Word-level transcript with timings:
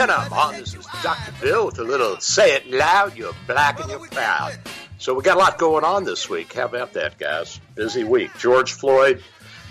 10 0.00 0.08
I'm 0.08 0.32
on. 0.32 0.54
This 0.54 0.72
is 0.72 0.86
Dr. 1.02 1.30
Bill 1.42 1.66
with 1.66 1.78
a 1.78 1.84
little 1.84 2.18
Say 2.20 2.54
It 2.54 2.70
Loud, 2.70 3.18
You're 3.18 3.34
Black 3.46 3.80
and 3.80 3.90
You're 3.90 4.06
Proud. 4.06 4.58
So 4.96 5.12
we 5.12 5.22
got 5.22 5.36
a 5.36 5.38
lot 5.38 5.58
going 5.58 5.84
on 5.84 6.04
this 6.04 6.26
week. 6.26 6.54
How 6.54 6.64
about 6.64 6.94
that, 6.94 7.18
guys? 7.18 7.60
Busy 7.74 8.02
week. 8.02 8.30
George 8.38 8.72
Floyd 8.72 9.22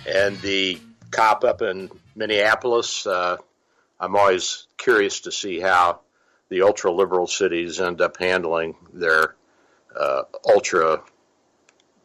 and 0.08 0.40
the 0.42 0.80
cop 1.10 1.44
up 1.44 1.64
in 1.64 1.90
Minneapolis. 2.16 3.08
Uh, 3.08 3.38
I'm 4.00 4.16
always 4.16 4.68
curious 4.78 5.22
to 5.22 5.32
see 5.32 5.60
how 5.60 6.02
the 6.50 6.62
ultra 6.62 6.92
liberal 6.92 7.26
cities 7.26 7.80
end 7.82 8.00
up 8.00 8.18
handling 8.18 8.76
their 8.94 9.34
uh, 10.00 10.22
ultra 10.48 11.02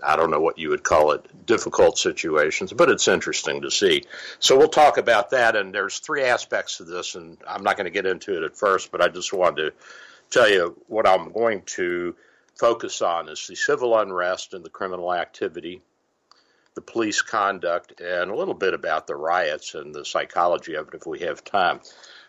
I 0.05 0.17
don't 0.17 0.31
know 0.31 0.41
what 0.41 0.59
you 0.59 0.71
would 0.71 0.83
call 0.83 1.13
it, 1.13 1.47
difficult 1.47 1.99
situations, 1.99 2.73
but 2.73 2.91
it's 2.91 3.09
interesting 3.09 3.63
to 3.63 3.71
see. 3.71 4.05
So 4.39 4.59
we'll 4.59 4.69
talk 4.69 4.99
about 4.99 5.31
that. 5.31 5.57
And 5.57 5.75
there's 5.75 5.99
three 5.99 6.23
aspects 6.23 6.79
to 6.79 6.85
this, 6.85 7.15
and 7.15 7.39
I'm 7.47 7.63
not 7.63 7.77
going 7.77 7.87
to 7.87 7.91
get 7.91 8.07
into 8.07 8.37
it 8.37 8.45
at 8.45 8.57
first, 8.57 8.93
but 8.93 9.01
I 9.01 9.09
just 9.09 9.33
wanted 9.33 9.71
to 9.71 9.73
tell 10.31 10.49
you 10.49 10.77
what 10.89 11.07
I'm 11.07 11.33
going 11.33 11.63
to 11.77 12.15
focus 12.57 13.03
on 13.03 13.29
is 13.29 13.47
the 13.47 13.57
civil 13.57 13.99
unrest 13.99 14.55
and 14.55 14.65
the 14.65 14.71
criminal 14.71 15.13
activity, 15.13 15.83
the 16.75 16.81
police 16.81 17.23
conduct, 17.23 18.01
and 18.01 18.31
a 18.31 18.37
little 18.37 18.55
bit 18.55 18.75
about 18.75 19.07
the 19.07 19.17
riots 19.17 19.75
and 19.75 19.95
the 19.95 20.05
psychology 20.05 20.75
of 20.75 20.89
it 20.89 20.95
if 20.95 21.07
we 21.07 21.21
have 21.21 21.45
time. 21.45 21.81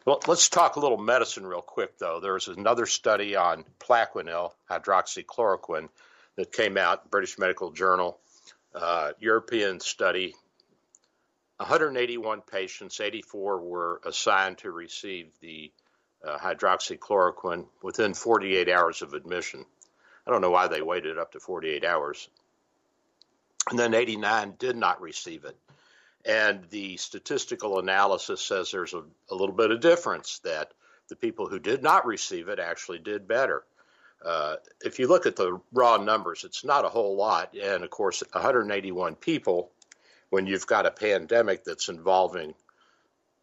Well, 0.06 0.22
let's 0.28 0.50
talk 0.50 0.76
a 0.76 0.80
little 0.80 1.00
medicine 1.00 1.48
real 1.48 1.64
quick, 1.64 1.98
though. 1.98 2.20
There's 2.20 2.48
another 2.48 2.86
study 2.86 3.36
on 3.36 3.66
Plaquenil, 3.80 4.52
hydroxychloroquine, 4.70 5.90
that 6.36 6.52
came 6.52 6.78
out, 6.78 7.10
British 7.10 7.38
Medical 7.38 7.72
Journal, 7.72 8.20
uh, 8.74 9.12
European 9.20 9.80
study. 9.80 10.36
181 11.58 12.42
patients, 12.42 13.00
84 13.00 13.62
were 13.62 14.02
assigned 14.06 14.58
to 14.60 14.72
receive 14.72 15.32
the 15.42 15.72
uh, 16.26 16.38
hydroxychloroquine 16.38 17.66
within 17.82 18.14
48 18.14 18.70
hours 18.70 19.02
of 19.02 19.14
admission. 19.14 19.66
I 20.28 20.32
don't 20.32 20.42
know 20.42 20.52
why 20.52 20.68
they 20.68 20.82
waited 20.82 21.18
up 21.18 21.32
to 21.34 21.40
48 21.40 21.86
hours. 21.86 22.28
And 23.70 23.80
then 23.80 23.94
89 23.94 24.56
did 24.60 24.76
not 24.76 25.02
receive 25.02 25.46
it. 25.46 25.56
And 26.26 26.64
the 26.72 26.98
statistical 26.98 27.80
analysis 27.80 28.42
says 28.42 28.72
there's 28.72 28.94
a, 28.94 29.04
a 29.30 29.36
little 29.36 29.56
bit 29.56 29.72
of 29.72 29.80
difference 29.80 30.40
that 30.40 30.72
the 31.08 31.16
people 31.16 31.48
who 31.48 31.60
did 31.60 31.84
not 31.84 32.06
receive 32.06 32.50
it 32.50 32.60
actually 32.60 33.00
did 33.00 33.28
better. 33.28 33.64
Uh, 34.26 34.56
if 34.84 34.98
you 34.98 35.08
look 35.08 35.26
at 35.26 35.36
the 35.36 35.60
raw 35.72 35.98
numbers, 35.98 36.44
it's 36.44 36.66
not 36.66 36.84
a 36.84 36.90
whole 36.90 37.16
lot. 37.16 37.54
And 37.56 37.84
of 37.84 37.90
course, 37.92 38.24
181 38.32 39.16
people, 39.16 39.72
when 40.32 40.48
you've 40.48 40.66
got 40.66 40.88
a 40.88 40.92
pandemic 40.92 41.64
that's 41.64 41.90
involving 41.90 42.56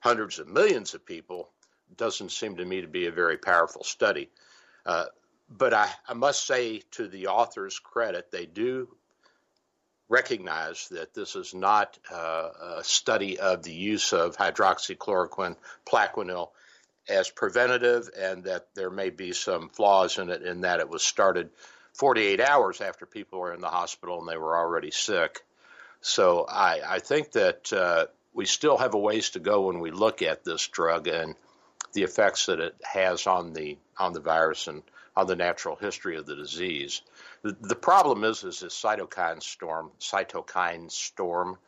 hundreds 0.01 0.41
of 0.41 0.49
millions 0.49 0.95
of 0.95 1.07
people, 1.07 1.49
doesn't 1.97 2.33
seem 2.33 2.57
to 2.57 2.65
me 2.65 2.81
to 2.81 2.89
be 2.89 3.07
a 3.07 3.13
very 3.13 3.39
powerful 3.39 3.85
study. 3.85 4.29
Uh, 4.85 5.05
but 5.49 5.73
I, 5.73 5.89
I 6.09 6.15
must 6.15 6.47
say, 6.47 6.83
to 6.93 7.07
the 7.07 7.29
author's 7.29 7.79
credit, 7.79 8.31
they 8.33 8.47
do 8.47 8.89
recognize 10.09 10.89
that 10.89 11.15
this 11.15 11.37
is 11.37 11.55
not 11.55 11.99
uh, 12.11 12.49
a 12.79 12.85
study 12.85 13.39
of 13.39 13.63
the 13.63 13.73
use 13.73 14.13
of 14.13 14.37
hydroxychloroquine, 14.37 15.57
Plaquenil, 15.87 16.49
as 17.09 17.31
preventative, 17.31 18.09
and 18.19 18.45
that 18.45 18.69
there 18.75 18.91
may 18.91 19.11
be 19.11 19.33
some 19.33 19.69
flaws 19.69 20.19
in 20.19 20.31
it 20.31 20.43
in 20.43 20.61
that 20.63 20.81
it 20.81 20.89
was 20.89 21.03
started 21.03 21.51
48 21.95 22.41
hours 22.41 22.81
after 22.81 23.07
people 23.07 23.41
were 23.41 23.53
in 23.53 23.61
the 23.61 23.69
hospital 23.69 24.19
and 24.19 24.29
they 24.29 24.37
were 24.37 24.57
already 24.57 24.91
sick. 24.91 25.43
So 26.01 26.47
I, 26.49 26.81
I 26.87 26.99
think 26.99 27.33
that 27.33 27.73
uh, 27.73 28.07
we 28.33 28.47
still 28.47 28.79
have 28.79 28.95
a 28.95 28.99
ways 28.99 29.31
to 29.31 29.41
go 29.41 29.67
when 29.67 29.81
we 29.81 29.91
look 29.91 30.23
at 30.23 30.45
this 30.45 30.67
drug 30.69 31.07
and 31.07 31.35
the 31.93 32.03
effects 32.03 32.47
that 32.47 32.61
it 32.61 32.75
has 32.83 33.27
on 33.27 33.53
the 33.53 33.77
on 33.99 34.13
the 34.13 34.21
virus 34.21 34.67
and 34.67 34.83
on 35.15 35.27
the 35.27 35.37
natural 35.37 35.77
history 35.77 36.17
of 36.17 36.27
the 36.27 36.35
disease. 36.35 37.03
The, 37.43 37.57
the 37.61 37.77
problem 37.77 38.25
is 38.25 38.45
is 38.45 38.61
this 38.61 38.81
cytokine 38.81 39.43
storm, 39.43 39.91
cytokine 40.01 40.91
storm. 40.91 41.59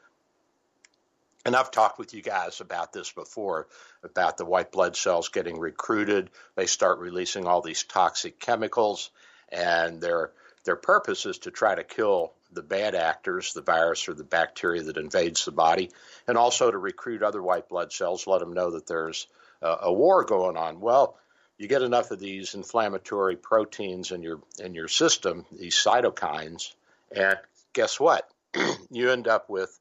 And 1.44 1.54
I've 1.54 1.70
talked 1.70 1.98
with 1.98 2.14
you 2.14 2.22
guys 2.22 2.60
about 2.60 2.92
this 2.92 3.12
before 3.12 3.66
about 4.02 4.38
the 4.38 4.46
white 4.46 4.72
blood 4.72 4.96
cells 4.96 5.28
getting 5.28 5.58
recruited. 5.58 6.30
They 6.56 6.66
start 6.66 7.00
releasing 7.00 7.46
all 7.46 7.60
these 7.60 7.82
toxic 7.82 8.40
chemicals, 8.40 9.10
and 9.50 10.00
their 10.00 10.32
their 10.64 10.76
purpose 10.76 11.26
is 11.26 11.38
to 11.40 11.50
try 11.50 11.74
to 11.74 11.84
kill 11.84 12.32
the 12.50 12.62
bad 12.62 12.94
actors, 12.94 13.52
the 13.52 13.60
virus 13.60 14.08
or 14.08 14.14
the 14.14 14.24
bacteria 14.24 14.82
that 14.84 14.96
invades 14.96 15.44
the 15.44 15.52
body, 15.52 15.90
and 16.26 16.38
also 16.38 16.70
to 16.70 16.78
recruit 16.78 17.22
other 17.22 17.42
white 17.42 17.68
blood 17.68 17.92
cells, 17.92 18.26
let 18.26 18.40
them 18.40 18.54
know 18.54 18.70
that 18.70 18.86
there's 18.86 19.26
uh, 19.60 19.76
a 19.82 19.92
war 19.92 20.24
going 20.24 20.56
on. 20.56 20.80
Well, 20.80 21.18
you 21.58 21.68
get 21.68 21.82
enough 21.82 22.10
of 22.10 22.18
these 22.18 22.54
inflammatory 22.54 23.36
proteins 23.36 24.12
in 24.12 24.22
your 24.22 24.40
in 24.58 24.74
your 24.74 24.88
system, 24.88 25.44
these 25.52 25.76
cytokines, 25.76 26.72
and 27.14 27.38
guess 27.74 28.00
what? 28.00 28.28
you 28.90 29.10
end 29.10 29.28
up 29.28 29.50
with 29.50 29.78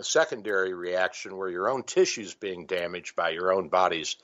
a 0.00 0.04
secondary 0.04 0.72
reaction 0.72 1.36
where 1.36 1.50
your 1.50 1.68
own 1.68 1.82
tissue 1.82 2.22
is 2.22 2.34
being 2.34 2.66
damaged 2.66 3.14
by 3.14 3.30
your 3.30 3.52
own 3.52 3.68
body's 3.68 4.16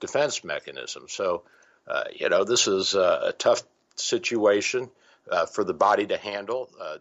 defense 0.00 0.42
mechanism. 0.42 1.06
So, 1.08 1.44
uh, 1.86 2.04
you 2.14 2.28
know, 2.28 2.44
this 2.44 2.66
is 2.66 2.94
a, 2.94 3.28
a 3.28 3.32
tough 3.32 3.62
situation 3.94 4.90
uh, 5.30 5.46
for 5.46 5.62
the 5.62 5.74
body 5.74 6.06
to 6.06 6.16
handle. 6.16 6.68
Uh, 6.80 6.96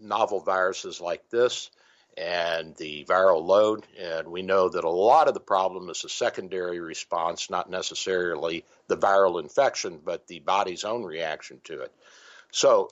novel 0.00 0.40
viruses 0.40 1.00
like 1.00 1.28
this 1.30 1.70
and 2.18 2.76
the 2.76 3.06
viral 3.08 3.42
load. 3.42 3.86
And 3.98 4.28
we 4.28 4.42
know 4.42 4.68
that 4.68 4.84
a 4.84 4.90
lot 4.90 5.28
of 5.28 5.34
the 5.34 5.40
problem 5.40 5.88
is 5.88 6.04
a 6.04 6.10
secondary 6.10 6.78
response, 6.78 7.48
not 7.48 7.70
necessarily 7.70 8.64
the 8.88 8.98
viral 8.98 9.40
infection, 9.40 9.98
but 10.04 10.26
the 10.26 10.40
body's 10.40 10.84
own 10.84 11.04
reaction 11.04 11.60
to 11.64 11.80
it. 11.80 11.92
So 12.50 12.90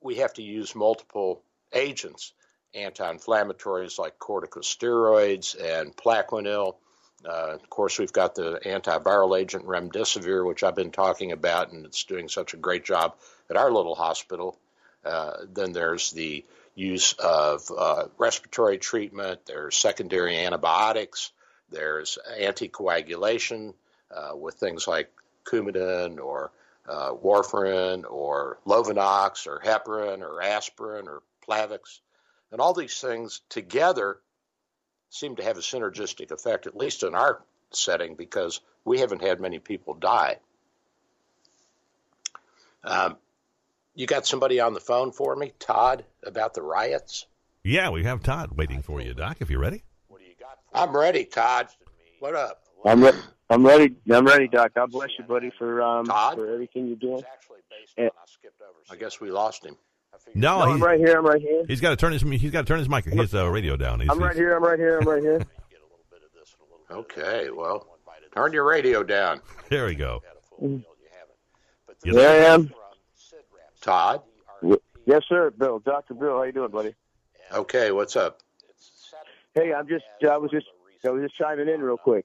we 0.00 0.16
have 0.16 0.34
to 0.34 0.42
use 0.42 0.74
multiple 0.74 1.42
agents, 1.72 2.32
anti-inflammatories 2.74 3.98
like 3.98 4.18
corticosteroids 4.18 5.56
and 5.60 5.96
Plaquenil. 5.96 6.76
Uh, 7.24 7.52
of 7.52 7.68
course, 7.68 7.98
we've 7.98 8.12
got 8.12 8.34
the 8.34 8.60
antiviral 8.64 9.38
agent 9.38 9.66
remdesivir, 9.66 10.46
which 10.46 10.62
I've 10.62 10.74
been 10.74 10.90
talking 10.90 11.32
about, 11.32 11.72
and 11.72 11.84
it's 11.84 12.04
doing 12.04 12.28
such 12.28 12.54
a 12.54 12.56
great 12.56 12.84
job 12.84 13.14
at 13.50 13.56
our 13.56 13.70
little 13.70 13.94
hospital. 13.94 14.58
Uh, 15.04 15.32
then 15.52 15.72
there's 15.72 16.10
the 16.12 16.44
use 16.74 17.12
of 17.14 17.70
uh, 17.76 18.04
respiratory 18.16 18.78
treatment, 18.78 19.40
there's 19.46 19.76
secondary 19.76 20.38
antibiotics, 20.38 21.32
there's 21.70 22.18
anticoagulation 22.40 23.74
uh, 24.14 24.34
with 24.36 24.54
things 24.54 24.88
like 24.88 25.10
Coumadin 25.44 26.18
or 26.18 26.52
uh, 26.88 27.12
warfarin 27.12 28.04
or 28.10 28.58
Lovenox 28.66 29.46
or 29.46 29.60
heparin 29.60 30.22
or 30.22 30.42
aspirin 30.42 31.06
or 31.06 31.22
Plavix. 31.46 32.00
And 32.52 32.60
all 32.60 32.74
these 32.74 32.98
things 33.00 33.40
together 33.48 34.18
seem 35.08 35.36
to 35.36 35.44
have 35.44 35.56
a 35.56 35.60
synergistic 35.60 36.30
effect, 36.30 36.66
at 36.66 36.76
least 36.76 37.02
in 37.02 37.14
our 37.14 37.42
setting, 37.72 38.14
because 38.14 38.60
we 38.84 38.98
haven't 39.00 39.22
had 39.22 39.40
many 39.40 39.58
people 39.58 39.94
die. 39.94 40.36
Um, 42.82 43.16
you 43.94 44.06
got 44.06 44.26
somebody 44.26 44.60
on 44.60 44.72
the 44.72 44.80
phone 44.80 45.12
for 45.12 45.34
me, 45.36 45.52
Todd, 45.58 46.04
about 46.24 46.54
the 46.54 46.62
riots? 46.62 47.26
Yeah, 47.62 47.90
we 47.90 48.04
have 48.04 48.22
Todd 48.22 48.56
waiting 48.56 48.82
for 48.82 49.00
you, 49.00 49.14
Doc, 49.14 49.38
if 49.40 49.50
you're 49.50 49.60
ready. 49.60 49.84
I'm 50.72 50.96
ready, 50.96 51.24
Todd. 51.24 51.68
What 52.20 52.34
up? 52.34 52.62
I'm 52.84 53.02
re- 53.02 53.12
I'm 53.50 53.66
ready. 53.66 53.96
I'm 54.10 54.24
ready, 54.24 54.48
Doc. 54.48 54.72
God 54.74 54.92
bless 54.92 55.10
you, 55.18 55.24
buddy, 55.24 55.50
for 55.58 55.82
um 55.82 56.06
Todd? 56.06 56.36
for 56.36 56.46
everything 56.46 56.86
you're 56.86 56.96
doing. 56.96 57.24
I 58.90 58.96
guess 58.96 59.20
we 59.20 59.30
lost 59.30 59.64
him. 59.64 59.76
No, 60.34 60.60
No, 60.60 60.66
he, 60.66 60.72
I'm 60.74 60.82
right 60.82 60.98
here. 61.00 61.18
I'm 61.18 61.26
right 61.26 61.40
here. 61.40 61.64
he's 61.66 61.80
got 61.80 61.90
to 61.90 61.96
turn 61.96 62.12
his 62.12 62.22
he's 62.22 62.50
got 62.50 62.60
to 62.62 62.66
turn 62.66 62.78
his 62.78 62.88
mic 62.88 63.04
his 63.04 63.34
uh, 63.34 63.48
radio 63.48 63.76
down. 63.76 64.00
He's, 64.00 64.08
I'm 64.10 64.18
right 64.18 64.26
he's- 64.32 64.36
here. 64.38 64.54
I'm 64.56 64.62
right 64.62 64.78
here. 64.78 64.98
I'm 64.98 65.08
right 65.08 65.22
here. 65.22 65.40
Okay, 66.90 67.50
well, 67.50 67.86
turn 68.34 68.52
your 68.52 68.64
radio 68.68 69.04
down. 69.04 69.40
There 69.68 69.86
we 69.86 69.94
go. 69.94 70.22
Yes, 70.60 70.80
There 72.02 72.50
I 72.50 72.54
am. 72.54 72.70
Todd? 73.80 74.22
Yes, 75.06 75.22
sir. 75.28 75.50
Bill, 75.56 75.78
Doctor 75.78 76.14
Bill, 76.14 76.38
how 76.38 76.42
you 76.42 76.50
doing, 76.52 76.72
buddy? 76.72 76.96
Okay, 77.52 77.92
what's 77.92 78.16
up? 78.16 78.40
Hey, 79.54 79.72
I'm 79.72 79.86
just. 79.86 80.04
I 80.28 80.36
was 80.38 80.50
just. 80.50 80.66
I 81.04 81.10
was 81.10 81.22
just 81.22 81.36
chiming 81.36 81.68
in 81.68 81.80
real 81.80 81.96
quick. 81.96 82.24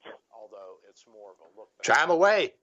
Chime 1.83 2.09
away. 2.09 2.53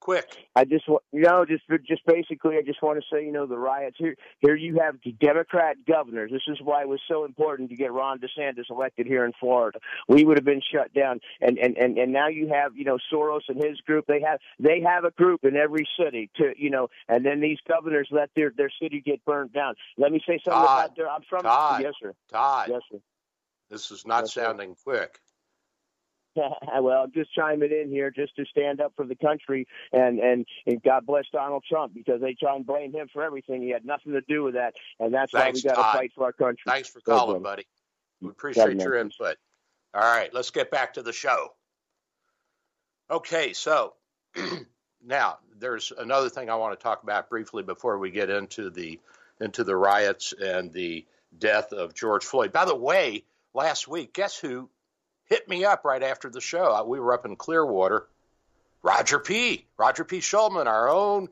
Quick. 0.00 0.48
I 0.56 0.64
just 0.64 0.88
want, 0.88 1.02
you 1.12 1.20
know, 1.20 1.44
just 1.44 1.62
just 1.86 2.04
basically, 2.06 2.56
I 2.56 2.62
just 2.62 2.82
want 2.82 2.98
to 2.98 3.04
say, 3.14 3.22
you 3.24 3.32
know, 3.32 3.44
the 3.46 3.58
riots 3.58 3.96
here. 3.98 4.16
Here 4.40 4.56
you 4.56 4.78
have 4.80 4.96
the 5.04 5.12
Democrat 5.12 5.76
governors. 5.86 6.30
This 6.32 6.42
is 6.48 6.58
why 6.62 6.80
it 6.80 6.88
was 6.88 7.00
so 7.06 7.26
important 7.26 7.68
to 7.68 7.76
get 7.76 7.92
Ron 7.92 8.18
DeSantis 8.18 8.70
elected 8.70 9.06
here 9.06 9.26
in 9.26 9.32
Florida. 9.38 9.78
We 10.08 10.24
would 10.24 10.38
have 10.38 10.44
been 10.44 10.62
shut 10.72 10.94
down, 10.94 11.20
and 11.42 11.58
and 11.58 11.76
and 11.76 11.98
and 11.98 12.12
now 12.12 12.28
you 12.28 12.48
have, 12.48 12.74
you 12.76 12.84
know, 12.84 12.98
Soros 13.12 13.42
and 13.48 13.62
his 13.62 13.78
group. 13.82 14.06
They 14.06 14.22
have 14.22 14.40
they 14.58 14.80
have 14.80 15.04
a 15.04 15.10
group 15.10 15.44
in 15.44 15.54
every 15.54 15.86
city 16.02 16.30
to, 16.36 16.54
you 16.56 16.70
know, 16.70 16.88
and 17.06 17.24
then 17.24 17.40
these 17.40 17.58
governors 17.68 18.08
let 18.10 18.30
their 18.34 18.50
their 18.56 18.70
city 18.80 19.02
get 19.04 19.22
burned 19.26 19.52
down. 19.52 19.74
Let 19.98 20.12
me 20.12 20.20
say 20.26 20.40
something 20.42 20.52
Todd, 20.66 20.84
about 20.86 20.96
their. 20.96 21.10
I'm 21.10 21.22
from. 21.28 21.42
Todd, 21.42 21.82
yes, 21.82 21.92
sir. 22.02 22.14
Todd, 22.32 22.68
Yes, 22.70 22.80
sir. 22.90 22.98
this 23.68 23.90
is 23.90 24.06
not 24.06 24.22
Yes, 24.22 24.32
sir. 24.32 24.44
sounding 24.44 24.74
quick. 24.82 25.20
well, 26.80 27.06
just 27.06 27.32
chiming 27.34 27.70
in 27.72 27.90
here 27.90 28.10
just 28.10 28.36
to 28.36 28.44
stand 28.46 28.80
up 28.80 28.92
for 28.96 29.06
the 29.06 29.14
country 29.14 29.66
and, 29.92 30.18
and 30.18 30.46
and 30.66 30.82
God 30.82 31.06
bless 31.06 31.24
Donald 31.32 31.64
Trump 31.68 31.94
because 31.94 32.20
they 32.20 32.34
try 32.34 32.56
and 32.56 32.66
blame 32.66 32.92
him 32.92 33.08
for 33.12 33.22
everything. 33.22 33.62
He 33.62 33.70
had 33.70 33.84
nothing 33.84 34.12
to 34.12 34.20
do 34.22 34.42
with 34.42 34.54
that, 34.54 34.74
and 34.98 35.12
that's 35.12 35.32
Thanks, 35.32 35.64
why 35.64 35.70
we 35.70 35.74
got 35.74 35.92
to 35.92 35.98
fight 35.98 36.12
for 36.14 36.24
our 36.24 36.32
country. 36.32 36.62
Thanks 36.66 36.88
for 36.88 37.00
Go 37.00 37.16
calling, 37.16 37.42
buddy. 37.42 37.66
We 38.20 38.28
appreciate 38.28 38.80
your 38.80 38.96
input. 38.96 39.36
All 39.94 40.02
right, 40.02 40.32
let's 40.32 40.50
get 40.50 40.70
back 40.70 40.94
to 40.94 41.02
the 41.02 41.12
show. 41.12 41.48
Okay, 43.10 43.52
so 43.52 43.94
now 45.04 45.38
there's 45.58 45.92
another 45.98 46.28
thing 46.28 46.48
I 46.48 46.54
want 46.54 46.78
to 46.78 46.82
talk 46.82 47.02
about 47.02 47.28
briefly 47.28 47.62
before 47.62 47.98
we 47.98 48.10
get 48.10 48.30
into 48.30 48.70
the 48.70 49.00
into 49.40 49.64
the 49.64 49.74
riots 49.74 50.32
and 50.38 50.72
the 50.72 51.06
death 51.38 51.72
of 51.72 51.94
George 51.94 52.24
Floyd. 52.24 52.52
By 52.52 52.66
the 52.66 52.76
way, 52.76 53.24
last 53.54 53.88
week, 53.88 54.12
guess 54.12 54.38
who 54.38 54.68
hit 55.30 55.48
me 55.48 55.64
up 55.64 55.84
right 55.84 56.02
after 56.02 56.28
the 56.28 56.40
show? 56.40 56.84
We 56.84 57.00
were 57.00 57.14
up 57.14 57.24
in 57.24 57.36
Clearwater. 57.36 58.06
Roger 58.82 59.18
P. 59.18 59.66
Roger 59.78 60.04
P. 60.04 60.18
Schulman, 60.18 60.66
our 60.66 60.88
own 60.88 61.28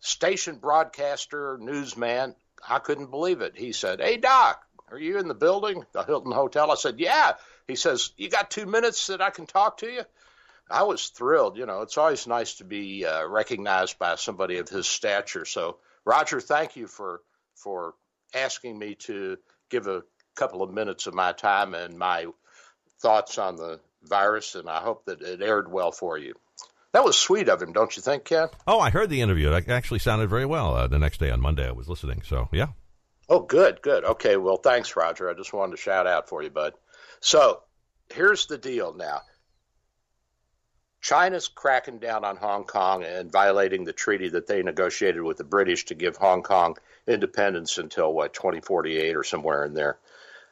station 0.00 0.56
broadcaster, 0.56 1.58
newsman. 1.60 2.34
I 2.68 2.78
couldn't 2.78 3.10
believe 3.10 3.40
it. 3.40 3.56
He 3.56 3.72
said, 3.72 4.00
Hey, 4.00 4.16
Doc, 4.16 4.62
are 4.90 4.98
you 4.98 5.18
in 5.18 5.28
the 5.28 5.34
building, 5.34 5.84
the 5.92 6.02
Hilton 6.02 6.32
Hotel? 6.32 6.70
I 6.70 6.74
said, 6.74 6.98
Yeah. 6.98 7.32
He 7.66 7.76
says, 7.76 8.10
You 8.16 8.28
got 8.28 8.50
two 8.50 8.66
minutes 8.66 9.06
that 9.08 9.20
I 9.20 9.30
can 9.30 9.46
talk 9.46 9.78
to 9.78 9.90
you? 9.90 10.02
I 10.68 10.82
was 10.82 11.08
thrilled. 11.08 11.56
You 11.56 11.66
know, 11.66 11.82
it's 11.82 11.98
always 11.98 12.26
nice 12.26 12.54
to 12.54 12.64
be 12.64 13.06
uh, 13.06 13.26
recognized 13.26 13.98
by 13.98 14.16
somebody 14.16 14.58
of 14.58 14.68
his 14.68 14.86
stature. 14.86 15.44
So, 15.44 15.78
Roger, 16.04 16.40
thank 16.40 16.76
you 16.76 16.88
for 16.88 17.22
for 17.54 17.94
asking 18.34 18.78
me 18.78 18.96
to 18.96 19.38
give 19.70 19.86
a 19.86 20.02
couple 20.34 20.62
of 20.62 20.72
minutes 20.72 21.06
of 21.06 21.14
my 21.14 21.32
time 21.32 21.74
and 21.74 21.98
my 21.98 22.26
thoughts 23.00 23.38
on 23.38 23.56
the 23.56 23.80
virus, 24.02 24.54
and 24.54 24.68
I 24.68 24.80
hope 24.80 25.04
that 25.06 25.22
it 25.22 25.42
aired 25.42 25.70
well 25.70 25.92
for 25.92 26.16
you. 26.16 26.34
That 26.92 27.04
was 27.04 27.18
sweet 27.18 27.48
of 27.48 27.60
him, 27.60 27.72
don't 27.72 27.94
you 27.94 28.02
think, 28.02 28.24
Ken? 28.24 28.48
Oh, 28.66 28.80
I 28.80 28.90
heard 28.90 29.10
the 29.10 29.20
interview. 29.20 29.52
It 29.52 29.68
actually 29.68 29.98
sounded 29.98 30.30
very 30.30 30.46
well. 30.46 30.74
Uh, 30.74 30.86
the 30.86 30.98
next 30.98 31.20
day 31.20 31.30
on 31.30 31.40
Monday, 31.40 31.68
I 31.68 31.72
was 31.72 31.88
listening. 31.88 32.22
So 32.22 32.48
yeah. 32.52 32.68
Oh, 33.28 33.40
good, 33.40 33.82
good. 33.82 34.04
Okay, 34.04 34.36
well, 34.36 34.56
thanks, 34.56 34.96
Roger. 34.96 35.28
I 35.28 35.34
just 35.34 35.52
wanted 35.52 35.72
to 35.72 35.82
shout 35.82 36.06
out 36.06 36.28
for 36.28 36.42
you, 36.42 36.50
bud. 36.50 36.74
So 37.20 37.62
here's 38.14 38.46
the 38.46 38.56
deal 38.56 38.94
now 38.94 39.22
China's 41.00 41.48
cracking 41.48 41.98
down 41.98 42.24
on 42.24 42.36
Hong 42.36 42.64
Kong 42.64 43.04
and 43.04 43.30
violating 43.30 43.84
the 43.84 43.92
treaty 43.92 44.28
that 44.30 44.46
they 44.46 44.62
negotiated 44.62 45.22
with 45.22 45.36
the 45.36 45.44
British 45.44 45.84
to 45.86 45.94
give 45.94 46.16
Hong 46.16 46.42
Kong 46.42 46.76
independence 47.06 47.78
until, 47.78 48.12
what, 48.12 48.34
2048 48.34 49.16
or 49.16 49.22
somewhere 49.22 49.64
in 49.64 49.74
there, 49.74 49.98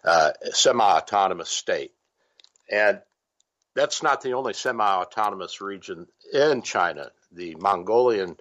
uh, 0.05 0.33
semi 0.53 0.85
autonomous 0.85 1.49
state. 1.49 1.93
And 2.71 3.01
that's 3.75 4.03
not 4.03 4.21
the 4.23 4.33
only 4.33 4.53
semi 4.53 4.85
autonomous 4.85 5.61
region 5.61 6.07
in 6.33 6.63
China. 6.63 7.11
The 7.33 7.57
Mongolian 7.57 8.37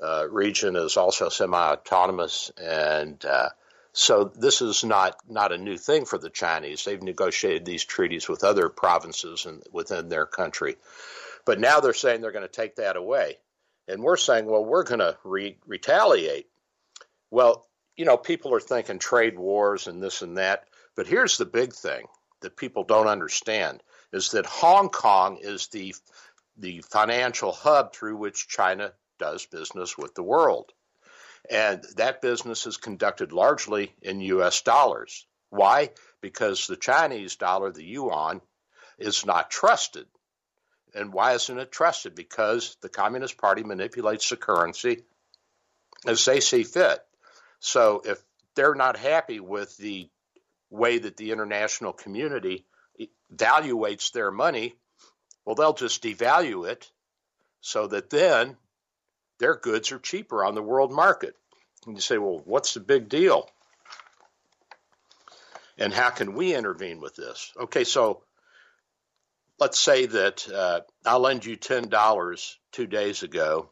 uh, 0.00 0.26
region 0.30 0.76
is 0.76 0.96
also 0.96 1.28
semi-autonomous, 1.28 2.50
and 2.56 3.22
uh, 3.24 3.50
so 3.92 4.24
this 4.24 4.62
is 4.62 4.84
not 4.84 5.16
not 5.28 5.52
a 5.52 5.58
new 5.58 5.76
thing 5.76 6.04
for 6.04 6.18
the 6.18 6.30
Chinese. 6.30 6.84
They've 6.84 7.02
negotiated 7.02 7.64
these 7.64 7.84
treaties 7.84 8.28
with 8.28 8.44
other 8.44 8.68
provinces 8.68 9.46
within 9.70 10.08
their 10.08 10.26
country, 10.26 10.76
but 11.44 11.60
now 11.60 11.80
they're 11.80 11.92
saying 11.92 12.20
they're 12.20 12.32
going 12.32 12.46
to 12.46 12.48
take 12.48 12.76
that 12.76 12.96
away, 12.96 13.38
and 13.86 14.02
we're 14.02 14.16
saying, 14.16 14.46
well, 14.46 14.64
we're 14.64 14.84
going 14.84 15.00
to 15.00 15.16
re- 15.24 15.58
retaliate. 15.66 16.46
Well, 17.30 17.66
you 17.96 18.04
know, 18.04 18.16
people 18.16 18.54
are 18.54 18.60
thinking 18.60 18.98
trade 18.98 19.38
wars 19.38 19.86
and 19.86 20.02
this 20.02 20.22
and 20.22 20.38
that, 20.38 20.64
but 20.96 21.06
here's 21.06 21.38
the 21.38 21.46
big 21.46 21.74
thing 21.74 22.06
that 22.42 22.56
people 22.56 22.84
don't 22.84 23.06
understand 23.06 23.82
is 24.12 24.30
that 24.32 24.46
Hong 24.46 24.88
Kong 24.88 25.38
is 25.40 25.68
the 25.68 25.94
the 26.58 26.82
financial 26.90 27.52
hub 27.52 27.94
through 27.94 28.16
which 28.16 28.46
China 28.48 28.92
does 29.18 29.46
business 29.46 29.96
with 29.96 30.14
the 30.14 30.22
world. 30.22 30.72
And 31.50 31.82
that 31.96 32.20
business 32.20 32.66
is 32.66 32.76
conducted 32.76 33.32
largely 33.32 33.94
in 34.02 34.20
US 34.20 34.62
dollars. 34.62 35.26
Why? 35.48 35.90
Because 36.20 36.66
the 36.66 36.76
Chinese 36.76 37.36
dollar, 37.36 37.72
the 37.72 37.84
yuan, 37.84 38.40
is 38.98 39.26
not 39.26 39.50
trusted. 39.50 40.06
And 40.94 41.12
why 41.12 41.32
isn't 41.34 41.58
it 41.58 41.72
trusted? 41.72 42.14
Because 42.14 42.76
the 42.82 42.88
Communist 42.88 43.38
Party 43.38 43.62
manipulates 43.62 44.28
the 44.28 44.36
currency 44.36 45.04
as 46.06 46.24
they 46.24 46.40
see 46.40 46.64
fit. 46.64 47.00
So 47.60 48.02
if 48.04 48.22
they're 48.54 48.74
not 48.74 48.96
happy 48.96 49.40
with 49.40 49.76
the 49.78 50.08
way 50.72 50.98
that 50.98 51.16
the 51.16 51.30
international 51.30 51.92
community 51.92 52.64
evaluates 53.32 54.12
their 54.12 54.30
money, 54.30 54.74
well, 55.44 55.54
they'll 55.54 55.72
just 55.74 56.02
devalue 56.02 56.68
it 56.68 56.90
so 57.60 57.86
that 57.86 58.10
then 58.10 58.56
their 59.38 59.54
goods 59.54 59.92
are 59.92 59.98
cheaper 59.98 60.44
on 60.44 60.54
the 60.54 60.62
world 60.62 60.92
market. 60.92 61.36
And 61.86 61.96
you 61.96 62.00
say, 62.00 62.18
well, 62.18 62.42
what's 62.44 62.74
the 62.74 62.80
big 62.80 63.08
deal? 63.08 63.48
And 65.78 65.92
how 65.92 66.10
can 66.10 66.34
we 66.34 66.54
intervene 66.54 67.00
with 67.00 67.16
this? 67.16 67.52
Okay, 67.58 67.84
so 67.84 68.22
let's 69.58 69.80
say 69.80 70.06
that 70.06 70.48
uh, 70.48 70.80
I 71.04 71.16
lend 71.16 71.44
you 71.44 71.56
ten 71.56 71.88
dollars 71.88 72.58
two 72.72 72.86
days 72.86 73.22
ago, 73.22 73.70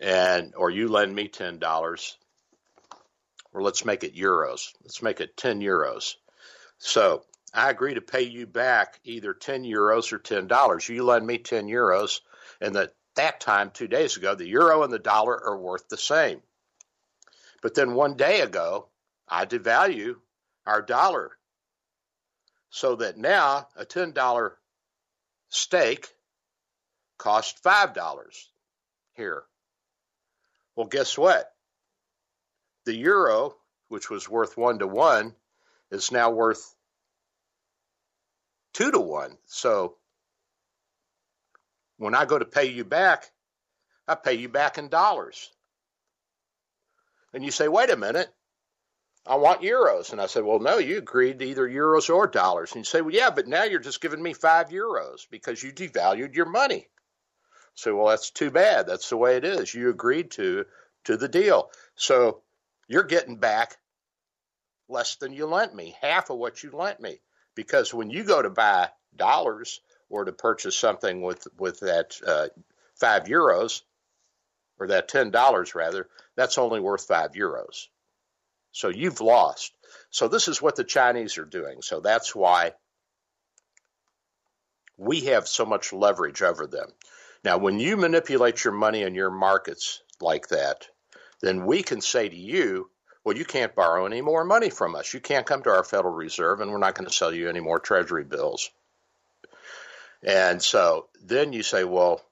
and 0.00 0.54
or 0.56 0.70
you 0.70 0.88
lend 0.88 1.14
me 1.14 1.28
ten 1.28 1.58
dollars, 1.58 2.16
or 3.52 3.62
let's 3.62 3.84
make 3.84 4.04
it 4.04 4.14
euros. 4.14 4.72
Let's 4.82 5.02
make 5.02 5.20
it 5.20 5.36
ten 5.36 5.60
euros. 5.60 6.14
So 6.78 7.24
I 7.52 7.70
agree 7.70 7.94
to 7.94 8.00
pay 8.00 8.22
you 8.22 8.46
back 8.46 9.00
either 9.04 9.34
ten 9.34 9.64
euros 9.64 10.12
or 10.12 10.18
ten 10.18 10.46
dollars. 10.46 10.88
You 10.88 11.04
lend 11.04 11.26
me 11.26 11.38
ten 11.38 11.66
euros, 11.66 12.20
and 12.60 12.76
at 12.76 12.94
that 13.16 13.40
time 13.40 13.70
two 13.70 13.88
days 13.88 14.16
ago, 14.16 14.34
the 14.34 14.46
euro 14.46 14.82
and 14.82 14.92
the 14.92 14.98
dollar 14.98 15.42
are 15.44 15.58
worth 15.58 15.88
the 15.88 15.96
same. 15.96 16.42
But 17.62 17.74
then 17.74 17.94
one 17.94 18.16
day 18.16 18.40
ago, 18.40 18.88
I 19.28 19.46
devalue 19.46 20.16
our 20.66 20.82
dollar 20.82 21.36
so 22.70 22.96
that 22.96 23.18
now 23.18 23.68
a 23.76 23.84
$10 23.84 24.52
steak 25.48 26.08
costs 27.18 27.60
$5 27.60 28.44
here. 29.14 29.42
Well, 30.76 30.86
guess 30.86 31.18
what? 31.18 31.52
The 32.86 32.94
euro, 32.94 33.54
which 33.88 34.10
was 34.10 34.28
worth 34.28 34.56
one 34.56 34.78
to 34.78 34.86
one, 34.86 35.34
is 35.90 36.12
now 36.12 36.30
worth 36.30 36.74
two 38.72 38.90
to 38.90 39.00
one. 39.00 39.36
So 39.46 39.96
when 41.98 42.14
I 42.14 42.24
go 42.24 42.38
to 42.38 42.44
pay 42.44 42.66
you 42.66 42.84
back, 42.84 43.30
I 44.08 44.14
pay 44.14 44.34
you 44.34 44.48
back 44.48 44.78
in 44.78 44.88
dollars. 44.88 45.50
And 47.32 47.44
you 47.44 47.50
say, 47.50 47.68
wait 47.68 47.90
a 47.90 47.96
minute, 47.96 48.28
I 49.26 49.36
want 49.36 49.62
euros. 49.62 50.12
And 50.12 50.20
I 50.20 50.26
said, 50.26 50.44
well, 50.44 50.58
no, 50.58 50.78
you 50.78 50.98
agreed 50.98 51.38
to 51.38 51.44
either 51.44 51.68
euros 51.68 52.12
or 52.12 52.26
dollars. 52.26 52.72
And 52.72 52.80
you 52.80 52.84
say, 52.84 53.02
well, 53.02 53.14
yeah, 53.14 53.30
but 53.30 53.46
now 53.46 53.64
you're 53.64 53.78
just 53.78 54.00
giving 54.00 54.22
me 54.22 54.32
five 54.32 54.70
euros 54.70 55.26
because 55.30 55.62
you 55.62 55.72
devalued 55.72 56.34
your 56.34 56.46
money. 56.46 56.88
So, 57.74 57.96
well, 57.96 58.08
that's 58.08 58.30
too 58.30 58.50
bad. 58.50 58.86
That's 58.86 59.10
the 59.10 59.16
way 59.16 59.36
it 59.36 59.44
is. 59.44 59.74
You 59.74 59.90
agreed 59.90 60.32
to 60.32 60.64
to 61.04 61.16
the 61.16 61.28
deal. 61.28 61.70
So 61.94 62.42
you're 62.90 63.04
getting 63.04 63.36
back 63.36 63.76
less 64.88 65.14
than 65.14 65.32
you 65.32 65.46
lent 65.46 65.72
me, 65.72 65.96
half 66.00 66.28
of 66.28 66.38
what 66.38 66.64
you 66.64 66.72
lent 66.72 66.98
me. 66.98 67.20
Because 67.54 67.94
when 67.94 68.10
you 68.10 68.24
go 68.24 68.42
to 68.42 68.50
buy 68.50 68.88
dollars 69.14 69.80
or 70.08 70.24
to 70.24 70.32
purchase 70.32 70.76
something 70.76 71.22
with 71.22 71.46
with 71.56 71.80
that 71.80 72.16
uh, 72.26 72.48
five 72.96 73.24
euros 73.24 73.82
or 74.80 74.88
that 74.88 75.08
ten 75.08 75.30
dollars 75.30 75.76
rather, 75.76 76.08
that's 76.36 76.58
only 76.58 76.80
worth 76.80 77.06
five 77.06 77.30
euros. 77.32 77.86
So 78.72 78.88
you've 78.88 79.20
lost. 79.20 79.72
So 80.10 80.26
this 80.26 80.48
is 80.48 80.60
what 80.60 80.74
the 80.74 80.84
Chinese 80.84 81.38
are 81.38 81.44
doing. 81.44 81.82
So 81.82 82.00
that's 82.00 82.34
why 82.34 82.72
we 84.96 85.20
have 85.26 85.46
so 85.46 85.64
much 85.64 85.92
leverage 85.92 86.42
over 86.42 86.66
them. 86.66 86.88
Now, 87.44 87.58
when 87.58 87.78
you 87.78 87.96
manipulate 87.96 88.64
your 88.64 88.74
money 88.74 89.02
in 89.02 89.14
your 89.14 89.30
markets 89.30 90.02
like 90.20 90.48
that, 90.48 90.88
then 91.40 91.66
we 91.66 91.82
can 91.82 92.00
say 92.00 92.28
to 92.28 92.36
you, 92.36 92.90
well, 93.24 93.36
you 93.36 93.44
can't 93.44 93.74
borrow 93.74 94.06
any 94.06 94.22
more 94.22 94.44
money 94.44 94.70
from 94.70 94.94
us. 94.94 95.12
You 95.12 95.20
can't 95.20 95.46
come 95.46 95.62
to 95.62 95.70
our 95.70 95.84
Federal 95.84 96.14
Reserve, 96.14 96.60
and 96.60 96.70
we're 96.70 96.78
not 96.78 96.94
going 96.94 97.08
to 97.08 97.14
sell 97.14 97.32
you 97.32 97.48
any 97.48 97.60
more 97.60 97.78
Treasury 97.78 98.24
bills. 98.24 98.70
And 100.22 100.62
so 100.62 101.06
then 101.22 101.52
you 101.52 101.62
say, 101.62 101.84
well, 101.84 102.22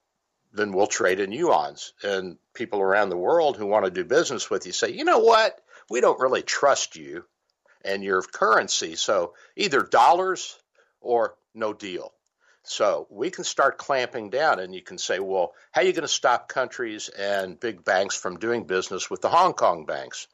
then 0.52 0.72
we'll 0.72 0.86
trade 0.86 1.20
in 1.20 1.30
yuans. 1.30 1.92
And 2.02 2.38
people 2.54 2.80
around 2.80 3.10
the 3.10 3.16
world 3.16 3.56
who 3.56 3.66
want 3.66 3.84
to 3.84 3.90
do 3.90 4.04
business 4.04 4.50
with 4.50 4.66
you 4.66 4.72
say, 4.72 4.90
you 4.90 5.04
know 5.04 5.20
what? 5.20 5.60
We 5.90 6.00
don't 6.00 6.20
really 6.20 6.42
trust 6.42 6.96
you 6.96 7.24
and 7.84 8.02
your 8.02 8.22
currency. 8.22 8.96
So 8.96 9.34
either 9.56 9.82
dollars 9.82 10.58
or 11.00 11.34
no 11.54 11.72
deal. 11.72 12.12
So 12.64 13.06
we 13.10 13.30
can 13.30 13.44
start 13.44 13.78
clamping 13.78 14.30
down, 14.30 14.58
and 14.60 14.74
you 14.74 14.82
can 14.82 14.98
say, 14.98 15.20
well, 15.20 15.54
how 15.72 15.80
are 15.80 15.84
you 15.84 15.92
going 15.92 16.02
to 16.02 16.08
stop 16.08 16.48
countries 16.48 17.08
and 17.08 17.58
big 17.58 17.84
banks 17.84 18.14
from 18.14 18.38
doing 18.38 18.64
business 18.64 19.10
with 19.10 19.22
the 19.22 19.30
Hong 19.30 19.54
Kong 19.54 19.86
banks? 19.86 20.28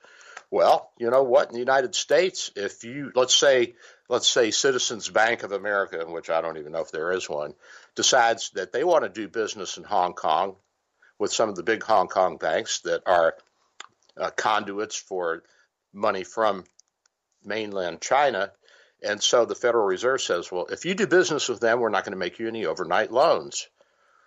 Well, 0.50 0.90
you 0.98 1.10
know 1.10 1.22
what? 1.22 1.48
In 1.48 1.54
the 1.54 1.60
United 1.60 1.94
States, 1.94 2.50
if 2.54 2.84
you 2.84 3.10
let's 3.14 3.34
say 3.34 3.74
let's 4.08 4.28
say 4.28 4.50
Citizens 4.50 5.08
Bank 5.08 5.42
of 5.42 5.52
America, 5.52 6.04
which 6.06 6.30
I 6.30 6.40
don't 6.40 6.58
even 6.58 6.72
know 6.72 6.82
if 6.82 6.92
there 6.92 7.12
is 7.12 7.28
one, 7.28 7.54
decides 7.94 8.50
that 8.50 8.72
they 8.72 8.84
want 8.84 9.04
to 9.04 9.08
do 9.08 9.28
business 9.28 9.78
in 9.78 9.84
Hong 9.84 10.12
Kong 10.12 10.56
with 11.18 11.32
some 11.32 11.48
of 11.48 11.56
the 11.56 11.62
big 11.62 11.82
Hong 11.82 12.08
Kong 12.08 12.36
banks 12.36 12.80
that 12.80 13.02
are 13.06 13.34
uh, 14.16 14.30
conduits 14.30 14.96
for 14.96 15.42
money 15.92 16.24
from 16.24 16.64
mainland 17.44 18.00
China, 18.00 18.52
and 19.04 19.22
so 19.22 19.44
the 19.44 19.54
Federal 19.54 19.84
Reserve 19.84 20.22
says, 20.22 20.50
well, 20.50 20.66
if 20.66 20.84
you 20.84 20.94
do 20.94 21.06
business 21.06 21.48
with 21.48 21.60
them, 21.60 21.80
we're 21.80 21.90
not 21.90 22.04
going 22.04 22.12
to 22.12 22.18
make 22.18 22.38
you 22.38 22.48
any 22.48 22.64
overnight 22.64 23.12
loans. 23.12 23.68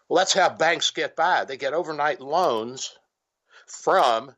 Well, 0.07 0.19
that's 0.19 0.33
how 0.33 0.49
banks 0.49 0.91
get 0.91 1.15
by. 1.15 1.45
They 1.45 1.57
get 1.57 1.73
overnight 1.73 2.21
loans 2.21 2.95
from 3.65 4.31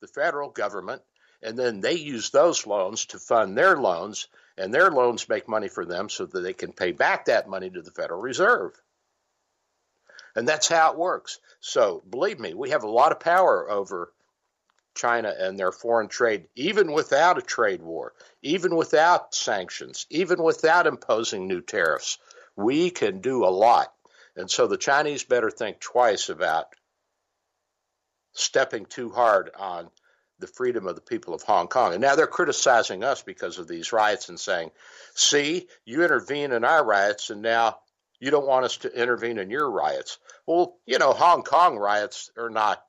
the 0.00 0.06
federal 0.06 0.50
government, 0.50 1.02
and 1.42 1.58
then 1.58 1.80
they 1.80 1.94
use 1.94 2.30
those 2.30 2.66
loans 2.66 3.06
to 3.06 3.18
fund 3.18 3.58
their 3.58 3.76
loans, 3.76 4.28
and 4.56 4.72
their 4.72 4.90
loans 4.90 5.28
make 5.28 5.48
money 5.48 5.68
for 5.68 5.84
them 5.84 6.08
so 6.08 6.24
that 6.24 6.40
they 6.40 6.52
can 6.52 6.72
pay 6.72 6.92
back 6.92 7.26
that 7.26 7.48
money 7.48 7.68
to 7.68 7.82
the 7.82 7.90
Federal 7.90 8.20
Reserve. 8.20 8.72
And 10.34 10.46
that's 10.46 10.68
how 10.68 10.92
it 10.92 10.98
works. 10.98 11.40
So 11.60 12.02
believe 12.08 12.38
me, 12.38 12.54
we 12.54 12.70
have 12.70 12.84
a 12.84 12.90
lot 12.90 13.12
of 13.12 13.20
power 13.20 13.68
over 13.68 14.12
China 14.98 15.32
and 15.38 15.58
their 15.58 15.72
foreign 15.72 16.08
trade, 16.08 16.48
even 16.54 16.92
without 16.92 17.38
a 17.38 17.42
trade 17.42 17.80
war, 17.80 18.12
even 18.42 18.76
without 18.76 19.34
sanctions, 19.34 20.06
even 20.10 20.42
without 20.42 20.86
imposing 20.86 21.46
new 21.46 21.62
tariffs. 21.62 22.18
We 22.56 22.90
can 22.90 23.20
do 23.20 23.44
a 23.44 23.46
lot. 23.46 23.92
And 24.36 24.50
so 24.50 24.66
the 24.66 24.76
Chinese 24.76 25.24
better 25.24 25.50
think 25.50 25.80
twice 25.80 26.28
about 26.28 26.66
stepping 28.32 28.84
too 28.86 29.10
hard 29.10 29.50
on 29.56 29.88
the 30.40 30.46
freedom 30.46 30.86
of 30.86 30.94
the 30.94 31.00
people 31.00 31.34
of 31.34 31.42
Hong 31.42 31.68
Kong. 31.68 31.92
And 31.92 32.02
now 32.02 32.14
they're 32.14 32.26
criticizing 32.26 33.02
us 33.02 33.22
because 33.22 33.58
of 33.58 33.66
these 33.66 33.92
riots 33.92 34.28
and 34.28 34.38
saying, 34.38 34.70
see, 35.14 35.68
you 35.84 36.04
intervene 36.04 36.52
in 36.52 36.64
our 36.64 36.84
riots 36.84 37.30
and 37.30 37.42
now 37.42 37.78
you 38.20 38.30
don't 38.30 38.46
want 38.46 38.64
us 38.64 38.76
to 38.78 39.00
intervene 39.00 39.38
in 39.38 39.50
your 39.50 39.70
riots. 39.70 40.18
Well, 40.46 40.76
you 40.86 40.98
know, 40.98 41.12
Hong 41.12 41.42
Kong 41.42 41.76
riots 41.76 42.30
are 42.36 42.50
not 42.50 42.82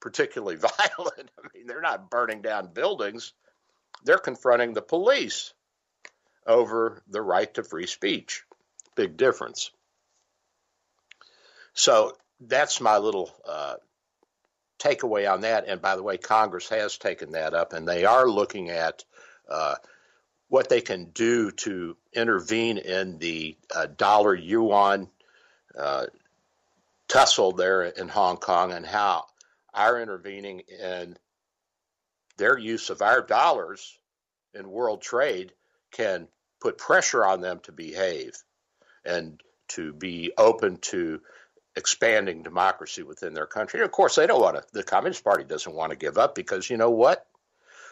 particularly 0.00 0.56
violent. 0.56 1.30
I 1.38 1.48
mean, 1.54 1.66
they're 1.66 1.80
not 1.80 2.10
burning 2.10 2.42
down 2.42 2.72
buildings, 2.72 3.32
they're 4.04 4.18
confronting 4.18 4.74
the 4.74 4.82
police 4.82 5.52
over 6.46 7.02
the 7.08 7.22
right 7.22 7.52
to 7.54 7.62
free 7.62 7.86
speech. 7.86 8.42
Big 8.96 9.16
difference. 9.16 9.70
So 11.74 12.16
that's 12.40 12.80
my 12.80 12.98
little 12.98 13.30
uh, 13.46 13.74
takeaway 14.78 15.30
on 15.30 15.42
that. 15.42 15.66
And 15.68 15.80
by 15.80 15.96
the 15.96 16.02
way, 16.02 16.16
Congress 16.16 16.68
has 16.70 16.98
taken 16.98 17.32
that 17.32 17.54
up, 17.54 17.72
and 17.72 17.86
they 17.86 18.04
are 18.04 18.26
looking 18.26 18.70
at 18.70 19.04
uh, 19.48 19.76
what 20.48 20.68
they 20.68 20.80
can 20.80 21.06
do 21.06 21.50
to 21.52 21.96
intervene 22.12 22.78
in 22.78 23.18
the 23.18 23.56
uh, 23.74 23.86
dollar 23.86 24.34
yuan 24.34 25.08
uh, 25.78 26.06
tussle 27.08 27.52
there 27.52 27.84
in 27.84 28.08
Hong 28.08 28.36
Kong 28.36 28.72
and 28.72 28.84
how 28.86 29.26
our 29.74 30.00
intervening 30.00 30.60
in 30.60 31.16
their 32.36 32.58
use 32.58 32.90
of 32.90 33.02
our 33.02 33.22
dollars 33.22 33.98
in 34.54 34.70
world 34.70 35.02
trade 35.02 35.52
can 35.92 36.28
put 36.60 36.78
pressure 36.78 37.24
on 37.24 37.40
them 37.40 37.60
to 37.60 37.72
behave 37.72 38.32
and 39.04 39.40
to 39.68 39.92
be 39.92 40.32
open 40.36 40.76
to 40.78 41.20
expanding 41.76 42.42
democracy 42.42 43.02
within 43.02 43.34
their 43.34 43.46
country. 43.46 43.80
And 43.80 43.84
of 43.84 43.92
course, 43.92 44.16
they 44.16 44.26
don't 44.26 44.40
want 44.40 44.56
to. 44.56 44.64
The 44.72 44.82
Communist 44.82 45.24
Party 45.24 45.44
doesn't 45.44 45.74
want 45.74 45.90
to 45.90 45.96
give 45.96 46.18
up 46.18 46.34
because 46.34 46.68
you 46.68 46.76
know 46.76 46.90
what? 46.90 47.26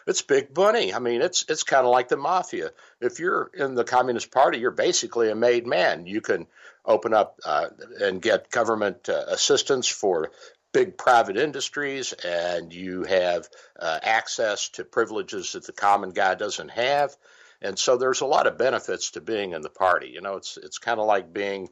It's 0.07 0.21
big 0.21 0.55
money. 0.55 0.93
I 0.93 0.99
mean, 0.99 1.21
it's 1.21 1.45
it's 1.49 1.63
kind 1.63 1.85
of 1.85 1.91
like 1.91 2.07
the 2.07 2.17
mafia. 2.17 2.71
If 2.99 3.19
you're 3.19 3.51
in 3.53 3.75
the 3.75 3.83
Communist 3.83 4.31
Party, 4.31 4.57
you're 4.57 4.71
basically 4.71 5.29
a 5.29 5.35
made 5.35 5.67
man. 5.67 6.07
You 6.07 6.21
can 6.21 6.47
open 6.85 7.13
up 7.13 7.39
uh, 7.45 7.67
and 7.99 8.21
get 8.21 8.49
government 8.49 9.07
uh, 9.09 9.25
assistance 9.27 9.87
for 9.87 10.31
big 10.71 10.97
private 10.97 11.37
industries 11.37 12.13
and 12.13 12.73
you 12.73 13.03
have 13.03 13.47
uh, 13.79 13.99
access 14.03 14.69
to 14.69 14.83
privileges 14.83 15.53
that 15.53 15.65
the 15.65 15.71
common 15.71 16.11
guy 16.11 16.35
doesn't 16.35 16.69
have. 16.69 17.15
And 17.61 17.77
so 17.77 17.97
there's 17.97 18.21
a 18.21 18.25
lot 18.25 18.47
of 18.47 18.57
benefits 18.57 19.11
to 19.11 19.21
being 19.21 19.53
in 19.53 19.61
the 19.61 19.69
party. 19.69 20.09
You 20.09 20.21
know, 20.21 20.35
it's 20.35 20.57
it's 20.57 20.77
kind 20.77 20.99
of 20.99 21.07
like 21.07 21.33
being 21.33 21.69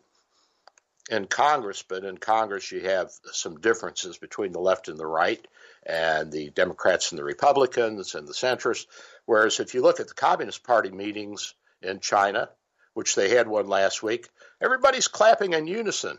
in 1.10 1.26
Congress, 1.26 1.84
but 1.88 2.04
in 2.04 2.18
Congress 2.18 2.72
you 2.72 2.82
have 2.82 3.12
some 3.32 3.60
differences 3.60 4.18
between 4.18 4.52
the 4.52 4.60
left 4.60 4.90
and 4.90 5.00
the 5.00 5.06
right, 5.06 5.46
and 5.86 6.32
the 6.32 6.50
Democrats 6.50 7.12
and 7.12 7.20
the 7.20 7.24
Republicans 7.24 8.16
and 8.16 8.28
the 8.28 8.34
centrists. 8.34 8.88
Whereas 9.26 9.60
if 9.60 9.74
you 9.74 9.82
look 9.82 10.00
at 10.00 10.08
the 10.08 10.14
Communist 10.14 10.64
Party 10.64 10.92
meetings 10.92 11.54
in 11.82 12.00
China, 12.00 12.50
which 12.94 13.16
they 13.16 13.30
had 13.30 13.48
one 13.48 13.68
last 13.68 14.04
week, 14.04 14.28
everybody's 14.60 15.08
clapping 15.08 15.54
in 15.54 15.68
unison. 15.68 16.18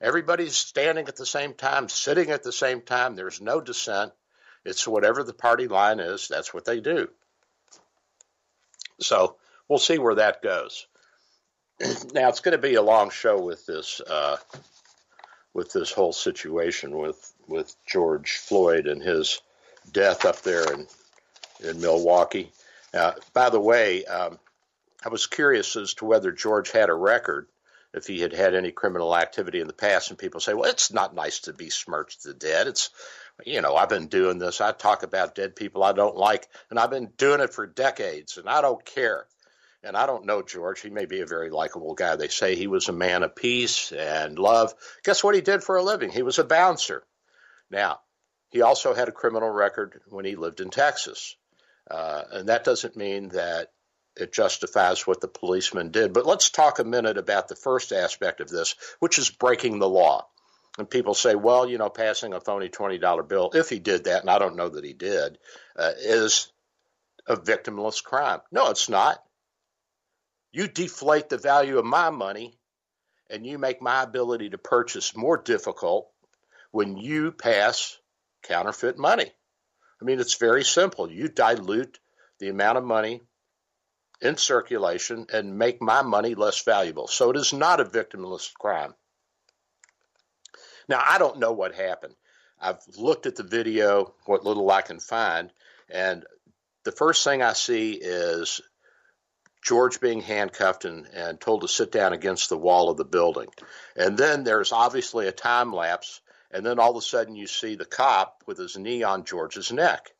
Everybody's 0.00 0.56
standing 0.56 1.08
at 1.08 1.16
the 1.16 1.26
same 1.26 1.52
time, 1.52 1.88
sitting 1.88 2.30
at 2.30 2.42
the 2.42 2.52
same 2.52 2.80
time. 2.80 3.14
There's 3.14 3.40
no 3.40 3.60
dissent. 3.60 4.12
It's 4.64 4.86
whatever 4.86 5.22
the 5.22 5.34
party 5.34 5.68
line 5.68 6.00
is, 6.00 6.28
that's 6.28 6.54
what 6.54 6.64
they 6.64 6.80
do. 6.80 7.08
So 9.00 9.36
we'll 9.68 9.78
see 9.78 9.98
where 9.98 10.16
that 10.16 10.42
goes. 10.42 10.86
now 12.12 12.28
it's 12.28 12.40
going 12.40 12.56
to 12.56 12.58
be 12.58 12.74
a 12.74 12.82
long 12.82 13.10
show 13.10 13.40
with 13.40 13.64
this 13.66 14.00
uh, 14.00 14.36
with 15.54 15.72
this 15.72 15.90
whole 15.90 16.12
situation 16.12 16.96
with 16.96 17.32
with 17.48 17.74
George 17.86 18.38
Floyd 18.38 18.86
and 18.86 19.02
his 19.02 19.40
death 19.92 20.24
up 20.24 20.42
there 20.42 20.70
in 20.72 20.86
in 21.62 21.80
Milwaukee. 21.80 22.52
Uh, 22.92 23.12
by 23.32 23.50
the 23.50 23.60
way, 23.60 24.04
um, 24.06 24.38
I 25.04 25.08
was 25.08 25.26
curious 25.26 25.76
as 25.76 25.94
to 25.94 26.04
whether 26.04 26.32
George 26.32 26.70
had 26.70 26.90
a 26.90 26.94
record 26.94 27.46
if 27.92 28.06
he 28.06 28.20
had 28.20 28.32
had 28.32 28.54
any 28.54 28.70
criminal 28.70 29.16
activity 29.16 29.60
in 29.60 29.66
the 29.66 29.72
past. 29.72 30.10
And 30.10 30.18
people 30.18 30.40
say, 30.40 30.54
well, 30.54 30.70
it's 30.70 30.92
not 30.92 31.14
nice 31.14 31.40
to 31.40 31.52
be 31.52 31.70
smirched 31.70 32.22
to 32.22 32.34
dead. 32.34 32.66
It's, 32.66 32.90
you 33.44 33.60
know, 33.60 33.74
I've 33.76 33.88
been 33.88 34.06
doing 34.06 34.38
this. 34.38 34.60
I 34.60 34.72
talk 34.72 35.02
about 35.02 35.34
dead 35.34 35.56
people 35.56 35.82
I 35.82 35.92
don't 35.92 36.16
like, 36.16 36.46
and 36.70 36.78
I've 36.78 36.90
been 36.90 37.10
doing 37.16 37.40
it 37.40 37.52
for 37.52 37.66
decades, 37.66 38.38
and 38.38 38.48
I 38.48 38.60
don't 38.60 38.84
care. 38.84 39.26
And 39.82 39.96
I 39.96 40.06
don't 40.06 40.26
know 40.26 40.42
George. 40.42 40.80
He 40.80 40.90
may 40.90 41.06
be 41.06 41.20
a 41.20 41.26
very 41.26 41.48
likable 41.48 41.94
guy. 41.94 42.16
They 42.16 42.28
say 42.28 42.54
he 42.54 42.66
was 42.66 42.88
a 42.88 42.92
man 42.92 43.22
of 43.22 43.34
peace 43.34 43.92
and 43.92 44.38
love. 44.38 44.74
Guess 45.04 45.24
what 45.24 45.34
he 45.34 45.40
did 45.40 45.64
for 45.64 45.76
a 45.76 45.82
living? 45.82 46.10
He 46.10 46.22
was 46.22 46.38
a 46.38 46.44
bouncer. 46.44 47.02
Now, 47.70 48.00
he 48.50 48.60
also 48.60 48.94
had 48.94 49.08
a 49.08 49.12
criminal 49.12 49.48
record 49.48 50.00
when 50.08 50.26
he 50.26 50.36
lived 50.36 50.60
in 50.60 50.68
Texas. 50.68 51.34
Uh, 51.90 52.22
and 52.30 52.48
that 52.48 52.64
doesn't 52.64 52.96
mean 52.96 53.30
that 53.30 53.68
it 54.20 54.32
justifies 54.32 55.06
what 55.06 55.20
the 55.20 55.28
policeman 55.28 55.90
did. 55.90 56.12
But 56.12 56.26
let's 56.26 56.50
talk 56.50 56.78
a 56.78 56.84
minute 56.84 57.18
about 57.18 57.48
the 57.48 57.56
first 57.56 57.92
aspect 57.92 58.40
of 58.40 58.48
this, 58.48 58.74
which 58.98 59.18
is 59.18 59.30
breaking 59.30 59.78
the 59.78 59.88
law. 59.88 60.26
And 60.78 60.88
people 60.88 61.14
say, 61.14 61.34
well, 61.34 61.68
you 61.68 61.78
know, 61.78 61.90
passing 61.90 62.32
a 62.32 62.40
phony 62.40 62.68
$20 62.68 63.28
bill, 63.28 63.50
if 63.54 63.68
he 63.68 63.78
did 63.78 64.04
that, 64.04 64.20
and 64.20 64.30
I 64.30 64.38
don't 64.38 64.56
know 64.56 64.68
that 64.68 64.84
he 64.84 64.92
did, 64.92 65.38
uh, 65.76 65.92
is 65.98 66.52
a 67.26 67.36
victimless 67.36 68.02
crime. 68.02 68.40
No, 68.52 68.70
it's 68.70 68.88
not. 68.88 69.22
You 70.52 70.68
deflate 70.68 71.28
the 71.28 71.38
value 71.38 71.78
of 71.78 71.84
my 71.84 72.10
money 72.10 72.58
and 73.28 73.46
you 73.46 73.58
make 73.58 73.80
my 73.80 74.02
ability 74.02 74.50
to 74.50 74.58
purchase 74.58 75.16
more 75.16 75.36
difficult 75.36 76.10
when 76.72 76.96
you 76.96 77.30
pass 77.30 77.96
counterfeit 78.42 78.98
money. 78.98 79.30
I 80.00 80.04
mean, 80.04 80.18
it's 80.18 80.34
very 80.34 80.64
simple. 80.64 81.10
You 81.10 81.28
dilute 81.28 81.98
the 82.38 82.48
amount 82.48 82.78
of 82.78 82.84
money 82.84 83.20
in 84.20 84.36
circulation 84.36 85.26
and 85.32 85.58
make 85.58 85.80
my 85.80 86.02
money 86.02 86.34
less 86.34 86.62
valuable. 86.62 87.06
So 87.06 87.30
it 87.30 87.36
is 87.36 87.52
not 87.52 87.80
a 87.80 87.84
victimless 87.84 88.52
crime. 88.54 88.94
Now, 90.88 91.02
I 91.06 91.18
don't 91.18 91.38
know 91.38 91.52
what 91.52 91.74
happened. 91.74 92.14
I've 92.60 92.80
looked 92.98 93.26
at 93.26 93.36
the 93.36 93.42
video, 93.42 94.14
what 94.26 94.44
little 94.44 94.70
I 94.70 94.82
can 94.82 95.00
find, 95.00 95.50
and 95.88 96.24
the 96.84 96.92
first 96.92 97.24
thing 97.24 97.42
I 97.42 97.52
see 97.54 97.92
is 97.92 98.60
George 99.62 100.00
being 100.00 100.20
handcuffed 100.20 100.84
and, 100.84 101.06
and 101.14 101.40
told 101.40 101.62
to 101.62 101.68
sit 101.68 101.92
down 101.92 102.12
against 102.12 102.48
the 102.48 102.58
wall 102.58 102.90
of 102.90 102.96
the 102.96 103.04
building. 103.04 103.48
And 103.96 104.16
then 104.16 104.44
there's 104.44 104.72
obviously 104.72 105.26
a 105.26 105.32
time 105.32 105.72
lapse, 105.72 106.20
and 106.50 106.64
then 106.64 106.78
all 106.78 106.90
of 106.90 106.96
a 106.96 107.02
sudden 107.02 107.34
you 107.34 107.46
see 107.46 107.76
the 107.76 107.84
cop 107.84 108.42
with 108.46 108.58
his 108.58 108.76
knee 108.76 109.02
on 109.02 109.24
George's 109.24 109.72
neck. 109.72 110.10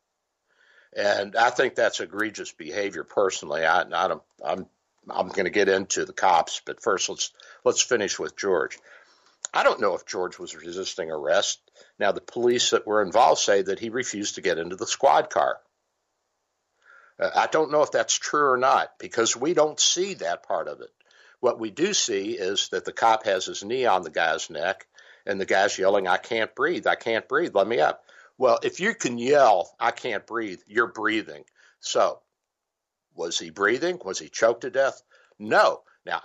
And 0.96 1.36
I 1.36 1.50
think 1.50 1.74
that's 1.74 2.00
egregious 2.00 2.52
behavior 2.52 3.04
personally. 3.04 3.64
I, 3.64 3.82
I 3.82 4.16
I'm 4.44 4.66
I'm 5.08 5.28
going 5.28 5.44
to 5.44 5.50
get 5.50 5.68
into 5.68 6.04
the 6.04 6.12
cops, 6.12 6.60
but 6.64 6.82
first 6.82 7.08
let's 7.08 7.32
let's 7.64 7.82
finish 7.82 8.18
with 8.18 8.36
George. 8.36 8.78
I 9.52 9.62
don't 9.62 9.80
know 9.80 9.94
if 9.94 10.06
George 10.06 10.38
was 10.38 10.54
resisting 10.54 11.10
arrest. 11.10 11.60
Now 11.98 12.12
the 12.12 12.20
police 12.20 12.70
that 12.70 12.86
were 12.86 13.02
involved 13.02 13.40
say 13.40 13.62
that 13.62 13.78
he 13.78 13.88
refused 13.90 14.36
to 14.36 14.42
get 14.42 14.58
into 14.58 14.76
the 14.76 14.86
squad 14.86 15.30
car. 15.30 15.58
Uh, 17.18 17.30
I 17.34 17.46
don't 17.46 17.72
know 17.72 17.82
if 17.82 17.90
that's 17.90 18.18
true 18.18 18.50
or 18.50 18.56
not 18.56 18.98
because 18.98 19.36
we 19.36 19.54
don't 19.54 19.78
see 19.78 20.14
that 20.14 20.42
part 20.42 20.68
of 20.68 20.80
it. 20.80 20.90
What 21.40 21.58
we 21.58 21.70
do 21.70 21.94
see 21.94 22.32
is 22.32 22.68
that 22.68 22.84
the 22.84 22.92
cop 22.92 23.24
has 23.24 23.46
his 23.46 23.64
knee 23.64 23.86
on 23.86 24.02
the 24.02 24.10
guy's 24.10 24.50
neck 24.50 24.86
and 25.26 25.40
the 25.40 25.46
guy's 25.46 25.78
yelling, 25.78 26.06
I 26.06 26.16
can't 26.16 26.54
breathe, 26.54 26.86
I 26.86 26.96
can't 26.96 27.28
breathe, 27.28 27.54
let 27.54 27.66
me 27.66 27.80
up. 27.80 28.04
Well, 28.40 28.58
if 28.62 28.80
you 28.80 28.94
can 28.94 29.18
yell, 29.18 29.70
I 29.78 29.90
can't 29.90 30.26
breathe, 30.26 30.60
you're 30.66 30.86
breathing. 30.86 31.44
So, 31.80 32.20
was 33.14 33.38
he 33.38 33.50
breathing? 33.50 34.00
Was 34.02 34.18
he 34.18 34.30
choked 34.30 34.62
to 34.62 34.70
death? 34.70 35.02
No. 35.38 35.82
Now, 36.06 36.22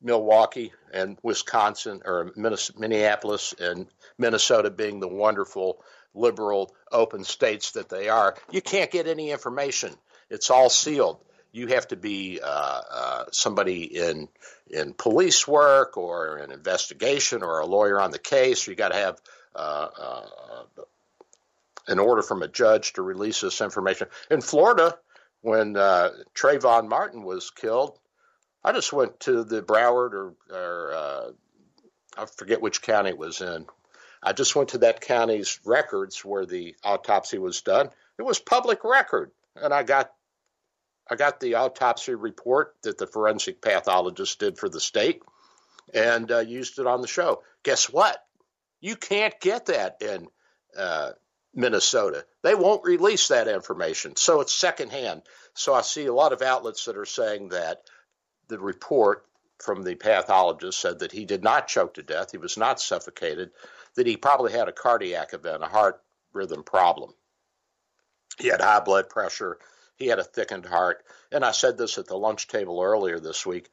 Milwaukee 0.00 0.72
and 0.92 1.18
Wisconsin, 1.20 2.02
or 2.04 2.30
Minneapolis 2.36 3.52
and 3.58 3.88
Minnesota 4.16 4.70
being 4.70 5.00
the 5.00 5.08
wonderful, 5.08 5.82
liberal, 6.14 6.72
open 6.92 7.24
states 7.24 7.72
that 7.72 7.88
they 7.88 8.08
are, 8.08 8.36
you 8.52 8.62
can't 8.62 8.92
get 8.92 9.08
any 9.08 9.32
information. 9.32 9.92
It's 10.30 10.50
all 10.50 10.70
sealed. 10.70 11.18
You 11.50 11.66
have 11.66 11.88
to 11.88 11.96
be 11.96 12.38
uh, 12.40 12.80
uh, 12.90 13.24
somebody 13.32 13.82
in 13.82 14.28
in 14.68 14.94
police 14.94 15.48
work 15.48 15.96
or 15.96 16.36
an 16.36 16.52
investigation 16.52 17.42
or 17.42 17.58
a 17.58 17.66
lawyer 17.66 18.00
on 18.00 18.12
the 18.12 18.20
case. 18.20 18.68
You 18.68 18.76
got 18.76 18.92
to 18.92 18.98
have 18.98 19.20
uh, 19.56 19.88
uh 20.00 20.26
an 21.86 21.98
order 21.98 22.22
from 22.22 22.42
a 22.42 22.48
judge 22.48 22.94
to 22.94 23.02
release 23.02 23.40
this 23.40 23.60
information. 23.60 24.08
In 24.30 24.40
Florida, 24.40 24.96
when 25.40 25.76
uh, 25.76 26.10
Trayvon 26.34 26.88
Martin 26.88 27.22
was 27.22 27.50
killed, 27.50 27.98
I 28.64 28.72
just 28.72 28.92
went 28.92 29.20
to 29.20 29.44
the 29.44 29.62
Broward 29.62 30.12
or, 30.12 30.34
or 30.50 30.92
uh, 30.94 31.30
I 32.16 32.26
forget 32.26 32.62
which 32.62 32.82
county 32.82 33.10
it 33.10 33.18
was 33.18 33.40
in. 33.40 33.66
I 34.22 34.32
just 34.32 34.54
went 34.54 34.70
to 34.70 34.78
that 34.78 35.00
county's 35.00 35.58
records 35.64 36.24
where 36.24 36.46
the 36.46 36.76
autopsy 36.84 37.38
was 37.38 37.60
done. 37.62 37.90
It 38.18 38.22
was 38.22 38.38
public 38.38 38.84
record, 38.84 39.32
and 39.56 39.74
I 39.74 39.82
got 39.82 40.12
I 41.10 41.16
got 41.16 41.40
the 41.40 41.56
autopsy 41.56 42.14
report 42.14 42.76
that 42.82 42.98
the 42.98 43.08
forensic 43.08 43.60
pathologist 43.60 44.38
did 44.38 44.58
for 44.58 44.68
the 44.68 44.80
state, 44.80 45.22
and 45.92 46.30
uh, 46.30 46.38
used 46.38 46.78
it 46.78 46.86
on 46.86 47.00
the 47.00 47.08
show. 47.08 47.42
Guess 47.64 47.90
what? 47.90 48.24
You 48.80 48.94
can't 48.94 49.38
get 49.40 49.66
that 49.66 50.00
in 50.00 50.28
uh, 50.78 51.12
Minnesota. 51.54 52.24
They 52.42 52.54
won't 52.54 52.84
release 52.84 53.28
that 53.28 53.48
information. 53.48 54.16
So 54.16 54.40
it's 54.40 54.52
secondhand. 54.52 55.22
So 55.54 55.74
I 55.74 55.82
see 55.82 56.06
a 56.06 56.14
lot 56.14 56.32
of 56.32 56.42
outlets 56.42 56.86
that 56.86 56.96
are 56.96 57.04
saying 57.04 57.50
that 57.50 57.82
the 58.48 58.58
report 58.58 59.26
from 59.58 59.82
the 59.82 59.94
pathologist 59.94 60.80
said 60.80 61.00
that 61.00 61.12
he 61.12 61.24
did 61.24 61.44
not 61.44 61.68
choke 61.68 61.94
to 61.94 62.02
death, 62.02 62.32
he 62.32 62.38
was 62.38 62.56
not 62.56 62.80
suffocated, 62.80 63.50
that 63.94 64.06
he 64.06 64.16
probably 64.16 64.52
had 64.52 64.68
a 64.68 64.72
cardiac 64.72 65.34
event, 65.34 65.62
a 65.62 65.66
heart 65.66 66.02
rhythm 66.32 66.64
problem. 66.64 67.12
He 68.38 68.48
had 68.48 68.60
high 68.60 68.80
blood 68.80 69.08
pressure, 69.08 69.58
he 69.96 70.06
had 70.06 70.18
a 70.18 70.24
thickened 70.24 70.66
heart. 70.66 71.04
And 71.30 71.44
I 71.44 71.52
said 71.52 71.78
this 71.78 71.98
at 71.98 72.06
the 72.06 72.16
lunch 72.16 72.48
table 72.48 72.82
earlier 72.82 73.20
this 73.20 73.46
week 73.46 73.68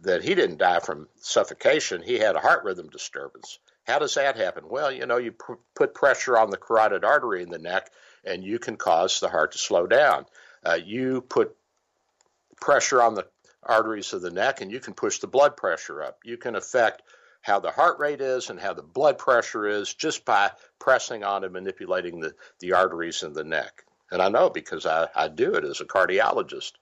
that 0.00 0.22
he 0.22 0.34
didn't 0.34 0.58
die 0.58 0.80
from 0.80 1.08
suffocation, 1.20 2.02
he 2.02 2.18
had 2.18 2.36
a 2.36 2.40
heart 2.40 2.64
rhythm 2.64 2.88
disturbance. 2.88 3.58
How 3.84 3.98
does 3.98 4.14
that 4.14 4.36
happen? 4.36 4.64
Well, 4.68 4.92
you 4.92 5.06
know, 5.06 5.16
you 5.16 5.34
put 5.74 5.94
pressure 5.94 6.38
on 6.38 6.50
the 6.50 6.56
carotid 6.56 7.04
artery 7.04 7.42
in 7.42 7.50
the 7.50 7.58
neck, 7.58 7.90
and 8.24 8.44
you 8.44 8.58
can 8.58 8.76
cause 8.76 9.18
the 9.20 9.28
heart 9.28 9.52
to 9.52 9.58
slow 9.58 9.86
down. 9.86 10.26
Uh, 10.64 10.78
you 10.84 11.20
put 11.22 11.56
pressure 12.60 13.02
on 13.02 13.14
the 13.14 13.26
arteries 13.62 14.12
of 14.12 14.22
the 14.22 14.30
neck, 14.30 14.60
and 14.60 14.70
you 14.70 14.78
can 14.78 14.94
push 14.94 15.18
the 15.18 15.26
blood 15.26 15.56
pressure 15.56 16.02
up. 16.02 16.20
You 16.24 16.36
can 16.36 16.54
affect 16.54 17.02
how 17.40 17.58
the 17.58 17.72
heart 17.72 17.98
rate 17.98 18.20
is 18.20 18.50
and 18.50 18.60
how 18.60 18.72
the 18.72 18.82
blood 18.82 19.18
pressure 19.18 19.66
is 19.66 19.92
just 19.92 20.24
by 20.24 20.52
pressing 20.78 21.24
on 21.24 21.42
and 21.42 21.52
manipulating 21.52 22.20
the, 22.20 22.34
the 22.60 22.72
arteries 22.72 23.24
in 23.24 23.32
the 23.32 23.44
neck. 23.44 23.84
And 24.12 24.22
I 24.22 24.28
know 24.28 24.48
because 24.48 24.86
I, 24.86 25.08
I 25.14 25.28
do 25.28 25.54
it 25.54 25.64
as 25.64 25.80
a 25.80 25.84
cardiologist. 25.84 26.72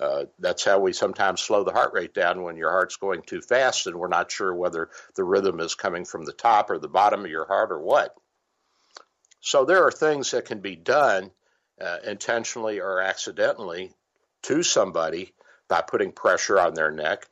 Uh, 0.00 0.24
that's 0.38 0.64
how 0.64 0.78
we 0.78 0.92
sometimes 0.92 1.40
slow 1.40 1.64
the 1.64 1.72
heart 1.72 1.94
rate 1.94 2.12
down 2.12 2.42
when 2.42 2.56
your 2.56 2.70
heart's 2.70 2.96
going 2.96 3.22
too 3.22 3.40
fast 3.40 3.86
and 3.86 3.96
we're 3.96 4.08
not 4.08 4.30
sure 4.30 4.54
whether 4.54 4.90
the 5.14 5.24
rhythm 5.24 5.58
is 5.60 5.74
coming 5.74 6.04
from 6.04 6.24
the 6.24 6.32
top 6.32 6.70
or 6.70 6.78
the 6.78 6.88
bottom 6.88 7.24
of 7.24 7.30
your 7.30 7.46
heart 7.46 7.72
or 7.72 7.80
what. 7.80 8.14
So 9.40 9.64
there 9.64 9.84
are 9.84 9.92
things 9.92 10.32
that 10.32 10.44
can 10.44 10.60
be 10.60 10.76
done 10.76 11.30
uh, 11.80 11.98
intentionally 12.04 12.80
or 12.80 13.00
accidentally 13.00 13.92
to 14.42 14.62
somebody 14.62 15.32
by 15.68 15.80
putting 15.80 16.12
pressure 16.12 16.60
on 16.60 16.74
their 16.74 16.90
neck, 16.90 17.26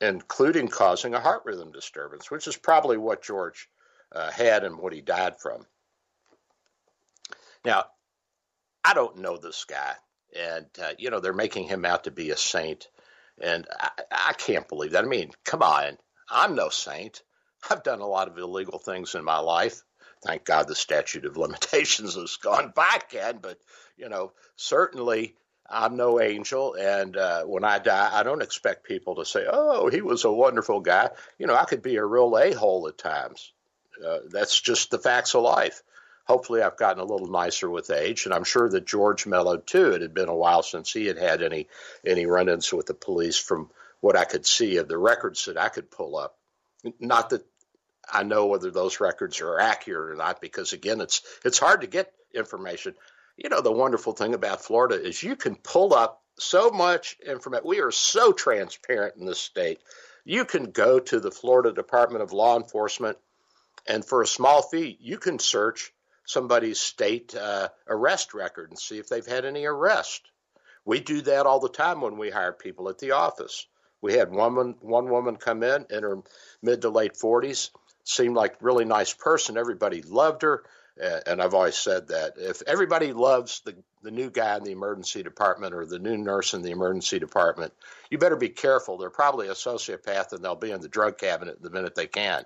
including 0.00 0.68
causing 0.68 1.14
a 1.14 1.20
heart 1.20 1.42
rhythm 1.44 1.70
disturbance, 1.70 2.30
which 2.30 2.48
is 2.48 2.56
probably 2.56 2.96
what 2.96 3.22
George 3.22 3.68
uh, 4.12 4.30
had 4.30 4.64
and 4.64 4.78
what 4.78 4.92
he 4.92 5.00
died 5.00 5.38
from. 5.38 5.66
Now, 7.64 7.84
I 8.84 8.94
don't 8.94 9.18
know 9.18 9.36
this 9.36 9.64
guy 9.64 9.94
and 10.36 10.66
uh, 10.82 10.92
you 10.98 11.10
know 11.10 11.20
they're 11.20 11.32
making 11.32 11.68
him 11.68 11.84
out 11.84 12.04
to 12.04 12.10
be 12.10 12.30
a 12.30 12.36
saint, 12.36 12.88
and 13.40 13.66
I, 13.78 13.90
I 14.10 14.32
can't 14.34 14.68
believe 14.68 14.92
that. 14.92 15.04
I 15.04 15.08
mean, 15.08 15.30
come 15.44 15.62
on, 15.62 15.98
I'm 16.30 16.54
no 16.54 16.68
saint. 16.68 17.22
I've 17.70 17.82
done 17.82 18.00
a 18.00 18.06
lot 18.06 18.28
of 18.28 18.38
illegal 18.38 18.78
things 18.78 19.14
in 19.14 19.24
my 19.24 19.38
life. 19.38 19.82
Thank 20.24 20.44
God 20.44 20.68
the 20.68 20.74
statute 20.74 21.24
of 21.24 21.36
limitations 21.36 22.14
has 22.14 22.36
gone 22.36 22.72
by, 22.74 22.98
Ken. 23.08 23.38
But 23.40 23.58
you 23.96 24.08
know, 24.08 24.32
certainly 24.56 25.34
I'm 25.68 25.96
no 25.96 26.20
angel, 26.20 26.74
and 26.74 27.16
uh, 27.16 27.44
when 27.44 27.64
I 27.64 27.78
die, 27.78 28.10
I 28.12 28.22
don't 28.22 28.42
expect 28.42 28.84
people 28.84 29.16
to 29.16 29.24
say, 29.24 29.46
"Oh, 29.50 29.88
he 29.88 30.02
was 30.02 30.24
a 30.24 30.32
wonderful 30.32 30.80
guy." 30.80 31.10
You 31.38 31.46
know, 31.46 31.54
I 31.54 31.64
could 31.64 31.82
be 31.82 31.96
a 31.96 32.04
real 32.04 32.36
a 32.36 32.52
hole 32.52 32.88
at 32.88 32.98
times. 32.98 33.52
Uh, 34.04 34.18
that's 34.30 34.60
just 34.60 34.90
the 34.90 34.98
facts 34.98 35.34
of 35.34 35.42
life 35.42 35.82
hopefully 36.28 36.62
I've 36.62 36.76
gotten 36.76 37.00
a 37.00 37.06
little 37.06 37.26
nicer 37.26 37.68
with 37.70 37.90
age, 37.90 38.26
and 38.26 38.34
I'm 38.34 38.44
sure 38.44 38.68
that 38.68 38.86
George 38.86 39.26
mellowed 39.26 39.66
too. 39.66 39.92
It 39.92 40.02
had 40.02 40.14
been 40.14 40.28
a 40.28 40.34
while 40.34 40.62
since 40.62 40.92
he 40.92 41.06
had 41.06 41.18
had 41.18 41.42
any 41.42 41.68
any 42.06 42.26
run-ins 42.26 42.72
with 42.72 42.86
the 42.86 42.94
police, 42.94 43.38
from 43.38 43.70
what 44.00 44.16
I 44.16 44.24
could 44.24 44.46
see 44.46 44.76
of 44.76 44.88
the 44.88 44.98
records 44.98 45.46
that 45.46 45.56
I 45.56 45.68
could 45.68 45.90
pull 45.90 46.16
up. 46.16 46.36
Not 47.00 47.30
that 47.30 47.44
I 48.10 48.22
know 48.22 48.46
whether 48.46 48.70
those 48.70 49.00
records 49.00 49.40
are 49.40 49.58
accurate 49.58 50.12
or 50.12 50.16
not, 50.16 50.40
because 50.40 50.72
again, 50.72 51.00
it's 51.00 51.22
it's 51.44 51.58
hard 51.58 51.80
to 51.80 51.86
get 51.86 52.12
information. 52.34 52.94
You 53.36 53.48
know, 53.48 53.60
the 53.60 53.72
wonderful 53.72 54.12
thing 54.12 54.34
about 54.34 54.62
Florida 54.62 55.00
is 55.00 55.22
you 55.22 55.36
can 55.36 55.56
pull 55.56 55.94
up 55.94 56.22
so 56.38 56.70
much 56.70 57.16
information. 57.26 57.66
We 57.66 57.80
are 57.80 57.90
so 57.90 58.32
transparent 58.32 59.16
in 59.16 59.26
this 59.26 59.40
state. 59.40 59.80
You 60.24 60.44
can 60.44 60.72
go 60.72 61.00
to 61.00 61.20
the 61.20 61.30
Florida 61.30 61.72
Department 61.72 62.22
of 62.22 62.32
Law 62.32 62.56
Enforcement, 62.56 63.16
and 63.86 64.04
for 64.04 64.22
a 64.22 64.26
small 64.26 64.62
fee, 64.62 64.98
you 65.00 65.18
can 65.18 65.38
search 65.38 65.92
somebody's 66.28 66.78
state 66.78 67.34
uh, 67.34 67.68
arrest 67.88 68.34
record 68.34 68.68
and 68.68 68.78
see 68.78 68.98
if 68.98 69.08
they've 69.08 69.26
had 69.26 69.46
any 69.46 69.64
arrest. 69.64 70.20
We 70.84 71.00
do 71.00 71.22
that 71.22 71.46
all 71.46 71.58
the 71.58 71.70
time 71.70 72.02
when 72.02 72.18
we 72.18 72.30
hire 72.30 72.52
people 72.52 72.88
at 72.90 72.98
the 72.98 73.12
office. 73.12 73.66
We 74.00 74.12
had 74.12 74.30
one 74.30 74.76
one 74.80 75.08
woman 75.08 75.36
come 75.36 75.62
in 75.62 75.86
in 75.90 76.02
her 76.02 76.18
mid 76.62 76.82
to 76.82 76.90
late 76.90 77.14
40s, 77.14 77.70
seemed 78.04 78.36
like 78.36 78.56
really 78.60 78.84
nice 78.84 79.12
person. 79.12 79.56
Everybody 79.56 80.02
loved 80.02 80.42
her, 80.42 80.64
and 81.26 81.42
I've 81.42 81.54
always 81.54 81.76
said 81.76 82.08
that 82.08 82.34
if 82.36 82.62
everybody 82.66 83.12
loves 83.12 83.60
the 83.64 83.74
the 84.02 84.10
new 84.10 84.30
guy 84.30 84.56
in 84.56 84.64
the 84.64 84.72
emergency 84.72 85.22
department 85.22 85.74
or 85.74 85.84
the 85.84 85.98
new 85.98 86.16
nurse 86.16 86.54
in 86.54 86.62
the 86.62 86.70
emergency 86.70 87.18
department, 87.18 87.72
you 88.10 88.18
better 88.18 88.36
be 88.36 88.50
careful. 88.50 88.98
They're 88.98 89.10
probably 89.10 89.48
a 89.48 89.54
sociopath 89.54 90.32
and 90.32 90.44
they'll 90.44 90.54
be 90.54 90.70
in 90.70 90.80
the 90.80 90.88
drug 90.88 91.18
cabinet 91.18 91.60
the 91.60 91.70
minute 91.70 91.96
they 91.96 92.06
can. 92.06 92.44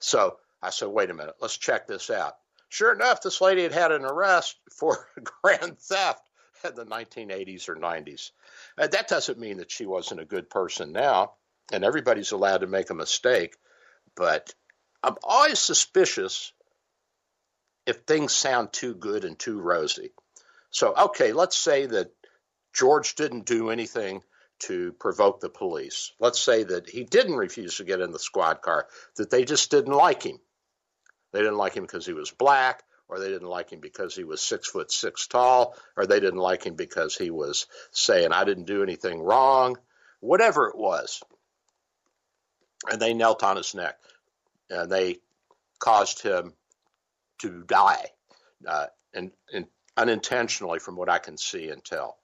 So 0.00 0.36
I 0.62 0.70
said, 0.70 0.88
wait 0.88 1.08
a 1.08 1.14
minute, 1.14 1.36
let's 1.40 1.56
check 1.56 1.86
this 1.86 2.10
out. 2.10 2.36
Sure 2.72 2.94
enough, 2.94 3.20
this 3.20 3.42
lady 3.42 3.64
had 3.64 3.72
had 3.72 3.92
an 3.92 4.06
arrest 4.06 4.56
for 4.74 5.06
grand 5.42 5.78
theft 5.78 6.26
in 6.64 6.74
the 6.74 6.86
1980s 6.86 7.68
or 7.68 7.76
90s. 7.76 8.30
Uh, 8.78 8.86
that 8.86 9.08
doesn't 9.08 9.38
mean 9.38 9.58
that 9.58 9.70
she 9.70 9.84
wasn't 9.84 10.22
a 10.22 10.24
good 10.24 10.48
person 10.48 10.90
now, 10.90 11.34
and 11.70 11.84
everybody's 11.84 12.32
allowed 12.32 12.62
to 12.62 12.66
make 12.66 12.88
a 12.88 12.94
mistake, 12.94 13.58
but 14.16 14.54
I'm 15.02 15.16
always 15.22 15.58
suspicious 15.58 16.54
if 17.84 18.04
things 18.06 18.32
sound 18.32 18.72
too 18.72 18.94
good 18.94 19.26
and 19.26 19.38
too 19.38 19.60
rosy. 19.60 20.12
So, 20.70 20.94
okay, 20.96 21.34
let's 21.34 21.58
say 21.58 21.84
that 21.84 22.10
George 22.72 23.16
didn't 23.16 23.44
do 23.44 23.68
anything 23.68 24.22
to 24.60 24.92
provoke 24.92 25.40
the 25.40 25.50
police. 25.50 26.12
Let's 26.18 26.40
say 26.40 26.64
that 26.64 26.88
he 26.88 27.04
didn't 27.04 27.36
refuse 27.36 27.76
to 27.76 27.84
get 27.84 28.00
in 28.00 28.12
the 28.12 28.18
squad 28.18 28.62
car, 28.62 28.88
that 29.16 29.28
they 29.28 29.44
just 29.44 29.70
didn't 29.70 29.92
like 29.92 30.22
him. 30.22 30.40
They 31.32 31.40
didn't 31.40 31.56
like 31.56 31.74
him 31.74 31.84
because 31.84 32.06
he 32.06 32.12
was 32.12 32.30
black, 32.30 32.82
or 33.08 33.18
they 33.18 33.28
didn't 33.28 33.48
like 33.48 33.70
him 33.70 33.80
because 33.80 34.14
he 34.14 34.24
was 34.24 34.40
six 34.40 34.68
foot 34.68 34.90
six 34.90 35.26
tall, 35.26 35.76
or 35.96 36.06
they 36.06 36.20
didn't 36.20 36.38
like 36.38 36.64
him 36.64 36.74
because 36.74 37.16
he 37.16 37.30
was 37.30 37.66
saying, 37.90 38.32
I 38.32 38.44
didn't 38.44 38.64
do 38.64 38.82
anything 38.82 39.20
wrong, 39.20 39.76
whatever 40.20 40.68
it 40.68 40.76
was. 40.76 41.22
And 42.90 43.00
they 43.00 43.14
knelt 43.14 43.42
on 43.42 43.56
his 43.56 43.74
neck 43.74 43.98
and 44.70 44.90
they 44.90 45.18
caused 45.78 46.22
him 46.22 46.54
to 47.40 47.64
die 47.64 48.06
uh, 48.66 48.86
and, 49.12 49.30
and 49.52 49.66
unintentionally, 49.96 50.78
from 50.78 50.96
what 50.96 51.10
I 51.10 51.18
can 51.18 51.36
see 51.36 51.68
and 51.68 51.84
tell. 51.84 52.16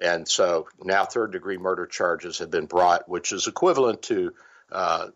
And 0.00 0.28
so 0.28 0.68
now 0.82 1.04
third 1.04 1.32
degree 1.32 1.58
murder 1.58 1.86
charges 1.86 2.38
have 2.38 2.50
been 2.50 2.66
brought, 2.66 3.08
which 3.08 3.32
is 3.32 3.46
equivalent 3.46 4.02
to 4.02 4.32
uh, 4.70 5.08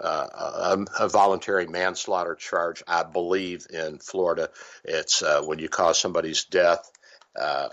uh, 0.00 0.76
a, 0.98 1.04
a, 1.04 1.08
voluntary 1.08 1.66
manslaughter 1.66 2.34
charge, 2.34 2.82
I 2.86 3.02
believe, 3.02 3.66
in 3.70 3.98
Florida. 3.98 4.50
It's 4.84 5.22
uh, 5.22 5.42
when 5.42 5.58
you 5.58 5.68
cause 5.68 5.98
somebody's 5.98 6.44
death 6.44 6.90
uh, 7.38 7.68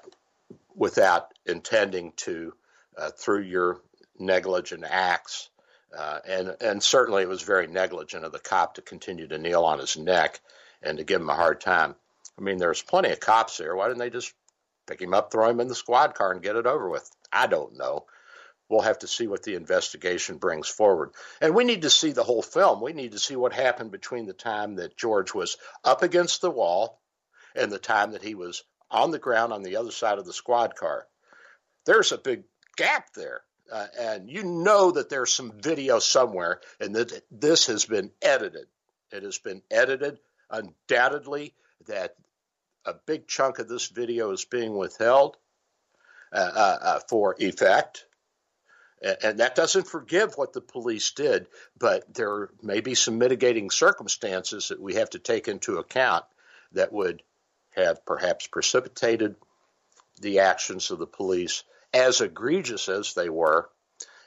without 0.76 1.34
intending 1.46 2.14
to, 2.18 2.54
uh, 2.98 3.12
through 3.12 3.44
your 3.44 3.82
negligent 4.18 4.86
acts. 4.88 5.50
Uh, 5.96 6.20
and 6.28 6.56
and 6.60 6.84
certainly 6.84 7.24
it 7.24 7.30
was 7.30 7.42
very 7.42 7.68
negligent 7.68 8.26
of 8.26 8.32
the 8.32 8.40
cop 8.40 8.76
to 8.76 8.82
continue 8.82 9.28
to 9.28 9.38
kneel 9.38 9.64
on 9.64 9.80
his 9.80 9.96
neck 9.96 10.42
and 10.82 10.98
to 10.98 11.04
give 11.04 11.22
him 11.22 11.30
a 11.30 11.36
hard 11.36 11.62
time. 11.62 11.96
I 12.38 12.42
mean, 12.42 12.58
there's 12.58 12.82
plenty 12.82 13.12
of 13.12 13.20
cops 13.20 13.58
there. 13.58 13.76
Why 13.76 13.88
didn't 13.88 14.00
they 14.00 14.10
just 14.10 14.34
pick 14.88 15.02
him 15.02 15.14
up, 15.14 15.32
throw 15.32 15.50
him 15.50 15.62
in 15.62 15.68
the 15.68 15.76
squad 15.76 16.16
car, 16.16 16.32
and 16.32 16.42
get 16.42 16.58
it 16.58 16.66
over 16.66 16.90
with? 16.90 17.10
I 17.32 17.48
don't 17.48 17.78
know. 17.78 18.06
We'll 18.67 18.82
have 18.82 18.99
to 18.99 19.08
see 19.08 19.28
what 19.28 19.43
the 19.43 19.56
investigation 19.56 20.38
brings 20.38 20.67
forward. 20.67 21.12
And 21.39 21.54
we 21.54 21.63
need 21.63 21.84
to 21.84 21.89
see 21.89 22.12
the 22.12 22.23
whole 22.23 22.41
film. 22.41 22.82
We 22.82 22.93
need 22.93 23.12
to 23.12 23.19
see 23.19 23.36
what 23.36 23.54
happened 23.54 23.91
between 23.91 24.25
the 24.25 24.34
time 24.34 24.75
that 24.75 24.97
George 24.97 25.34
was 25.34 25.58
up 25.84 26.01
against 26.01 26.41
the 26.41 26.49
wall 26.49 26.99
and 27.56 27.71
the 27.71 27.78
time 27.78 28.12
that 28.12 28.23
he 28.23 28.34
was 28.34 28.63
on 28.89 29.12
the 29.12 29.19
ground 29.19 29.54
on 29.54 29.62
the 29.62 29.75
other 29.75 29.91
side 29.91 30.17
of 30.17 30.25
the 30.25 30.34
squad 30.34 30.75
car. 30.75 31.06
There's 31.86 32.12
a 32.12 32.17
big 32.17 32.43
gap 32.75 33.13
there. 33.13 33.41
Uh, 33.71 33.88
and 33.99 34.30
you 34.30 34.43
know 34.43 34.91
that 34.91 35.10
there's 35.10 35.34
some 35.34 35.51
video 35.60 35.97
somewhere, 35.97 36.62
and 36.80 36.95
that 36.95 37.23
this 37.32 37.65
has 37.65 37.86
been 37.86 38.12
edited. 38.21 38.67
It 39.12 39.23
has 39.23 39.39
been 39.39 39.63
edited 39.71 40.19
undoubtedly. 40.51 41.56
That 41.88 42.15
a 42.86 42.93
big 42.93 43.28
chunk 43.28 43.58
of 43.58 43.67
this 43.67 43.88
video 43.88 44.32
is 44.32 44.45
being 44.45 44.78
withheld 44.78 45.38
uh, 46.32 46.51
uh, 46.56 46.78
uh 46.82 46.99
for 47.10 47.36
effect 47.39 48.06
and 49.22 49.39
that 49.39 49.56
doesn't 49.56 49.88
forgive 49.88 50.34
what 50.36 50.54
the 50.54 50.62
police 50.62 51.12
did, 51.12 51.48
but 51.78 52.12
there 52.13 52.50
may 52.63 52.82
be 52.82 52.96
some 52.96 53.20
mitigating 53.20 53.70
circumstances 53.70 54.70
that 54.70 54.82
we 54.82 54.96
have 54.96 55.12
to 55.12 55.20
take 55.20 55.48
into 55.48 55.78
account 55.78 56.26
that 56.72 56.91
would 56.91 57.22
have 57.76 58.06
perhaps 58.06 58.48
precipitated 58.48 59.36
the 60.22 60.39
actions 60.39 60.91
of 60.91 60.98
the 60.98 61.06
police, 61.06 61.63
as 61.94 62.22
egregious 62.22 62.89
as 62.89 63.13
they 63.13 63.30
were, 63.30 63.70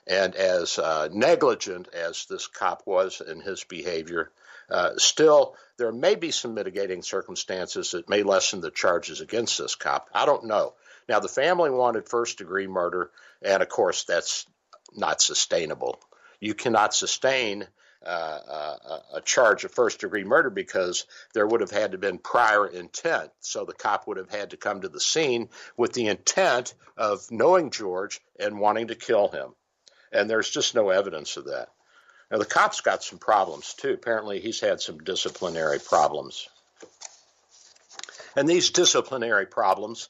and 0.07 0.35
as 0.37 0.79
uh, 0.79 1.09
negligent 1.13 1.89
as 1.93 2.27
this 2.27 2.47
cop 2.47 2.83
was 2.87 3.21
in 3.21 3.41
his 3.41 3.65
behavior. 3.65 4.31
Uh, 4.71 4.91
still, 4.97 5.57
there 5.79 5.93
may 5.93 6.15
be 6.15 6.31
some 6.31 6.55
mitigating 6.55 7.03
circumstances 7.03 7.93
that 7.93 8.09
may 8.09 8.23
lessen 8.23 8.61
the 8.61 8.71
charges 8.71 9.21
against 9.21 9.59
this 9.59 9.75
cop. 9.75 10.09
I 10.15 10.27
don't 10.27 10.45
know. 10.45 10.75
Now, 11.09 11.21
the 11.21 11.29
family 11.29 11.71
wanted 11.71 12.09
first 12.09 12.39
degree 12.39 12.67
murder, 12.67 13.11
and 13.43 13.63
of 13.63 13.69
course, 13.69 14.05
that's 14.05 14.47
not 14.95 15.21
sustainable. 15.21 16.01
You 16.41 16.55
cannot 16.55 16.95
sustain 16.95 17.67
uh, 18.05 18.09
uh, 18.09 18.99
a 19.15 19.21
charge 19.21 19.65
of 19.65 19.73
first 19.73 20.01
degree 20.01 20.23
murder 20.23 20.51
because 20.51 21.05
there 21.35 21.47
would 21.47 21.61
have 21.61 21.73
had 21.73 21.91
to 21.91 21.95
have 21.97 22.01
been 22.01 22.19
prior 22.19 22.67
intent. 22.67 23.31
So 23.41 23.65
the 23.65 23.73
cop 23.73 24.07
would 24.07 24.19
have 24.19 24.31
had 24.31 24.51
to 24.51 24.57
come 24.57 24.83
to 24.83 24.89
the 24.89 25.01
scene 25.01 25.49
with 25.77 25.93
the 25.95 26.07
intent 26.07 26.75
of 26.97 27.27
knowing 27.31 27.71
George 27.71 28.21
and 28.39 28.61
wanting 28.61 28.89
to 28.89 28.95
kill 28.95 29.29
him. 29.29 29.55
And 30.13 30.31
there's 30.31 30.49
just 30.49 30.75
no 30.75 30.91
evidence 30.91 31.37
of 31.37 31.47
that. 31.47 31.71
Now, 32.31 32.39
the 32.39 32.45
cop's 32.45 32.83
got 32.83 33.03
some 33.03 33.19
problems 33.19 33.75
too. 33.75 33.95
Apparently, 33.95 34.41
he's 34.41 34.61
had 34.61 34.81
some 34.81 34.99
disciplinary 34.99 35.81
problems. 35.81 36.49
And 38.37 38.49
these 38.49 38.71
disciplinary 38.71 39.47
problems 39.47 40.09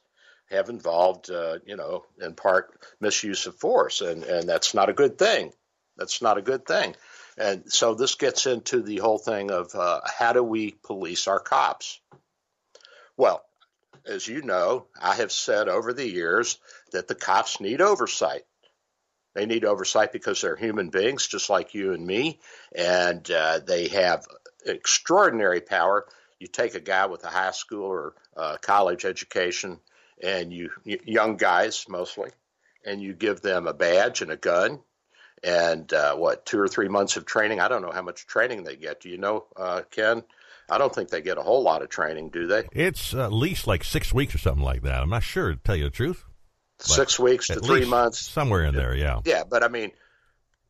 have 0.50 0.68
involved, 0.68 1.30
uh, 1.30 1.58
you 1.66 1.76
know, 1.76 2.04
in 2.20 2.34
part 2.34 2.80
misuse 3.00 3.46
of 3.46 3.56
force, 3.56 4.00
and 4.00 4.24
and 4.24 4.48
that's 4.48 4.74
not 4.74 4.88
a 4.88 4.94
good 4.94 5.18
thing. 5.18 5.52
That's 5.96 6.22
not 6.22 6.38
a 6.38 6.42
good 6.42 6.66
thing. 6.66 6.94
And 7.36 7.72
so 7.72 7.94
this 7.94 8.14
gets 8.16 8.46
into 8.46 8.82
the 8.82 8.98
whole 8.98 9.18
thing 9.18 9.50
of 9.50 9.74
uh, 9.74 10.00
how 10.04 10.32
do 10.32 10.42
we 10.42 10.72
police 10.72 11.28
our 11.28 11.38
cops? 11.38 12.00
Well, 13.16 13.44
as 14.06 14.26
you 14.26 14.42
know, 14.42 14.86
I 15.00 15.14
have 15.16 15.32
said 15.32 15.68
over 15.68 15.92
the 15.92 16.08
years 16.08 16.58
that 16.92 17.08
the 17.08 17.14
cops 17.14 17.60
need 17.60 17.80
oversight. 17.80 18.42
They 19.34 19.46
need 19.46 19.64
oversight 19.64 20.12
because 20.12 20.40
they're 20.40 20.56
human 20.56 20.90
beings, 20.90 21.26
just 21.26 21.50
like 21.50 21.74
you 21.74 21.92
and 21.92 22.04
me, 22.04 22.40
and 22.74 23.28
uh, 23.30 23.60
they 23.64 23.88
have 23.88 24.26
extraordinary 24.66 25.60
power. 25.60 26.06
You 26.40 26.48
take 26.48 26.74
a 26.74 26.80
guy 26.80 27.06
with 27.06 27.24
a 27.24 27.28
high 27.28 27.52
school 27.52 27.84
or 27.84 28.14
uh, 28.36 28.56
college 28.60 29.04
education, 29.04 29.78
and 30.22 30.52
you 30.52 30.70
young 30.84 31.36
guys 31.36 31.86
mostly, 31.88 32.30
and 32.84 33.02
you 33.02 33.12
give 33.12 33.40
them 33.40 33.66
a 33.66 33.74
badge 33.74 34.22
and 34.22 34.30
a 34.30 34.36
gun, 34.36 34.80
and 35.42 35.92
uh, 35.92 36.14
what 36.16 36.46
two 36.46 36.58
or 36.58 36.68
three 36.68 36.88
months 36.88 37.16
of 37.16 37.24
training. 37.24 37.60
I 37.60 37.68
don't 37.68 37.82
know 37.82 37.92
how 37.92 38.02
much 38.02 38.26
training 38.26 38.64
they 38.64 38.76
get. 38.76 39.00
Do 39.00 39.08
you 39.08 39.18
know, 39.18 39.46
uh, 39.56 39.82
Ken? 39.90 40.22
I 40.70 40.76
don't 40.76 40.94
think 40.94 41.08
they 41.08 41.22
get 41.22 41.38
a 41.38 41.42
whole 41.42 41.62
lot 41.62 41.82
of 41.82 41.88
training, 41.88 42.28
do 42.28 42.46
they? 42.46 42.68
It's 42.72 43.14
at 43.14 43.32
least 43.32 43.66
like 43.66 43.84
six 43.84 44.12
weeks 44.12 44.34
or 44.34 44.38
something 44.38 44.64
like 44.64 44.82
that. 44.82 45.02
I'm 45.02 45.08
not 45.08 45.22
sure, 45.22 45.52
to 45.52 45.56
tell 45.56 45.76
you 45.76 45.84
the 45.84 45.90
truth. 45.90 46.24
Six 46.80 47.18
weeks 47.18 47.48
to 47.48 47.58
three 47.58 47.86
months, 47.86 48.20
somewhere 48.20 48.64
in 48.64 48.74
there. 48.74 48.94
Yeah. 48.94 49.20
Yeah, 49.24 49.42
but 49.48 49.64
I 49.64 49.68
mean, 49.68 49.92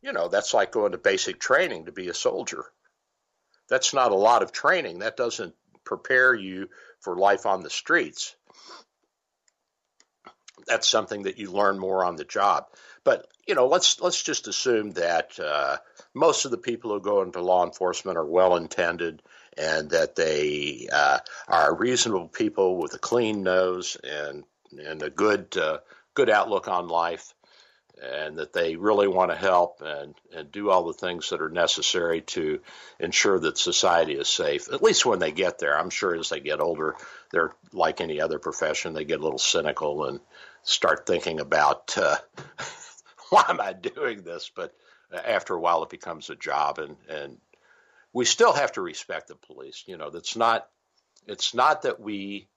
you 0.01 0.13
know, 0.13 0.27
that's 0.27 0.53
like 0.53 0.71
going 0.71 0.93
to 0.93 0.97
basic 0.97 1.39
training 1.39 1.85
to 1.85 1.91
be 1.91 2.07
a 2.07 2.13
soldier. 2.13 2.65
That's 3.67 3.93
not 3.93 4.11
a 4.11 4.15
lot 4.15 4.41
of 4.41 4.51
training. 4.51 4.99
That 4.99 5.17
doesn't 5.17 5.53
prepare 5.83 6.33
you 6.33 6.69
for 7.01 7.15
life 7.15 7.45
on 7.45 7.61
the 7.61 7.69
streets 7.69 8.35
that's 10.69 10.87
something 10.87 11.23
that 11.23 11.37
you 11.37 11.51
learn 11.51 11.79
more 11.79 12.05
on 12.05 12.15
the 12.15 12.23
job. 12.23 12.67
But 13.03 13.27
you 13.47 13.55
know, 13.55 13.67
let's 13.67 13.99
let's 13.99 14.21
just 14.21 14.47
assume 14.47 14.91
that 14.91 15.39
uh, 15.39 15.77
most 16.13 16.45
of 16.45 16.51
the 16.51 16.57
people 16.57 16.91
who 16.91 17.01
go 17.01 17.21
into 17.21 17.41
law 17.41 17.65
enforcement 17.65 18.17
are 18.17 18.25
well 18.25 18.55
intended 18.55 19.21
and 19.57 19.89
that 19.89 20.15
they 20.15 20.87
uh, 20.91 21.19
are 21.47 21.75
reasonable 21.75 22.27
people 22.27 22.77
with 22.77 22.93
a 22.93 22.99
clean 22.99 23.43
nose 23.43 23.97
and 24.03 24.43
and 24.85 25.01
a 25.01 25.09
good 25.09 25.57
uh, 25.57 25.79
good 26.13 26.29
outlook 26.29 26.67
on 26.67 26.87
life, 26.87 27.33
and 28.01 28.37
that 28.37 28.53
they 28.53 28.75
really 28.75 29.07
want 29.07 29.31
to 29.31 29.37
help 29.37 29.81
and 29.81 30.13
and 30.35 30.51
do 30.51 30.69
all 30.69 30.85
the 30.85 30.93
things 30.93 31.29
that 31.29 31.41
are 31.41 31.49
necessary 31.49 32.21
to 32.21 32.59
ensure 32.99 33.39
that 33.39 33.57
society 33.57 34.13
is 34.13 34.29
safe. 34.29 34.71
At 34.71 34.83
least 34.83 35.05
when 35.05 35.19
they 35.19 35.31
get 35.31 35.59
there, 35.59 35.77
I'm 35.77 35.89
sure 35.89 36.15
as 36.15 36.29
they 36.29 36.39
get 36.39 36.61
older, 36.61 36.95
they're 37.31 37.53
like 37.73 38.01
any 38.01 38.21
other 38.21 38.39
profession, 38.39 38.93
they 38.93 39.05
get 39.05 39.19
a 39.19 39.23
little 39.23 39.39
cynical 39.39 40.05
and 40.05 40.19
start 40.69 41.05
thinking 41.05 41.39
about 41.39 41.97
uh, 41.97 42.17
why 43.29 43.45
am 43.49 43.59
I 43.59 43.73
doing 43.73 44.21
this? 44.21 44.51
But 44.55 44.73
after 45.11 45.55
a 45.55 45.59
while, 45.59 45.83
it 45.83 45.89
becomes 45.89 46.29
a 46.29 46.35
job, 46.35 46.79
and 46.79 46.95
and 47.09 47.37
we 48.13 48.25
still 48.25 48.53
have 48.53 48.73
to 48.73 48.81
respect 48.81 49.27
the 49.27 49.35
police. 49.35 49.83
You 49.87 49.97
know, 49.97 50.09
that's 50.09 50.35
not 50.35 50.67
it's 51.27 51.53
not 51.53 51.83
that 51.83 51.99
we 51.99 52.47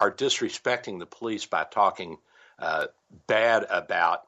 are 0.00 0.10
disrespecting 0.10 0.98
the 0.98 1.06
police 1.06 1.46
by 1.46 1.64
talking 1.64 2.18
uh, 2.58 2.86
bad 3.26 3.64
about 3.68 4.22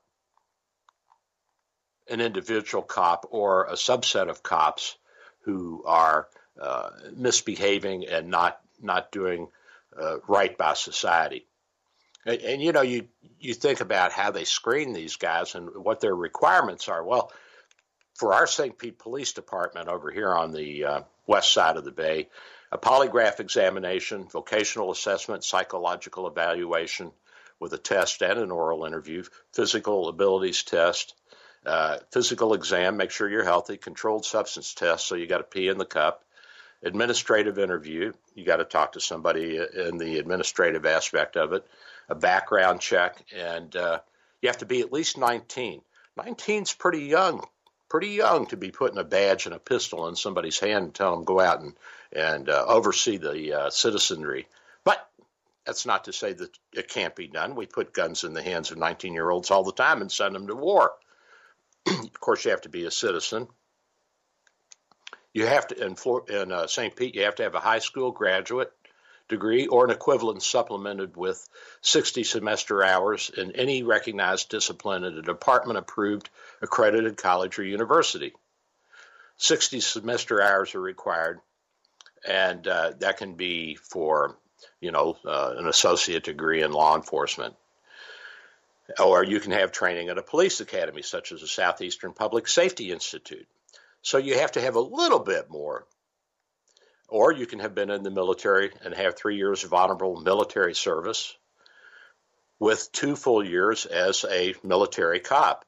an 2.09 2.21
individual 2.21 2.83
cop 2.83 3.27
or 3.31 3.67
a 3.67 3.75
subset 3.75 4.31
of 4.31 4.43
cops 4.43 4.97
who 5.43 5.83
are 5.85 6.29
uh, 6.61 6.91
misbehaving 7.17 8.07
and 8.07 8.29
not 8.29 8.61
not 8.81 9.11
doing 9.11 9.49
uh, 10.01 10.19
right 10.29 10.57
by 10.57 10.75
society. 10.75 11.48
And, 12.29 12.43
and, 12.43 12.63
you 12.63 12.73
know, 12.73 12.83
you 12.83 13.09
you 13.41 13.55
think 13.55 13.81
about 13.81 14.13
how 14.13 14.31
they 14.31 14.45
screen 14.45 14.93
these 14.93 15.17
guys 15.17 15.55
and 15.55 15.71
what 15.75 16.01
their 16.01 16.15
requirements 16.15 16.89
are. 16.89 17.03
Well, 17.03 17.33
for 18.17 18.35
our 18.35 18.47
St. 18.47 18.77
Pete 18.77 18.99
Police 18.99 19.33
Department 19.33 19.89
over 19.89 20.11
here 20.11 20.35
on 20.35 20.53
the 20.53 20.85
uh, 20.85 21.01
west 21.27 21.55
side 21.55 21.77
of 21.77 21.85
the 21.85 21.93
bay, 21.93 22.29
a 22.71 22.77
polygraph 22.77 23.41
examination, 23.41 24.29
vocational 24.29 24.91
assessment, 24.91 25.43
psychological 25.43 26.27
evaluation 26.27 27.13
with 27.61 27.73
a 27.73 27.79
test 27.79 28.21
and 28.21 28.39
an 28.39 28.51
oral 28.51 28.85
interview, 28.85 29.25
physical 29.55 30.09
abilities 30.09 30.65
test, 30.65 31.15
uh, 31.65 31.99
physical 32.13 32.53
exam, 32.53 32.99
make 32.99 33.11
sure 33.11 33.31
you're 33.31 33.45
healthy, 33.45 33.79
controlled 33.79 34.27
substance 34.27 34.75
test, 34.75 35.07
so 35.07 35.15
you 35.15 35.27
got 35.27 35.39
to 35.39 35.45
pee 35.45 35.69
in 35.69 35.79
the 35.79 35.87
cup, 35.87 36.25
administrative 36.83 37.59
interview, 37.59 38.13
you 38.35 38.45
got 38.45 38.57
to 38.57 38.65
talk 38.65 38.93
to 38.93 39.01
somebody 39.01 39.57
in 39.57 39.97
the 39.97 40.19
administrative 40.19 40.85
aspect 40.85 41.37
of 41.37 41.53
it, 41.53 41.67
a 42.09 42.15
background 42.15 42.81
check, 42.81 43.25
and 43.35 43.75
uh, 43.77 44.01
You 44.41 44.49
have 44.49 44.59
to 44.59 44.67
be 44.67 44.81
at 44.81 44.93
least 44.93 45.19
19. 45.19 45.83
19's 46.19 46.73
pretty 46.75 47.05
young, 47.05 47.47
pretty 47.89 48.09
young 48.09 48.47
to 48.47 48.57
be 48.57 48.71
putting 48.71 48.99
a 48.99 49.05
badge 49.05 49.47
and 49.47 49.55
a 49.55 49.59
pistol 49.59 50.09
in 50.09 50.17
somebody's 50.17 50.59
hand 50.59 50.85
and 50.85 50.95
tell 50.95 51.15
them 51.15 51.25
go 51.25 51.41
out 51.41 51.61
and 51.61 51.75
and 52.11 52.49
uh, 52.49 52.65
oversee 52.67 53.19
the 53.19 53.53
uh, 53.53 53.71
citizenry. 53.71 54.49
But 54.83 55.07
that's 55.67 55.85
not 55.85 56.05
to 56.05 56.13
say 56.13 56.33
that 56.33 56.59
it 56.73 56.89
can't 56.89 57.15
be 57.15 57.27
done. 57.27 57.55
We 57.55 57.67
put 57.67 57.93
guns 57.93 58.25
in 58.25 58.33
the 58.33 58.43
hands 58.43 58.71
of 58.71 58.79
19 58.79 59.13
year 59.13 59.29
olds 59.29 59.51
all 59.51 59.65
the 59.65 59.73
time 59.73 60.01
and 60.01 60.11
send 60.11 60.35
them 60.35 60.47
to 60.47 60.55
war. 60.55 60.93
of 61.87 62.21
course, 62.21 62.45
you 62.45 62.51
have 62.51 62.63
to 62.63 62.71
be 62.71 62.87
a 62.87 62.91
citizen. 62.91 63.49
You 65.35 65.47
have 65.47 65.69
to 65.69 65.85
in, 65.85 65.97
in 66.29 66.53
uh, 66.53 66.67
St. 66.67 66.97
Pete. 66.97 67.15
You 67.15 67.25
have 67.25 67.37
to 67.37 67.43
have 67.43 67.55
a 67.55 67.61
high 67.61 67.79
school 67.81 68.11
graduate 68.11 68.73
degree 69.29 69.67
or 69.67 69.85
an 69.85 69.91
equivalent 69.91 70.43
supplemented 70.43 71.17
with 71.17 71.47
60 71.83 72.25
semester 72.25 72.83
hours 72.83 73.31
in 73.37 73.53
any 73.53 73.83
recognized 73.83 74.49
discipline 74.49 75.05
at 75.05 75.13
a 75.13 75.23
department 75.23 75.79
approved 75.79 76.31
accredited 76.63 77.17
college 77.17 77.59
or 77.59 77.65
university. 77.65 78.33
60 79.37 79.81
semester 79.81 80.43
hours 80.43 80.75
are 80.75 80.81
required, 80.81 81.41
and 82.27 82.67
uh, 82.67 82.93
that 82.99 83.19
can 83.19 83.35
be 83.35 83.77
for 83.77 84.37
you 84.81 84.91
know 84.91 85.17
uh, 85.25 85.55
an 85.57 85.67
associate 85.67 86.25
degree 86.25 86.63
in 86.63 86.73
law 86.73 86.97
enforcement. 86.97 87.55
Or 88.99 89.23
you 89.23 89.39
can 89.39 89.53
have 89.53 89.71
training 89.71 90.09
at 90.09 90.17
a 90.17 90.23
police 90.23 90.61
academy, 90.61 91.03
such 91.03 91.31
as 91.31 91.43
the 91.43 91.47
Southeastern 91.47 92.15
Public 92.15 92.49
Safety 92.49 92.91
Institute. 92.91 93.47
So 94.01 94.17
you 94.17 94.39
have 94.39 94.53
to 94.53 94.63
have 94.63 94.77
a 94.77 94.81
little 94.81 95.19
bit 95.19 95.51
more 95.51 95.87
or 97.09 97.33
you 97.33 97.47
can 97.47 97.59
have 97.61 97.75
been 97.75 97.91
in 97.91 98.03
the 98.03 98.11
military 98.11 98.71
and 98.83 98.95
have 98.95 99.17
three 99.17 99.37
years 99.37 99.65
of 99.65 99.73
honorable 99.73 100.21
military 100.21 100.75
service 100.75 101.37
with 102.61 102.91
two 102.93 103.17
full 103.17 103.45
years 103.45 103.87
as 103.87 104.25
a 104.31 104.55
military 104.63 105.21
cop. 105.21 105.65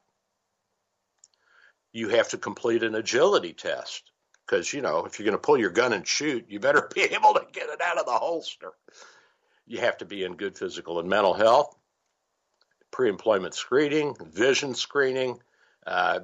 You 1.93 2.11
have 2.11 2.29
to 2.29 2.39
complete 2.39 2.83
an 2.83 2.95
agility 2.95 3.53
test 3.53 4.11
because, 4.47 4.73
you 4.73 4.83
know, 4.83 5.07
if 5.07 5.19
you're 5.19 5.25
going 5.25 5.37
to 5.37 5.39
pull 5.39 5.59
your 5.59 5.71
gun 5.71 5.93
and 5.93 6.07
shoot, 6.07 6.47
you 6.49 6.61
better 6.61 6.89
be 6.95 7.03
able 7.03 7.35
to 7.35 7.47
get 7.53 7.69
it 7.69 7.81
out 7.81 7.99
of 7.99 8.07
the 8.07 8.13
holster. 8.13 8.73
You 9.67 9.79
have 9.79 9.99
to 9.99 10.05
be 10.05 10.25
in 10.25 10.37
good 10.37 10.59
physical 10.59 11.01
and 11.01 11.09
mental 11.09 11.35
health, 11.35 11.75
pre 12.91 13.09
employment 13.09 13.55
screening, 13.55 14.17
vision 14.33 14.75
screening, 14.75 15.41
uh, 15.87 16.21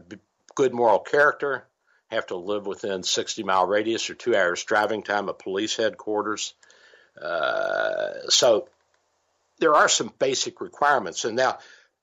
good 0.55 0.74
moral 0.74 0.98
character, 0.98 1.66
have 2.11 2.27
to 2.27 2.37
live 2.37 2.66
within 2.66 3.03
60 3.03 3.42
mile 3.42 3.66
radius 3.66 4.09
or 4.11 4.14
two 4.14 4.37
hours 4.37 4.64
driving 4.64 5.03
time 5.03 5.29
of 5.29 5.38
police 5.38 5.77
headquarters. 5.77 6.55
Uh, 7.21 8.29
so 8.29 8.69
there 9.59 9.75
are 9.75 9.88
some 9.88 10.12
basic 10.19 10.61
requirements. 10.61 11.25
And 11.25 11.37
now 11.37 11.59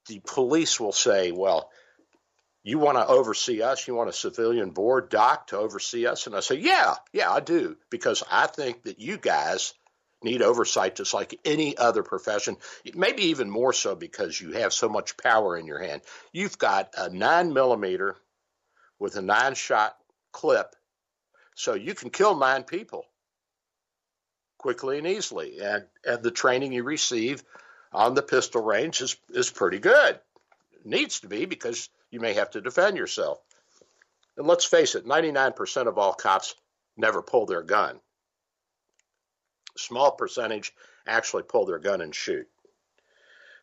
the 0.07 0.19
police 0.25 0.79
will 0.79 0.91
say, 0.91 1.31
well, 1.31 1.69
you 2.63 2.79
want 2.79 2.97
to 2.97 3.05
oversee 3.05 3.61
us? 3.61 3.87
You 3.87 3.95
want 3.95 4.09
a 4.09 4.13
civilian 4.13 4.71
board 4.71 5.09
doc 5.09 5.47
to 5.47 5.57
oversee 5.57 6.05
us? 6.05 6.27
And 6.27 6.35
I 6.35 6.39
say, 6.39 6.55
yeah, 6.55 6.95
yeah, 7.11 7.31
I 7.31 7.41
do, 7.41 7.77
because 7.89 8.23
I 8.31 8.47
think 8.47 8.83
that 8.83 8.99
you 8.99 9.17
guys 9.17 9.73
need 10.23 10.41
oversight 10.41 10.95
just 10.95 11.13
like 11.13 11.37
any 11.43 11.77
other 11.77 12.03
profession, 12.03 12.55
maybe 12.95 13.23
even 13.23 13.49
more 13.49 13.73
so 13.73 13.95
because 13.95 14.39
you 14.39 14.53
have 14.53 14.71
so 14.71 14.87
much 14.87 15.17
power 15.17 15.57
in 15.57 15.67
your 15.67 15.79
hand. 15.79 16.01
You've 16.31 16.57
got 16.57 16.93
a 16.97 17.09
nine 17.09 17.51
millimeter 17.51 18.15
with 19.03 19.17
a 19.17 19.21
nine 19.21 19.53
shot 19.53 19.97
clip. 20.31 20.77
So 21.55 21.73
you 21.73 21.93
can 21.93 22.09
kill 22.09 22.37
nine 22.37 22.63
people 22.63 23.05
quickly 24.57 24.97
and 24.97 25.05
easily. 25.05 25.59
And, 25.59 25.83
and 26.05 26.23
the 26.23 26.31
training 26.31 26.71
you 26.71 26.83
receive 26.83 27.43
on 27.91 28.13
the 28.13 28.21
pistol 28.21 28.63
range 28.63 29.01
is, 29.01 29.17
is 29.29 29.51
pretty 29.51 29.79
good. 29.79 30.17
It 30.71 30.85
needs 30.85 31.19
to 31.19 31.27
be 31.27 31.43
because 31.45 31.89
you 32.11 32.21
may 32.21 32.33
have 32.35 32.51
to 32.51 32.61
defend 32.61 32.95
yourself. 32.95 33.39
And 34.37 34.47
let's 34.47 34.63
face 34.63 34.95
it, 34.95 35.05
99% 35.05 35.87
of 35.87 35.97
all 35.97 36.13
cops 36.13 36.55
never 36.95 37.21
pull 37.21 37.45
their 37.45 37.61
gun. 37.61 37.99
Small 39.77 40.11
percentage 40.11 40.73
actually 41.05 41.43
pull 41.43 41.65
their 41.65 41.79
gun 41.79 41.99
and 41.99 42.15
shoot. 42.15 42.47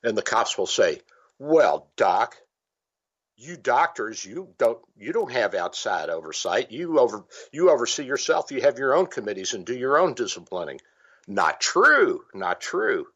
And 0.04 0.18
the 0.18 0.22
cops 0.22 0.58
will 0.58 0.66
say, 0.66 1.00
Well, 1.38 1.88
Doc, 1.96 2.36
you 3.40 3.56
doctors 3.56 4.24
you 4.24 4.48
don't 4.58 4.78
you 4.98 5.12
don't 5.12 5.32
have 5.32 5.54
outside 5.54 6.10
oversight. 6.10 6.70
You 6.70 6.98
over 6.98 7.24
you 7.52 7.70
oversee 7.70 8.04
yourself. 8.04 8.52
You 8.52 8.60
have 8.62 8.78
your 8.78 8.94
own 8.94 9.06
committees 9.06 9.54
and 9.54 9.64
do 9.64 9.74
your 9.74 9.98
own 9.98 10.14
disciplining. 10.14 10.80
Not 11.26 11.60
true 11.60 12.22
not 12.34 12.60
true. 12.60 13.06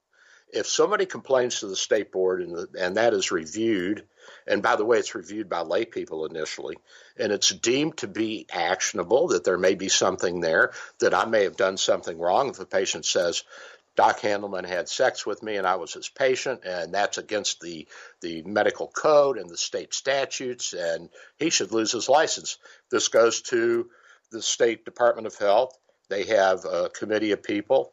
If 0.53 0.67
somebody 0.67 1.07
complains 1.07 1.61
to 1.61 1.67
the 1.67 1.75
state 1.75 2.13
board 2.13 2.41
and, 2.41 2.55
the, 2.55 2.69
and 2.79 2.97
that 2.97 3.13
is 3.13 3.33
reviewed 3.33 4.05
and 4.47 4.63
by 4.63 4.77
the 4.77 4.85
way 4.85 4.99
it's 4.99 5.15
reviewed 5.15 5.49
by 5.49 5.61
lay 5.61 5.85
people 5.85 6.27
initially 6.27 6.77
and 7.19 7.33
it's 7.33 7.49
deemed 7.49 7.97
to 7.99 8.07
be 8.07 8.47
actionable 8.51 9.29
that 9.29 9.45
there 9.45 9.59
may 9.59 9.75
be 9.75 9.89
something 9.89 10.41
there 10.41 10.73
that 11.01 11.13
i 11.15 11.25
may 11.25 11.45
have 11.45 11.57
done 11.57 11.77
something 11.77 12.19
wrong 12.19 12.49
if 12.49 12.59
a 12.59 12.65
patient 12.65 13.05
says 13.05 13.45
Doc 13.97 14.21
Handelman 14.21 14.67
had 14.67 14.89
sex 14.89 15.25
with 15.25 15.43
me 15.43 15.57
and 15.57 15.67
I 15.67 15.77
was 15.77 15.93
his 15.93 16.09
patient, 16.09 16.65
and 16.65 16.93
that's 16.93 17.19
against 17.19 17.61
the, 17.61 17.87
the 18.21 18.43
medical 18.43 18.89
code 18.89 19.39
and 19.39 19.49
the 19.49 19.57
state 19.57 19.95
statutes, 19.95 20.73
and 20.73 21.09
he 21.39 21.51
should 21.51 21.73
lose 21.73 21.93
his 21.93 22.09
license. 22.09 22.59
This 22.91 23.09
goes 23.09 23.43
to 23.43 23.89
the 24.33 24.43
State 24.43 24.85
Department 24.85 25.27
of 25.27 25.37
Health. 25.37 25.79
They 26.09 26.25
have 26.25 26.65
a 26.65 26.91
committee 26.91 27.33
of 27.33 27.43
people, 27.43 27.93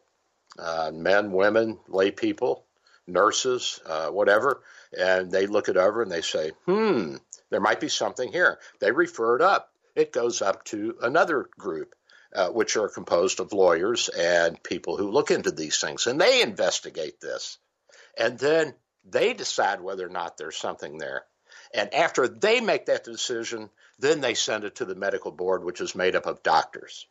uh, 0.58 0.90
men, 0.92 1.32
women, 1.32 1.78
lay 1.88 2.10
people, 2.10 2.64
nurses, 3.06 3.80
uh, 3.86 4.08
whatever, 4.08 4.62
and 4.98 5.30
they 5.30 5.46
look 5.46 5.68
it 5.68 5.76
over 5.76 6.02
and 6.02 6.10
they 6.10 6.20
say, 6.20 6.50
hmm, 6.66 7.16
there 7.50 7.60
might 7.60 7.80
be 7.80 7.88
something 7.88 8.30
here. 8.32 8.58
They 8.80 8.90
refer 8.90 9.36
it 9.36 9.42
up. 9.42 9.70
It 9.94 10.12
goes 10.12 10.42
up 10.42 10.64
to 10.66 10.96
another 11.02 11.48
group 11.58 11.94
uh, 12.34 12.48
which 12.48 12.76
are 12.76 12.88
composed 12.88 13.40
of 13.40 13.52
lawyers 13.52 14.08
and 14.08 14.62
people 14.62 14.96
who 14.96 15.10
look 15.10 15.30
into 15.30 15.50
these 15.50 15.78
things, 15.78 16.06
and 16.06 16.20
they 16.20 16.42
investigate 16.42 17.20
this. 17.20 17.58
And 18.18 18.38
then 18.38 18.74
they 19.04 19.34
decide 19.34 19.80
whether 19.80 20.06
or 20.06 20.10
not 20.10 20.36
there's 20.36 20.56
something 20.56 20.98
there. 20.98 21.24
And 21.74 21.92
after 21.94 22.28
they 22.28 22.60
make 22.60 22.86
that 22.86 23.04
decision, 23.04 23.70
then 23.98 24.20
they 24.20 24.34
send 24.34 24.64
it 24.64 24.76
to 24.76 24.84
the 24.84 24.94
medical 24.94 25.30
board, 25.30 25.64
which 25.64 25.80
is 25.80 25.94
made 25.94 26.16
up 26.16 26.26
of 26.26 26.42
doctors. 26.42 27.06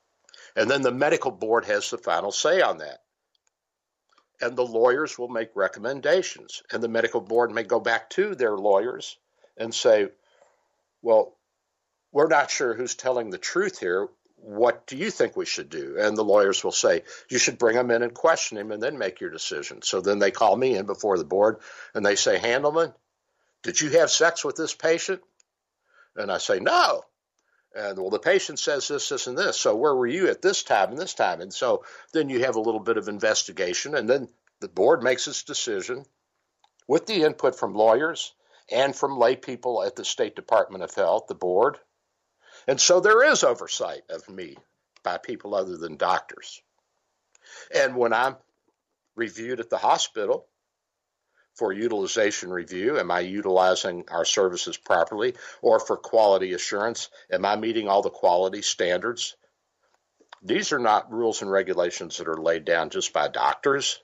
And 0.55 0.69
then 0.69 0.81
the 0.81 0.91
medical 0.91 1.31
board 1.31 1.65
has 1.65 1.89
the 1.89 1.97
final 1.97 2.31
say 2.31 2.61
on 2.61 2.79
that. 2.79 3.01
And 4.41 4.55
the 4.55 4.65
lawyers 4.65 5.17
will 5.17 5.29
make 5.29 5.49
recommendations. 5.55 6.63
And 6.71 6.81
the 6.81 6.87
medical 6.87 7.21
board 7.21 7.51
may 7.51 7.63
go 7.63 7.79
back 7.79 8.09
to 8.11 8.35
their 8.35 8.57
lawyers 8.57 9.17
and 9.57 9.73
say, 9.73 10.09
well, 11.01 11.35
we're 12.11 12.27
not 12.27 12.51
sure 12.51 12.73
who's 12.73 12.95
telling 12.95 13.29
the 13.29 13.37
truth 13.37 13.79
here 13.79 14.09
what 14.43 14.87
do 14.87 14.97
you 14.97 15.11
think 15.11 15.37
we 15.37 15.45
should 15.45 15.69
do? 15.69 15.97
And 15.99 16.17
the 16.17 16.23
lawyers 16.23 16.63
will 16.63 16.71
say, 16.71 17.03
you 17.29 17.37
should 17.37 17.57
bring 17.57 17.77
him 17.77 17.91
in 17.91 18.01
and 18.01 18.13
question 18.13 18.57
him 18.57 18.71
and 18.71 18.81
then 18.81 18.97
make 18.97 19.21
your 19.21 19.29
decision. 19.29 19.81
So 19.83 20.01
then 20.01 20.19
they 20.19 20.31
call 20.31 20.55
me 20.55 20.75
in 20.75 20.85
before 20.85 21.17
the 21.17 21.25
board 21.25 21.57
and 21.93 22.05
they 22.05 22.15
say, 22.15 22.39
Handelman, 22.39 22.93
did 23.63 23.79
you 23.79 23.91
have 23.99 24.09
sex 24.09 24.43
with 24.43 24.55
this 24.55 24.73
patient? 24.73 25.21
And 26.15 26.31
I 26.31 26.39
say, 26.39 26.59
no. 26.59 27.03
And 27.75 27.97
well, 27.97 28.09
the 28.09 28.19
patient 28.19 28.59
says 28.59 28.87
this, 28.87 29.09
this, 29.09 29.27
and 29.27 29.37
this. 29.37 29.57
So 29.57 29.75
where 29.75 29.95
were 29.95 30.07
you 30.07 30.27
at 30.27 30.41
this 30.41 30.63
time 30.63 30.89
and 30.89 30.97
this 30.97 31.13
time? 31.13 31.39
And 31.39 31.53
so 31.53 31.85
then 32.11 32.29
you 32.29 32.43
have 32.43 32.55
a 32.55 32.61
little 32.61 32.81
bit 32.81 32.97
of 32.97 33.07
investigation, 33.07 33.95
and 33.95 34.09
then 34.09 34.27
the 34.59 34.67
board 34.67 35.03
makes 35.03 35.27
its 35.27 35.43
decision 35.43 36.03
with 36.87 37.05
the 37.05 37.23
input 37.23 37.57
from 37.57 37.73
lawyers 37.73 38.33
and 38.69 38.93
from 38.93 39.17
lay 39.17 39.37
people 39.37 39.83
at 39.83 39.95
the 39.95 40.03
State 40.03 40.35
Department 40.35 40.83
of 40.83 40.93
Health, 40.93 41.27
the 41.27 41.35
board, 41.35 41.77
and 42.67 42.79
so 42.79 42.99
there 42.99 43.23
is 43.31 43.43
oversight 43.43 44.03
of 44.09 44.29
me 44.29 44.57
by 45.03 45.17
people 45.17 45.55
other 45.55 45.77
than 45.77 45.97
doctors. 45.97 46.61
And 47.73 47.95
when 47.95 48.13
I'm 48.13 48.35
reviewed 49.15 49.59
at 49.59 49.69
the 49.69 49.77
hospital 49.77 50.47
for 51.55 51.73
utilization 51.73 52.49
review, 52.49 52.97
am 52.97 53.11
I 53.11 53.21
utilizing 53.21 54.05
our 54.09 54.25
services 54.25 54.77
properly? 54.77 55.35
Or 55.61 55.79
for 55.79 55.97
quality 55.97 56.53
assurance, 56.53 57.09
am 57.31 57.45
I 57.45 57.55
meeting 57.55 57.87
all 57.87 58.01
the 58.01 58.09
quality 58.09 58.61
standards? 58.61 59.35
These 60.41 60.71
are 60.71 60.79
not 60.79 61.11
rules 61.11 61.41
and 61.41 61.51
regulations 61.51 62.17
that 62.17 62.27
are 62.27 62.41
laid 62.41 62.65
down 62.65 62.89
just 62.89 63.13
by 63.13 63.27
doctors. 63.27 63.99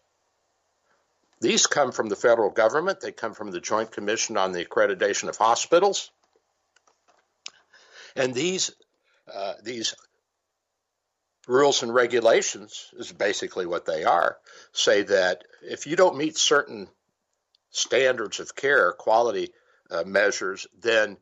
These 1.40 1.68
come 1.68 1.92
from 1.92 2.10
the 2.10 2.16
federal 2.16 2.50
government. 2.50 3.00
They 3.00 3.12
come 3.12 3.34
from 3.34 3.52
the 3.52 3.62
Joint 3.62 3.92
Commission 3.92 4.38
on 4.38 4.52
the 4.52 4.66
Accreditation 4.66 5.30
of 5.30 5.38
Hospitals. 5.38 6.12
And 8.18 8.34
these 8.34 8.72
uh, 9.34 9.54
these 9.64 9.96
rules 11.48 11.84
and 11.84 11.94
regulations 11.94 12.90
is 12.98 13.12
basically 13.12 13.66
what 13.66 13.86
they 13.86 14.04
are. 14.04 14.38
Say 14.74 15.04
that 15.04 15.44
if 15.62 15.88
you 15.88 15.96
don't 15.96 16.18
meet 16.18 16.38
certain 16.38 16.88
standards 17.72 18.40
of 18.40 18.56
care, 18.56 18.92
quality 18.92 19.50
uh, 19.90 20.04
measures, 20.06 20.68
then 20.80 21.18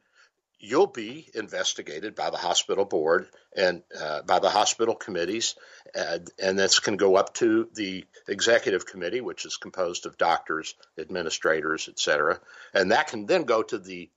you'll 0.60 0.88
be 0.88 1.30
investigated 1.36 2.16
by 2.16 2.30
the 2.30 2.38
hospital 2.38 2.86
board 2.86 3.28
and 3.56 3.84
uh, 4.00 4.22
by 4.24 4.40
the 4.40 4.50
hospital 4.50 4.96
committees, 4.96 5.56
and, 5.94 6.30
and 6.42 6.58
this 6.58 6.80
can 6.80 6.98
go 6.98 7.16
up 7.16 7.34
to 7.36 7.70
the 7.76 8.06
executive 8.28 8.86
committee, 8.86 9.22
which 9.22 9.46
is 9.46 9.58
composed 9.58 10.06
of 10.06 10.18
doctors, 10.18 10.76
administrators, 10.98 11.88
etc. 11.88 12.40
and 12.74 12.92
that 12.92 13.08
can 13.08 13.26
then 13.26 13.44
go 13.44 13.62
to 13.62 13.78
the 13.78 14.10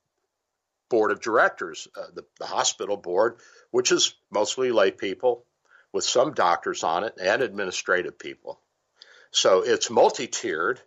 board 0.89 1.11
of 1.11 1.21
directors, 1.21 1.87
uh, 1.95 2.07
the, 2.13 2.25
the 2.39 2.45
hospital 2.45 2.97
board, 2.97 3.37
which 3.71 3.91
is 3.91 4.15
mostly 4.31 4.71
lay 4.71 4.91
people 4.91 5.45
with 5.93 6.03
some 6.03 6.33
doctors 6.33 6.83
on 6.83 7.03
it 7.03 7.13
and 7.21 7.41
administrative 7.41 8.17
people. 8.19 8.59
So 9.31 9.61
it's 9.63 9.89
multi-tiered, 9.89 10.81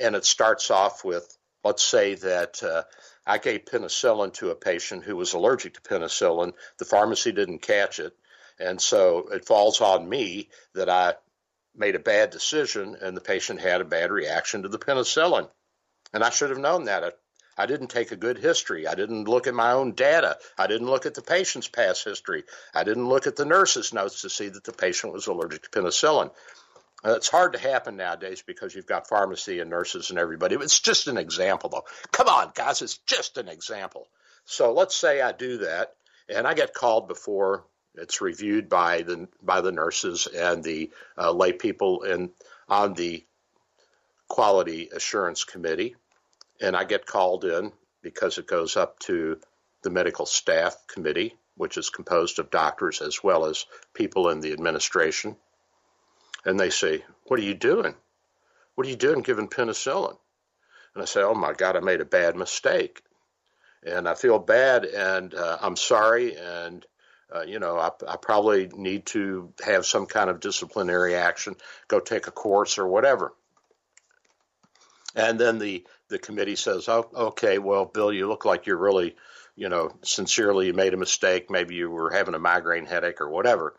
and 0.00 0.16
it 0.16 0.24
starts 0.24 0.70
off 0.70 1.04
with, 1.04 1.36
let's 1.64 1.84
say 1.84 2.14
that 2.16 2.62
uh, 2.62 2.82
I 3.26 3.38
gave 3.38 3.64
penicillin 3.64 4.32
to 4.34 4.50
a 4.50 4.56
patient 4.56 5.04
who 5.04 5.16
was 5.16 5.34
allergic 5.34 5.74
to 5.74 5.80
penicillin. 5.80 6.52
The 6.78 6.84
pharmacy 6.84 7.32
didn't 7.32 7.62
catch 7.62 7.98
it. 7.98 8.14
And 8.58 8.80
so 8.80 9.28
it 9.32 9.46
falls 9.46 9.80
on 9.80 10.08
me 10.08 10.48
that 10.74 10.88
I 10.88 11.14
made 11.74 11.94
a 11.94 12.00
bad 12.00 12.30
decision 12.30 12.96
and 13.00 13.16
the 13.16 13.20
patient 13.20 13.60
had 13.60 13.80
a 13.80 13.84
bad 13.84 14.10
reaction 14.10 14.62
to 14.62 14.68
the 14.68 14.78
penicillin. 14.78 15.48
And 16.12 16.24
I 16.24 16.30
should 16.30 16.50
have 16.50 16.58
known 16.58 16.84
that. 16.84 17.18
I, 17.56 17.66
didn't 17.66 17.88
take 17.88 18.12
a 18.12 18.16
good 18.16 18.38
history. 18.38 18.86
I 18.86 18.94
didn't 18.94 19.28
look 19.28 19.46
at 19.46 19.54
my 19.54 19.72
own 19.72 19.92
data. 19.92 20.38
I 20.58 20.66
didn't 20.66 20.88
look 20.88 21.06
at 21.06 21.14
the 21.14 21.22
patient's 21.22 21.68
past 21.68 22.04
history. 22.04 22.44
I 22.74 22.84
didn't 22.84 23.08
look 23.08 23.26
at 23.26 23.36
the 23.36 23.44
nurse's 23.44 23.92
notes 23.92 24.22
to 24.22 24.30
see 24.30 24.48
that 24.48 24.64
the 24.64 24.72
patient 24.72 25.12
was 25.12 25.26
allergic 25.26 25.62
to 25.62 25.70
penicillin. 25.70 26.30
Uh, 27.04 27.14
it's 27.14 27.28
hard 27.28 27.52
to 27.52 27.58
happen 27.58 27.96
nowadays 27.96 28.42
because 28.46 28.74
you've 28.74 28.86
got 28.86 29.08
pharmacy 29.08 29.60
and 29.60 29.70
nurses 29.70 30.10
and 30.10 30.18
everybody. 30.18 30.56
It's 30.56 30.80
just 30.80 31.08
an 31.08 31.18
example, 31.18 31.70
though. 31.70 31.84
Come 32.12 32.28
on, 32.28 32.52
guys, 32.54 32.82
it's 32.82 32.98
just 32.98 33.38
an 33.38 33.48
example. 33.48 34.08
So 34.44 34.72
let's 34.72 34.96
say 34.96 35.20
I 35.20 35.32
do 35.32 35.58
that, 35.58 35.94
and 36.28 36.46
I 36.46 36.54
get 36.54 36.74
called 36.74 37.08
before 37.08 37.64
it's 37.96 38.20
reviewed 38.20 38.68
by 38.68 39.02
the 39.02 39.28
by 39.42 39.60
the 39.60 39.72
nurses 39.72 40.26
and 40.26 40.62
the 40.62 40.90
uh, 41.16 41.32
lay 41.32 41.52
people 41.52 42.02
in 42.02 42.30
on 42.68 42.94
the 42.94 43.24
quality 44.28 44.90
assurance 44.92 45.44
committee, 45.44 45.96
and 46.60 46.76
I 46.76 46.84
get 46.84 47.06
called 47.06 47.44
in 47.44 47.72
because 48.02 48.38
it 48.38 48.46
goes 48.46 48.76
up 48.76 48.98
to 49.00 49.38
the 49.82 49.90
medical 49.90 50.26
staff 50.26 50.76
committee, 50.88 51.34
which 51.56 51.76
is 51.76 51.90
composed 51.90 52.38
of 52.38 52.50
doctors 52.50 53.00
as 53.00 53.22
well 53.22 53.46
as 53.46 53.66
people 53.94 54.28
in 54.30 54.40
the 54.40 54.52
administration 54.52 55.36
and 56.46 56.58
they 56.58 56.70
say, 56.70 57.04
What 57.24 57.38
are 57.38 57.42
you 57.42 57.54
doing? 57.54 57.94
What 58.74 58.86
are 58.86 58.90
you 58.90 58.96
doing 58.96 59.20
giving 59.20 59.48
penicillin? 59.48 60.16
And 60.94 61.02
I 61.02 61.04
say, 61.04 61.22
Oh 61.22 61.34
my 61.34 61.52
God, 61.52 61.76
I 61.76 61.80
made 61.80 62.00
a 62.00 62.06
bad 62.06 62.36
mistake. 62.36 63.02
And 63.84 64.08
I 64.08 64.14
feel 64.14 64.38
bad 64.38 64.84
and 64.84 65.34
uh, 65.34 65.58
I'm 65.60 65.76
sorry. 65.76 66.36
And, 66.36 66.86
uh, 67.34 67.42
you 67.42 67.58
know, 67.58 67.78
I, 67.78 67.90
I 68.08 68.16
probably 68.16 68.68
need 68.68 69.06
to 69.06 69.52
have 69.64 69.84
some 69.84 70.06
kind 70.06 70.30
of 70.30 70.40
disciplinary 70.40 71.14
action, 71.14 71.56
go 71.88 72.00
take 72.00 72.26
a 72.26 72.32
course 72.32 72.78
or 72.78 72.86
whatever. 72.86 73.34
And 75.14 75.38
then 75.38 75.58
the, 75.58 75.84
the 76.08 76.18
committee 76.18 76.56
says, 76.56 76.88
Oh, 76.88 77.08
okay, 77.14 77.58
well, 77.58 77.84
Bill, 77.84 78.12
you 78.12 78.28
look 78.28 78.44
like 78.44 78.66
you're 78.66 78.76
really, 78.76 79.16
you 79.54 79.68
know, 79.68 79.90
sincerely 80.02 80.66
you 80.66 80.74
made 80.74 80.94
a 80.94 80.98
mistake. 80.98 81.50
Maybe 81.50 81.74
you 81.74 81.90
were 81.90 82.10
having 82.10 82.34
a 82.34 82.38
migraine 82.38 82.86
headache 82.86 83.20
or 83.20 83.28
whatever. 83.28 83.74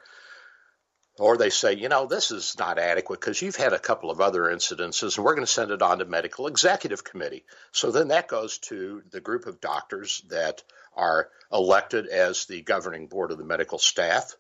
Or 1.20 1.36
they 1.36 1.50
say, 1.50 1.74
you 1.74 1.90
know, 1.90 2.06
this 2.06 2.30
is 2.30 2.56
not 2.60 2.78
adequate 2.78 3.20
because 3.20 3.42
you've 3.42 3.56
had 3.56 3.74
a 3.74 3.80
couple 3.80 4.12
of 4.12 4.22
other 4.22 4.44
incidences 4.44 5.18
and 5.18 5.26
we're 5.26 5.34
going 5.34 5.48
to 5.48 5.52
send 5.52 5.72
it 5.72 5.82
on 5.82 5.98
to 6.00 6.06
medical 6.06 6.46
executive 6.46 7.04
committee. 7.04 7.44
So 7.72 7.90
then 7.90 8.10
that 8.10 8.28
goes 8.28 8.60
to 8.70 9.02
the 9.12 9.22
group 9.22 9.48
of 9.48 9.60
doctors 9.60 10.22
that 10.30 10.62
are 10.96 11.30
elected 11.52 12.08
as 12.08 12.46
the 12.46 12.62
governing 12.62 13.08
board 13.08 13.32
of 13.32 13.40
the 13.40 13.44
medical 13.44 13.80
staff. 13.80 14.36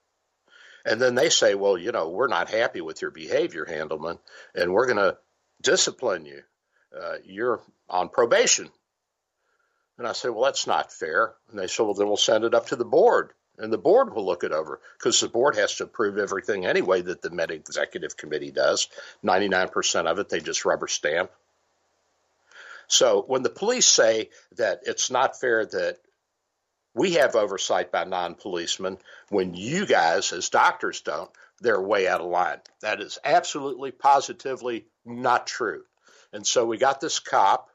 And 0.86 1.02
then 1.02 1.16
they 1.16 1.30
say, 1.30 1.56
well, 1.56 1.78
you 1.78 1.92
know, 1.92 2.10
we're 2.10 2.28
not 2.28 2.50
happy 2.50 2.82
with 2.82 3.02
your 3.02 3.12
behavior, 3.12 3.66
Handelman, 3.66 4.20
and 4.54 4.72
we're 4.72 4.86
going 4.86 4.98
to 4.98 5.18
discipline 5.62 6.26
you. 6.26 6.42
Uh, 6.98 7.16
you're 7.26 7.60
on 7.90 8.10
probation. 8.10 8.70
And 9.98 10.08
I 10.08 10.14
say, 10.14 10.30
well, 10.30 10.44
that's 10.44 10.68
not 10.68 10.94
fair. 10.94 11.34
And 11.50 11.60
they 11.60 11.68
say, 11.68 11.84
well, 11.84 11.94
then 11.94 12.08
we'll 12.08 12.18
send 12.18 12.44
it 12.44 12.54
up 12.54 12.68
to 12.68 12.76
the 12.76 12.86
board 12.86 13.32
and 13.58 13.74
the 13.74 13.78
board 13.78 14.14
will 14.14 14.26
look 14.26 14.44
it 14.44 14.52
over 14.52 14.80
because 14.98 15.20
the 15.20 15.28
board 15.28 15.56
has 15.56 15.76
to 15.76 15.84
approve 15.84 16.18
everything 16.18 16.66
anyway 16.66 17.02
that 17.02 17.22
the 17.22 17.32
med 17.32 17.52
executive 17.52 18.16
committee 18.16 18.52
does. 18.52 18.88
99% 19.24 20.06
of 20.06 20.20
it, 20.20 20.30
they 20.30 20.40
just 20.40 20.66
rubber 20.66 20.88
stamp. 20.88 21.32
So 22.88 23.24
when 23.28 23.44
the 23.44 23.50
police 23.50 23.88
say 23.88 24.30
that 24.58 24.82
it's 24.84 25.12
not 25.12 25.40
fair 25.40 25.66
that 25.66 25.98
we 26.94 27.14
have 27.14 27.36
oversight 27.36 27.92
by 27.92 28.06
non 28.06 28.36
policemen 28.36 28.98
when 29.30 29.54
you 29.54 29.86
guys, 29.86 30.32
as 30.32 30.50
doctors, 30.50 31.02
don't, 31.02 31.30
they're 31.60 31.82
way 31.82 32.08
out 32.08 32.22
of 32.22 32.28
line. 32.28 32.60
That 32.82 33.02
is 33.02 33.18
absolutely, 33.24 33.92
positively 33.92 34.86
not 35.04 35.48
true. 35.48 35.84
And 36.32 36.46
so 36.46 36.66
we 36.66 36.78
got 36.78 37.02
this 37.02 37.20
cop 37.20 37.70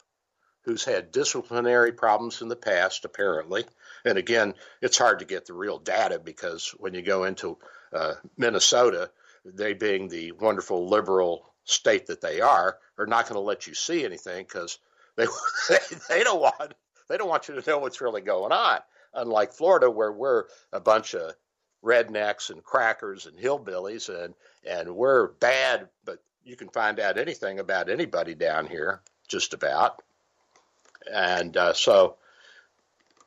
who's 0.63 0.85
had 0.85 1.13
disciplinary 1.13 1.93
problems 1.93 2.41
in 2.41 2.49
the 2.49 2.57
past, 2.57 3.05
apparently. 3.05 3.65
And 4.05 4.19
again, 4.19 4.55
it's 4.81 4.99
hard 4.99 5.19
to 5.19 5.25
get 5.25 5.47
the 5.47 5.55
real 5.55 5.79
data 5.79 6.19
because 6.19 6.75
when 6.79 6.95
you 6.95 7.03
go 7.03 7.25
into 7.25 7.59
uh, 7.93 8.15
Minnesota, 8.37 9.11
they 9.45 9.75
being 9.75 10.09
the 10.09 10.33
wonderful 10.33 10.89
liberal 10.89 11.53
state 11.65 12.07
that 12.07 12.21
they 12.21 12.41
are, 12.41 12.79
are 12.99 13.07
not 13.07 13.25
going 13.25 13.35
to 13.35 13.41
let 13.41 13.67
you 13.67 13.75
see 13.75 14.05
anything 14.05 14.45
because 14.45 14.79
they, 15.17 15.27
they 15.69 15.79
they 16.09 16.25
don't 16.25 16.41
want 16.41 16.75
they 17.09 17.17
don't 17.17 17.29
want 17.29 17.49
you 17.49 17.61
to 17.61 17.71
know 17.71 17.79
what's 17.79 18.01
really 18.01 18.21
going 18.21 18.53
on. 18.53 18.79
Unlike 19.15 19.53
Florida, 19.53 19.91
where 19.91 20.13
we're 20.13 20.45
a 20.73 20.81
bunch 20.81 21.15
of 21.15 21.35
rednecks 21.85 22.51
and 22.51 22.63
crackers 22.63 23.27
and 23.27 23.37
hillbillies, 23.37 24.09
and 24.09 24.35
and 24.65 24.95
we're 24.95 25.29
bad, 25.33 25.89
but 26.05 26.19
you 26.45 26.57
can 26.57 26.69
find 26.69 26.99
out 26.99 27.19
anything 27.19 27.59
about 27.59 27.91
anybody 27.91 28.35
down 28.35 28.67
here, 28.67 29.03
just 29.29 29.55
about. 29.55 30.03
And 31.11 31.57
uh, 31.57 31.73
so 31.73 32.17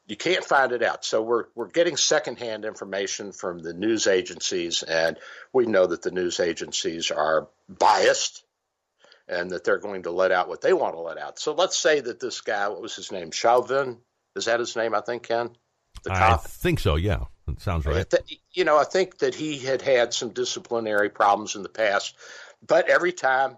you 0.08 0.16
can't 0.16 0.44
find 0.44 0.72
it 0.72 0.84
out. 0.84 1.04
So 1.04 1.22
we're 1.22 1.46
we're 1.56 1.68
getting 1.68 1.98
secondhand 1.98 2.66
information 2.66 3.32
from 3.32 3.60
the 3.60 3.74
news 3.74 4.08
agencies, 4.08 4.84
and 4.84 5.18
we 5.52 5.66
know 5.66 5.88
that 5.88 6.02
the 6.02 6.12
news 6.12 6.40
agencies 6.40 7.12
are 7.12 7.48
biased 7.68 8.44
and 9.28 9.50
that 9.52 9.64
they're 9.64 9.80
going 9.80 10.04
to 10.04 10.12
let 10.12 10.32
out 10.32 10.48
what 10.48 10.62
they 10.62 10.74
want 10.74 10.96
to 10.96 11.02
let 11.02 11.18
out. 11.18 11.40
So 11.40 11.54
let's 11.54 11.78
say 11.78 12.00
that 12.00 12.20
this 12.20 12.42
guy, 12.42 12.68
what 12.68 12.82
was 12.82 12.96
his 12.96 13.12
name, 13.12 13.32
Chauvin, 13.32 13.98
is 14.36 14.46
that 14.46 14.60
his 14.60 14.76
name? 14.76 14.94
I 14.94 15.02
think 15.02 15.24
Ken, 15.24 15.50
the 16.04 16.12
cop. 16.12 16.42
I 16.46 16.48
think 16.48 16.80
so. 16.80 16.96
Yeah, 16.96 17.24
it 17.48 17.60
sounds 17.60 17.86
right. 17.86 18.06
You 18.52 18.64
know, 18.64 18.78
I 18.78 18.84
think 18.84 19.18
that 19.20 19.34
he 19.34 19.58
had 19.58 19.82
had 19.82 20.14
some 20.14 20.30
disciplinary 20.30 21.10
problems 21.10 21.56
in 21.56 21.64
the 21.64 21.70
past, 21.70 22.16
but 22.66 22.90
every 22.90 23.14
time. 23.14 23.58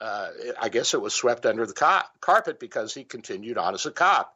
Uh, 0.00 0.28
I 0.58 0.70
guess 0.70 0.94
it 0.94 1.00
was 1.00 1.14
swept 1.14 1.44
under 1.44 1.66
the 1.66 2.04
carpet 2.20 2.58
because 2.58 2.94
he 2.94 3.04
continued 3.04 3.58
on 3.58 3.74
as 3.74 3.86
a 3.86 3.90
cop. 3.90 4.34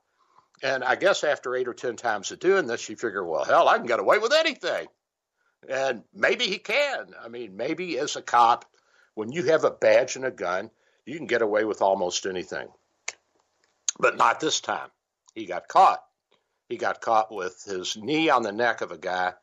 And 0.62 0.84
I 0.84 0.94
guess 0.96 1.24
after 1.24 1.54
eight 1.56 1.68
or 1.68 1.74
10 1.74 1.96
times 1.96 2.30
of 2.30 2.38
doing 2.38 2.66
this, 2.66 2.88
you 2.88 2.96
figure, 2.96 3.24
well, 3.24 3.44
hell, 3.44 3.68
I 3.68 3.78
can 3.78 3.86
get 3.86 3.98
away 3.98 4.18
with 4.18 4.32
anything. 4.32 4.86
And 5.68 6.04
maybe 6.14 6.44
he 6.44 6.58
can. 6.58 7.14
I 7.22 7.28
mean, 7.28 7.56
maybe 7.56 7.98
as 7.98 8.16
a 8.16 8.22
cop, 8.22 8.66
when 9.14 9.32
you 9.32 9.44
have 9.44 9.64
a 9.64 9.70
badge 9.70 10.16
and 10.16 10.24
a 10.24 10.30
gun, 10.30 10.70
you 11.06 11.16
can 11.16 11.26
get 11.26 11.42
away 11.42 11.64
with 11.64 11.82
almost 11.82 12.26
anything. 12.26 12.68
But 13.98 14.16
not 14.16 14.40
this 14.40 14.60
time. 14.60 14.88
He 15.34 15.46
got 15.46 15.68
caught. 15.68 16.00
He 16.68 16.76
got 16.76 17.00
caught 17.00 17.34
with 17.34 17.62
his 17.64 17.96
knee 17.96 18.30
on 18.30 18.42
the 18.42 18.52
neck 18.52 18.80
of 18.80 18.90
a 18.90 18.98
guy 18.98 19.34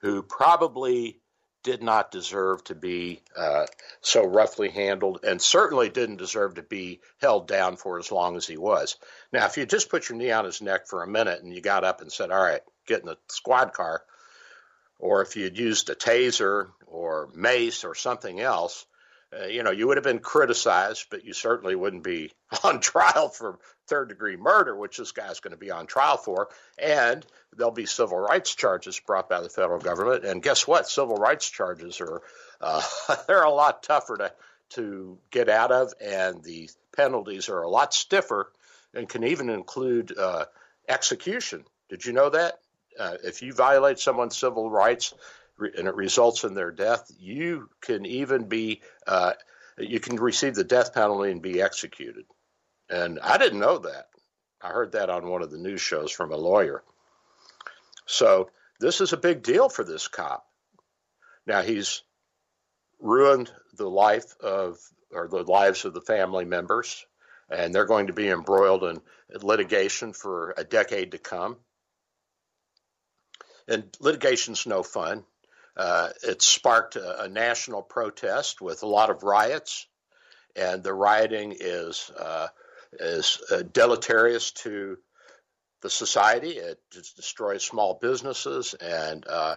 who 0.00 0.22
probably 0.22 1.21
did 1.62 1.82
not 1.82 2.10
deserve 2.10 2.64
to 2.64 2.74
be 2.74 3.20
uh, 3.36 3.66
so 4.00 4.24
roughly 4.24 4.68
handled 4.68 5.24
and 5.24 5.40
certainly 5.40 5.88
didn't 5.88 6.16
deserve 6.16 6.54
to 6.54 6.62
be 6.62 7.00
held 7.20 7.46
down 7.46 7.76
for 7.76 7.98
as 7.98 8.10
long 8.10 8.36
as 8.36 8.46
he 8.46 8.56
was. 8.56 8.96
Now, 9.32 9.46
if 9.46 9.56
you 9.56 9.66
just 9.66 9.90
put 9.90 10.08
your 10.08 10.18
knee 10.18 10.32
on 10.32 10.44
his 10.44 10.60
neck 10.60 10.86
for 10.88 11.02
a 11.02 11.08
minute 11.08 11.42
and 11.42 11.54
you 11.54 11.60
got 11.60 11.84
up 11.84 12.00
and 12.00 12.12
said, 12.12 12.30
All 12.30 12.42
right, 12.42 12.62
get 12.86 13.00
in 13.00 13.06
the 13.06 13.18
squad 13.28 13.72
car, 13.72 14.02
or 14.98 15.22
if 15.22 15.36
you 15.36 15.44
had 15.44 15.58
used 15.58 15.90
a 15.90 15.94
taser 15.94 16.68
or 16.86 17.28
mace 17.34 17.84
or 17.84 17.94
something 17.94 18.40
else, 18.40 18.86
uh, 19.40 19.46
you 19.46 19.62
know, 19.62 19.70
you 19.70 19.86
would 19.86 19.96
have 19.96 20.04
been 20.04 20.18
criticized, 20.18 21.06
but 21.10 21.24
you 21.24 21.32
certainly 21.32 21.74
wouldn't 21.74 22.04
be 22.04 22.30
on 22.64 22.80
trial 22.80 23.28
for 23.28 23.58
third 23.86 24.08
degree 24.08 24.36
murder, 24.36 24.76
which 24.76 24.98
this 24.98 25.12
guy's 25.12 25.40
going 25.40 25.52
to 25.52 25.58
be 25.58 25.70
on 25.70 25.86
trial 25.86 26.16
for. 26.16 26.48
And 26.78 27.24
there'll 27.56 27.72
be 27.72 27.86
civil 27.86 28.18
rights 28.18 28.54
charges 28.54 29.00
brought 29.00 29.28
by 29.28 29.40
the 29.40 29.48
federal 29.48 29.80
government. 29.80 30.24
And 30.24 30.42
guess 30.42 30.66
what? 30.66 30.88
Civil 30.88 31.16
rights 31.16 31.48
charges 31.48 32.00
are 32.00 32.22
uh, 32.60 32.82
they're 33.26 33.42
a 33.42 33.50
lot 33.50 33.82
tougher 33.82 34.16
to 34.18 34.32
to 34.70 35.18
get 35.30 35.50
out 35.50 35.70
of, 35.70 35.92
and 36.00 36.42
the 36.42 36.70
penalties 36.96 37.50
are 37.50 37.60
a 37.60 37.68
lot 37.68 37.92
stiffer, 37.92 38.50
and 38.94 39.06
can 39.06 39.22
even 39.22 39.50
include 39.50 40.16
uh, 40.16 40.46
execution. 40.88 41.64
Did 41.90 42.06
you 42.06 42.14
know 42.14 42.30
that? 42.30 42.58
Uh, 42.98 43.16
if 43.22 43.42
you 43.42 43.52
violate 43.52 43.98
someone's 43.98 44.36
civil 44.36 44.70
rights, 44.70 45.12
and 45.66 45.88
it 45.88 45.94
results 45.94 46.44
in 46.44 46.54
their 46.54 46.70
death, 46.70 47.10
you 47.18 47.68
can 47.80 48.06
even 48.06 48.48
be 48.48 48.82
uh, 49.06 49.32
you 49.78 50.00
can 50.00 50.16
receive 50.16 50.54
the 50.54 50.64
death 50.64 50.94
penalty 50.94 51.30
and 51.30 51.42
be 51.42 51.62
executed. 51.62 52.24
And 52.90 53.18
I 53.20 53.38
didn't 53.38 53.60
know 53.60 53.78
that. 53.78 54.06
I 54.60 54.68
heard 54.68 54.92
that 54.92 55.10
on 55.10 55.28
one 55.28 55.42
of 55.42 55.50
the 55.50 55.58
news 55.58 55.80
shows 55.80 56.12
from 56.12 56.32
a 56.32 56.36
lawyer. 56.36 56.82
So 58.06 58.50
this 58.80 59.00
is 59.00 59.12
a 59.12 59.16
big 59.16 59.42
deal 59.42 59.68
for 59.68 59.84
this 59.84 60.08
cop. 60.08 60.44
Now 61.46 61.62
he's 61.62 62.02
ruined 63.00 63.50
the 63.74 63.88
life 63.88 64.36
of 64.40 64.78
or 65.10 65.28
the 65.28 65.42
lives 65.42 65.84
of 65.84 65.94
the 65.94 66.00
family 66.00 66.44
members, 66.44 67.04
and 67.50 67.74
they're 67.74 67.86
going 67.86 68.06
to 68.06 68.12
be 68.12 68.28
embroiled 68.28 68.84
in 68.84 69.00
litigation 69.42 70.12
for 70.12 70.54
a 70.56 70.64
decade 70.64 71.12
to 71.12 71.18
come. 71.18 71.56
And 73.68 73.84
litigation's 74.00 74.66
no 74.66 74.82
fun. 74.82 75.24
Uh, 75.76 76.10
it 76.22 76.42
sparked 76.42 76.96
a, 76.96 77.22
a, 77.22 77.28
national 77.28 77.82
protest 77.82 78.60
with 78.60 78.82
a 78.82 78.86
lot 78.86 79.08
of 79.08 79.22
riots, 79.22 79.86
and 80.54 80.82
the 80.82 80.92
rioting 80.92 81.56
is 81.58 82.10
uh, 82.18 82.48
is 83.00 83.38
uh, 83.50 83.62
deleterious 83.72 84.50
to 84.50 84.98
the 85.80 85.88
society. 85.88 86.50
It 86.50 86.78
destroys 87.16 87.64
small 87.64 87.98
businesses 88.00 88.74
and 88.74 89.26
uh, 89.26 89.56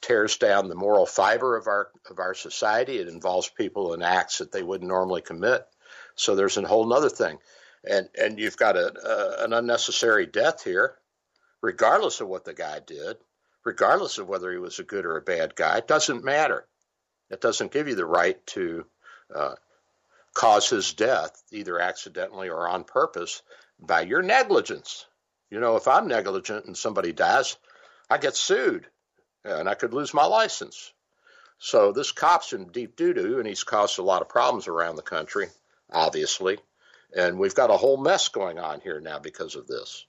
tears 0.00 0.38
down 0.38 0.68
the 0.68 0.74
moral 0.74 1.06
fiber 1.06 1.56
of 1.56 1.68
our 1.68 1.90
of 2.10 2.18
our 2.18 2.34
society. 2.34 2.98
It 2.98 3.08
involves 3.08 3.48
people 3.48 3.94
in 3.94 4.02
acts 4.02 4.38
that 4.38 4.50
they 4.50 4.64
wouldn't 4.64 4.88
normally 4.88 5.22
commit. 5.22 5.64
So 6.16 6.34
there's 6.34 6.56
a 6.56 6.66
whole 6.66 6.92
other 6.92 7.10
thing, 7.10 7.38
and 7.88 8.08
and 8.20 8.40
you've 8.40 8.56
got 8.56 8.76
a, 8.76 8.92
a, 9.08 9.44
an 9.44 9.52
unnecessary 9.52 10.26
death 10.26 10.64
here, 10.64 10.96
regardless 11.62 12.20
of 12.20 12.26
what 12.26 12.44
the 12.44 12.54
guy 12.54 12.80
did, 12.84 13.18
regardless 13.68 14.16
of 14.16 14.26
whether 14.26 14.50
he 14.50 14.56
was 14.56 14.78
a 14.78 14.82
good 14.82 15.04
or 15.04 15.18
a 15.18 15.22
bad 15.22 15.54
guy. 15.54 15.76
It 15.76 15.86
doesn't 15.86 16.24
matter. 16.24 16.66
It 17.28 17.42
doesn't 17.42 17.70
give 17.70 17.86
you 17.86 17.94
the 17.94 18.06
right 18.06 18.44
to 18.48 18.86
uh, 19.34 19.56
cause 20.32 20.70
his 20.70 20.94
death, 20.94 21.42
either 21.52 21.78
accidentally 21.78 22.48
or 22.48 22.66
on 22.66 22.84
purpose, 22.84 23.42
by 23.78 24.00
your 24.00 24.22
negligence. 24.22 25.04
You 25.50 25.60
know, 25.60 25.76
if 25.76 25.86
I'm 25.86 26.08
negligent 26.08 26.64
and 26.64 26.78
somebody 26.78 27.12
dies, 27.12 27.58
I 28.08 28.16
get 28.16 28.36
sued 28.36 28.86
and 29.44 29.68
I 29.68 29.74
could 29.74 29.92
lose 29.92 30.14
my 30.14 30.24
license. 30.24 30.94
So 31.58 31.92
this 31.92 32.12
cop's 32.12 32.54
in 32.54 32.68
deep 32.68 32.96
doo 32.96 33.12
doo, 33.12 33.38
and 33.38 33.46
he's 33.46 33.64
caused 33.64 33.98
a 33.98 34.02
lot 34.02 34.22
of 34.22 34.30
problems 34.30 34.66
around 34.66 34.96
the 34.96 35.02
country, 35.02 35.48
obviously. 35.92 36.56
And 37.14 37.38
we've 37.38 37.54
got 37.54 37.70
a 37.70 37.76
whole 37.76 37.98
mess 37.98 38.28
going 38.28 38.58
on 38.58 38.80
here 38.80 39.00
now 39.00 39.18
because 39.18 39.56
of 39.56 39.66
this. 39.66 40.06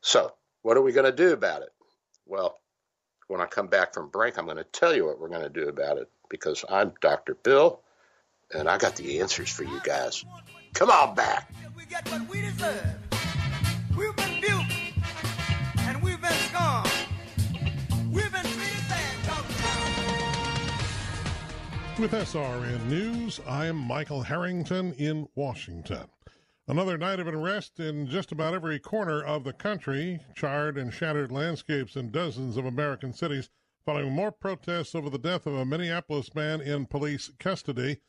So, 0.00 0.32
what 0.62 0.78
are 0.78 0.82
we 0.82 0.92
going 0.92 1.04
to 1.04 1.12
do 1.12 1.34
about 1.34 1.60
it? 1.60 1.73
Well, 2.26 2.58
when 3.28 3.40
I 3.40 3.46
come 3.46 3.68
back 3.68 3.94
from 3.94 4.08
break, 4.08 4.38
I'm 4.38 4.44
going 4.44 4.56
to 4.56 4.64
tell 4.64 4.94
you 4.94 5.06
what 5.06 5.20
we're 5.20 5.28
going 5.28 5.42
to 5.42 5.48
do 5.48 5.68
about 5.68 5.98
it 5.98 6.08
because 6.28 6.64
I'm 6.68 6.92
Dr. 7.00 7.34
Bill, 7.34 7.80
and 8.52 8.68
I 8.68 8.78
got 8.78 8.96
the 8.96 9.20
answers 9.20 9.50
for 9.50 9.64
you 9.64 9.80
guys. 9.82 10.24
Come 10.74 10.90
on 10.90 11.14
back. 11.14 11.50
We've 11.76 11.88
been 14.16 14.40
and 15.78 16.02
we've 16.02 16.20
been 16.20 16.32
scorned. 16.32 16.90
We've 18.10 18.32
been 18.32 18.44
With 21.96 22.10
SRN 22.10 22.86
News, 22.86 23.40
I 23.46 23.66
am 23.66 23.76
Michael 23.76 24.22
Harrington 24.22 24.94
in 24.94 25.28
Washington. 25.36 26.08
Another 26.66 26.96
night 26.96 27.20
of 27.20 27.26
unrest 27.28 27.78
in 27.78 28.06
just 28.06 28.32
about 28.32 28.54
every 28.54 28.78
corner 28.78 29.22
of 29.22 29.44
the 29.44 29.52
country, 29.52 30.20
charred 30.34 30.78
and 30.78 30.94
shattered 30.94 31.30
landscapes 31.30 31.94
in 31.94 32.10
dozens 32.10 32.56
of 32.56 32.64
American 32.64 33.12
cities 33.12 33.50
following 33.84 34.12
more 34.12 34.32
protests 34.32 34.94
over 34.94 35.10
the 35.10 35.18
death 35.18 35.46
of 35.46 35.52
a 35.52 35.66
Minneapolis 35.66 36.34
man 36.34 36.62
in 36.62 36.86
police 36.86 37.30
custody. 37.38 38.00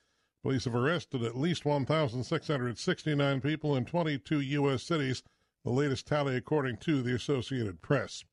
Police 0.41 0.63
have 0.63 0.73
arrested 0.73 1.21
at 1.21 1.35
least 1.35 1.65
1,669 1.65 3.41
people 3.41 3.75
in 3.75 3.83
22 3.83 4.39
U.S. 4.39 4.83
cities 4.83 5.21
the 5.65 5.71
latest 5.71 6.07
tally 6.07 6.37
according 6.37 6.77
to 6.77 7.01
the 7.01 7.13
Associated 7.13 7.81
Press. 7.81 8.23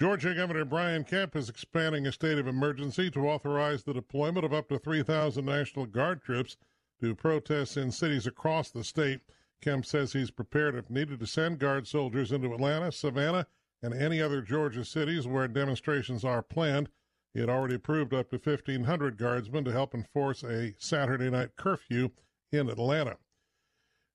Georgia 0.00 0.34
Governor 0.34 0.64
Brian 0.64 1.04
Kemp 1.04 1.36
is 1.36 1.48
expanding 1.48 2.08
a 2.08 2.12
state 2.12 2.38
of 2.38 2.48
emergency 2.48 3.08
to 3.08 3.28
authorize 3.28 3.84
the 3.84 3.94
deployment 3.94 4.44
of 4.44 4.52
up 4.52 4.68
to 4.70 4.80
3,000 4.80 5.44
National 5.44 5.86
Guard 5.86 6.22
troops 6.22 6.56
to 7.00 7.14
protests 7.14 7.76
in 7.76 7.92
cities 7.92 8.26
across 8.26 8.72
the 8.72 8.82
state. 8.82 9.20
Kemp 9.64 9.86
says 9.86 10.12
he's 10.12 10.30
prepared, 10.30 10.74
if 10.74 10.90
needed, 10.90 11.20
to 11.20 11.26
send 11.26 11.58
Guard 11.58 11.88
soldiers 11.88 12.30
into 12.30 12.52
Atlanta, 12.52 12.92
Savannah, 12.92 13.46
and 13.82 13.94
any 13.94 14.20
other 14.20 14.42
Georgia 14.42 14.84
cities 14.84 15.26
where 15.26 15.48
demonstrations 15.48 16.22
are 16.22 16.42
planned. 16.42 16.90
He 17.32 17.40
had 17.40 17.48
already 17.48 17.76
approved 17.76 18.12
up 18.12 18.28
to 18.30 18.36
1,500 18.36 19.16
guardsmen 19.16 19.64
to 19.64 19.72
help 19.72 19.94
enforce 19.94 20.42
a 20.42 20.74
Saturday 20.78 21.30
night 21.30 21.56
curfew 21.56 22.10
in 22.52 22.68
Atlanta. 22.68 23.16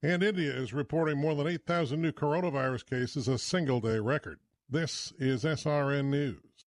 And 0.03 0.21
India 0.21 0.53
is 0.55 0.71
reporting 0.71 1.17
more 1.17 1.33
than 1.33 1.47
8,000 1.47 1.99
new 1.99 2.11
coronavirus 2.11 2.85
cases, 2.85 3.27
a 3.27 3.39
single 3.39 3.81
day 3.81 3.97
record. 3.97 4.39
This 4.69 5.13
is 5.17 5.43
SRN 5.43 6.05
News. 6.05 6.48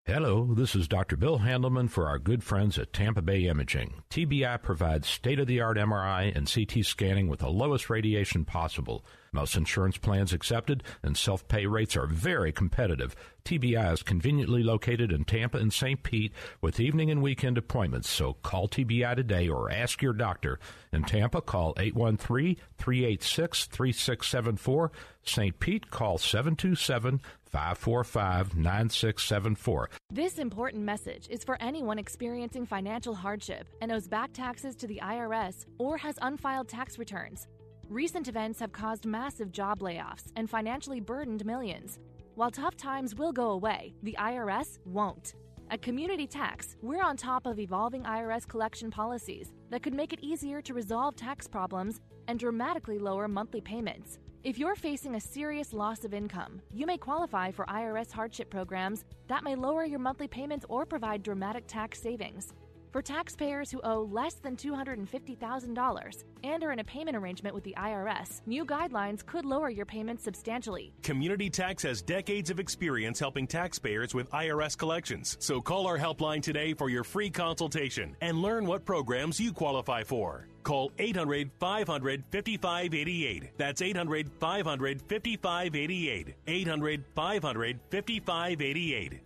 Hello, 0.09 0.53
this 0.53 0.73
is 0.73 0.87
Dr. 0.87 1.17
Bill 1.17 1.39
Handelman 1.39 1.89
for 1.89 2.07
our 2.07 2.17
good 2.17 2.41
friends 2.41 2.79
at 2.79 2.93
Tampa 2.93 3.21
Bay 3.21 3.45
Imaging. 3.45 4.03
TBI 4.09 4.61
provides 4.63 5.05
state 5.05 5.37
of 5.37 5.47
the 5.47 5.59
art 5.59 5.75
MRI 5.75 6.33
and 6.33 6.49
CT 6.49 6.85
scanning 6.85 7.27
with 7.27 7.41
the 7.41 7.49
lowest 7.49 7.89
radiation 7.89 8.45
possible. 8.45 9.03
Most 9.33 9.57
insurance 9.57 9.97
plans 9.97 10.31
accepted 10.31 10.81
and 11.03 11.17
self 11.17 11.45
pay 11.49 11.65
rates 11.65 11.97
are 11.97 12.07
very 12.07 12.53
competitive. 12.53 13.17
TBI 13.43 13.91
is 13.91 14.01
conveniently 14.01 14.63
located 14.63 15.11
in 15.11 15.25
Tampa 15.25 15.57
and 15.57 15.73
St. 15.73 16.01
Pete 16.01 16.31
with 16.61 16.79
evening 16.79 17.11
and 17.11 17.21
weekend 17.21 17.57
appointments, 17.57 18.09
so 18.09 18.33
call 18.43 18.69
TBI 18.69 19.13
today 19.13 19.49
or 19.49 19.69
ask 19.69 20.01
your 20.01 20.13
doctor. 20.13 20.57
In 20.93 21.03
Tampa, 21.03 21.41
call 21.41 21.73
813 21.77 22.55
386 22.77 23.65
3674. 23.65 24.91
St. 25.23 25.59
Pete, 25.59 25.91
call 25.91 26.17
727 26.17 27.19
545 27.57 28.55
9674. 28.55 29.89
This 30.11 30.37
important 30.37 30.83
message 30.83 31.27
is 31.27 31.43
for 31.43 31.59
anyone 31.59 31.97
experiencing 31.97 32.67
financial 32.67 33.15
hardship 33.15 33.67
and 33.81 33.91
owes 33.91 34.07
back 34.07 34.31
taxes 34.31 34.75
to 34.75 34.85
the 34.85 34.99
IRS 35.03 35.65
or 35.79 35.97
has 35.97 36.19
unfiled 36.21 36.69
tax 36.69 36.99
returns. 36.99 37.47
Recent 37.89 38.27
events 38.27 38.59
have 38.59 38.71
caused 38.71 39.07
massive 39.07 39.51
job 39.51 39.79
layoffs 39.79 40.31
and 40.35 40.47
financially 40.47 40.99
burdened 40.99 41.45
millions. 41.47 41.97
While 42.35 42.51
tough 42.51 42.77
times 42.77 43.15
will 43.15 43.31
go 43.31 43.49
away, 43.49 43.95
the 44.03 44.15
IRS 44.19 44.77
won't. 44.85 45.33
At 45.71 45.81
Community 45.81 46.27
Tax, 46.27 46.75
we're 46.83 47.03
on 47.03 47.17
top 47.17 47.47
of 47.47 47.57
evolving 47.57 48.03
IRS 48.03 48.47
collection 48.47 48.91
policies 48.91 49.51
that 49.71 49.81
could 49.81 49.95
make 49.95 50.13
it 50.13 50.19
easier 50.21 50.61
to 50.61 50.75
resolve 50.75 51.15
tax 51.15 51.47
problems 51.47 52.01
and 52.27 52.37
dramatically 52.37 52.99
lower 52.99 53.27
monthly 53.27 53.61
payments. 53.61 54.19
If 54.47 54.57
you're 54.57 54.77
facing 54.77 55.15
a 55.15 55.19
serious 55.19 55.73
loss 55.73 56.05
of 56.05 56.13
income, 56.13 56.61
you 56.73 56.85
may 56.85 56.97
qualify 56.97 57.51
for 57.51 57.65
IRS 57.65 58.13
hardship 58.13 58.49
programs 58.49 59.03
that 59.27 59.43
may 59.43 59.55
lower 59.55 59.83
your 59.83 59.99
monthly 59.99 60.29
payments 60.29 60.65
or 60.69 60.85
provide 60.85 61.21
dramatic 61.21 61.65
tax 61.67 62.01
savings. 62.01 62.53
For 62.93 63.01
taxpayers 63.01 63.69
who 63.69 63.81
owe 63.83 64.03
less 64.09 64.35
than 64.35 64.55
$250,000 64.55 66.23
and 66.45 66.63
are 66.63 66.71
in 66.71 66.79
a 66.79 66.83
payment 66.85 67.17
arrangement 67.17 67.55
with 67.55 67.65
the 67.65 67.75
IRS, 67.77 68.41
new 68.45 68.63
guidelines 68.63 69.25
could 69.25 69.43
lower 69.43 69.69
your 69.69 69.85
payments 69.85 70.23
substantially. 70.23 70.93
Community 71.03 71.49
Tax 71.49 71.83
has 71.83 72.01
decades 72.01 72.49
of 72.49 72.61
experience 72.61 73.19
helping 73.19 73.47
taxpayers 73.47 74.13
with 74.15 74.31
IRS 74.31 74.77
collections. 74.77 75.35
So 75.41 75.59
call 75.59 75.87
our 75.87 75.99
helpline 75.99 76.41
today 76.41 76.73
for 76.73 76.89
your 76.89 77.03
free 77.03 77.29
consultation 77.29 78.15
and 78.21 78.41
learn 78.41 78.65
what 78.65 78.85
programs 78.85 79.41
you 79.41 79.51
qualify 79.51 80.03
for. 80.03 80.47
Call 80.67 80.91
800 80.99 81.49
500 81.61 82.23
5588. 82.29 83.57
That's 83.57 83.81
800 83.81 84.29
500 84.37 85.01
5588. 85.01 86.35
800 86.45 87.05
500 87.15 87.79
5588. 87.89 89.19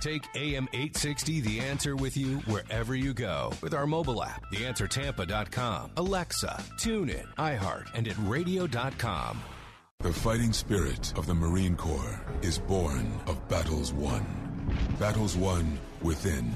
Take 0.00 0.22
AM 0.36 0.68
860 0.72 1.40
The 1.40 1.58
Answer 1.58 1.96
with 1.96 2.16
you 2.16 2.36
wherever 2.46 2.94
you 2.94 3.12
go 3.12 3.50
with 3.60 3.74
our 3.74 3.88
mobile 3.88 4.22
app, 4.22 4.44
theanswertampa.com, 4.52 5.90
Alexa, 5.96 6.62
TuneIn, 6.78 7.26
iHeart, 7.38 7.88
and 7.94 8.06
at 8.06 8.14
radio.com. 8.20 9.42
The 9.98 10.12
fighting 10.12 10.52
spirit 10.52 11.12
of 11.18 11.26
the 11.26 11.34
Marine 11.34 11.74
Corps 11.74 12.24
is 12.42 12.60
born 12.60 13.20
of 13.26 13.48
battles 13.48 13.92
won. 13.92 14.24
Battles 15.00 15.36
won 15.36 15.76
within, 16.02 16.54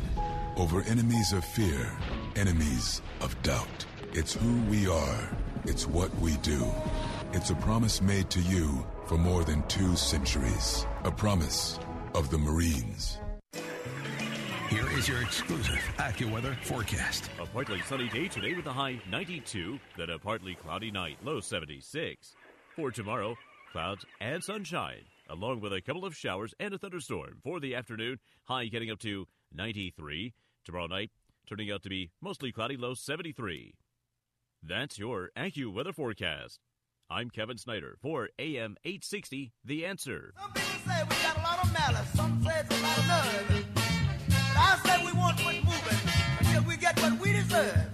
over 0.57 0.83
enemies 0.83 1.33
of 1.33 1.45
fear, 1.45 1.91
enemies 2.37 3.03
of 3.21 3.41
doubt. 3.43 3.85
It's 4.13 4.35
who 4.35 4.61
we 4.71 4.89
are, 4.89 5.29
it's 5.65 5.87
what 5.87 6.15
we 6.19 6.37
do. 6.39 6.65
It's 7.33 7.51
a 7.51 7.55
promise 7.55 8.03
made 8.03 8.31
to 8.31 8.41
you 8.41 8.85
for 9.07 9.17
more 9.17 9.45
than 9.45 9.63
two 9.69 9.97
centuries. 9.97 10.87
A 11.05 11.11
promise 11.11 11.79
of 12.15 12.31
the 12.31 12.39
Marines. 12.39 13.19
Here 14.69 14.89
is 14.93 15.09
your 15.09 15.21
exclusive 15.21 15.81
AccuWeather 15.97 16.57
forecast. 16.63 17.29
A 17.41 17.47
partly 17.47 17.81
sunny 17.83 18.09
day 18.09 18.29
today 18.29 18.55
with 18.55 18.67
a 18.67 18.73
high 18.73 19.01
92, 19.11 19.81
then 19.97 20.11
a 20.11 20.19
partly 20.19 20.55
cloudy 20.55 20.93
night, 20.93 21.19
low 21.25 21.41
76. 21.41 22.35
For 22.77 22.93
tomorrow, 22.93 23.37
clouds 23.73 24.05
and 24.21 24.45
sunshine, 24.45 25.03
along 25.29 25.61
with 25.61 25.73
a 25.73 25.81
couple 25.81 26.05
of 26.05 26.17
showers 26.17 26.55
and 26.61 26.73
a 26.73 26.79
thunderstorm. 26.79 27.39
For 27.43 27.59
the 27.59 27.75
afternoon, 27.75 28.19
high 28.45 28.67
getting 28.67 28.91
up 28.91 29.01
to 29.01 29.27
93. 29.53 30.35
Tomorrow 30.65 30.87
night, 30.87 31.11
turning 31.51 31.73
out 31.73 31.83
to 31.83 31.89
be 31.89 32.13
mostly 32.23 32.53
cloudy, 32.53 32.77
low 32.77 32.95
73. 32.95 33.75
That's 34.63 35.01
your 35.01 35.31
AccuWeather 35.37 35.93
forecast. 35.93 36.61
I'm 37.11 37.29
Kevin 37.29 37.59
Snyder 37.59 37.97
for 38.01 38.29
AM 38.39 38.77
860, 38.85 39.53
The 39.65 39.85
Answer. 39.85 40.33
Some 40.41 40.53
people 40.53 40.71
say 40.87 41.03
we 41.03 41.17
got 41.17 41.37
a 41.37 41.43
lot 41.43 41.65
of 41.65 41.73
malice. 41.73 42.09
Some 42.15 42.45
say 42.45 42.61
it's 42.61 42.79
a 42.79 42.83
lot 42.83 42.99
of 42.99 43.07
nerve. 43.09 43.67
But 43.75 44.57
I 44.57 44.81
say 44.85 45.05
we 45.05 45.13
won't 45.19 45.37
quit 45.39 45.65
moving 45.65 45.99
until 46.39 46.63
we 46.63 46.77
get 46.77 47.01
what 47.01 47.19
we 47.19 47.33
deserve. 47.33 47.89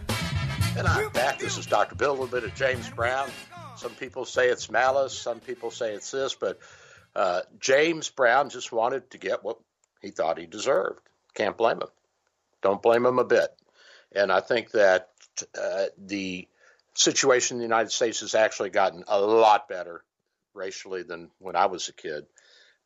And 0.76 0.86
I'm 0.86 1.10
back. 1.12 1.38
This 1.38 1.56
is 1.56 1.64
Dr. 1.64 1.94
Bill, 1.94 2.10
a 2.10 2.12
little 2.12 2.26
bit 2.26 2.44
of 2.44 2.54
James 2.54 2.90
Brown. 2.90 3.30
Some 3.76 3.92
people 3.92 4.26
say 4.26 4.48
it's 4.48 4.70
malice, 4.70 5.18
some 5.18 5.40
people 5.40 5.70
say 5.70 5.94
it's 5.94 6.10
this, 6.10 6.34
but 6.34 6.58
uh, 7.14 7.40
James 7.58 8.10
Brown 8.10 8.50
just 8.50 8.70
wanted 8.70 9.10
to 9.12 9.18
get 9.18 9.42
what 9.42 9.56
he 10.02 10.10
thought 10.10 10.38
he 10.38 10.44
deserved. 10.44 11.00
Can't 11.34 11.56
blame 11.56 11.78
him. 11.78 11.88
Don't 12.66 12.82
blame 12.82 13.04
them 13.04 13.20
a 13.20 13.24
bit. 13.24 13.48
And 14.12 14.32
I 14.32 14.40
think 14.40 14.72
that 14.72 15.10
uh, 15.56 15.84
the 15.96 16.48
situation 16.94 17.54
in 17.54 17.58
the 17.60 17.64
United 17.64 17.92
States 17.92 18.22
has 18.22 18.34
actually 18.34 18.70
gotten 18.70 19.04
a 19.06 19.20
lot 19.20 19.68
better 19.68 20.02
racially 20.52 21.04
than 21.04 21.30
when 21.38 21.54
I 21.54 21.66
was 21.66 21.88
a 21.88 21.92
kid. 21.92 22.26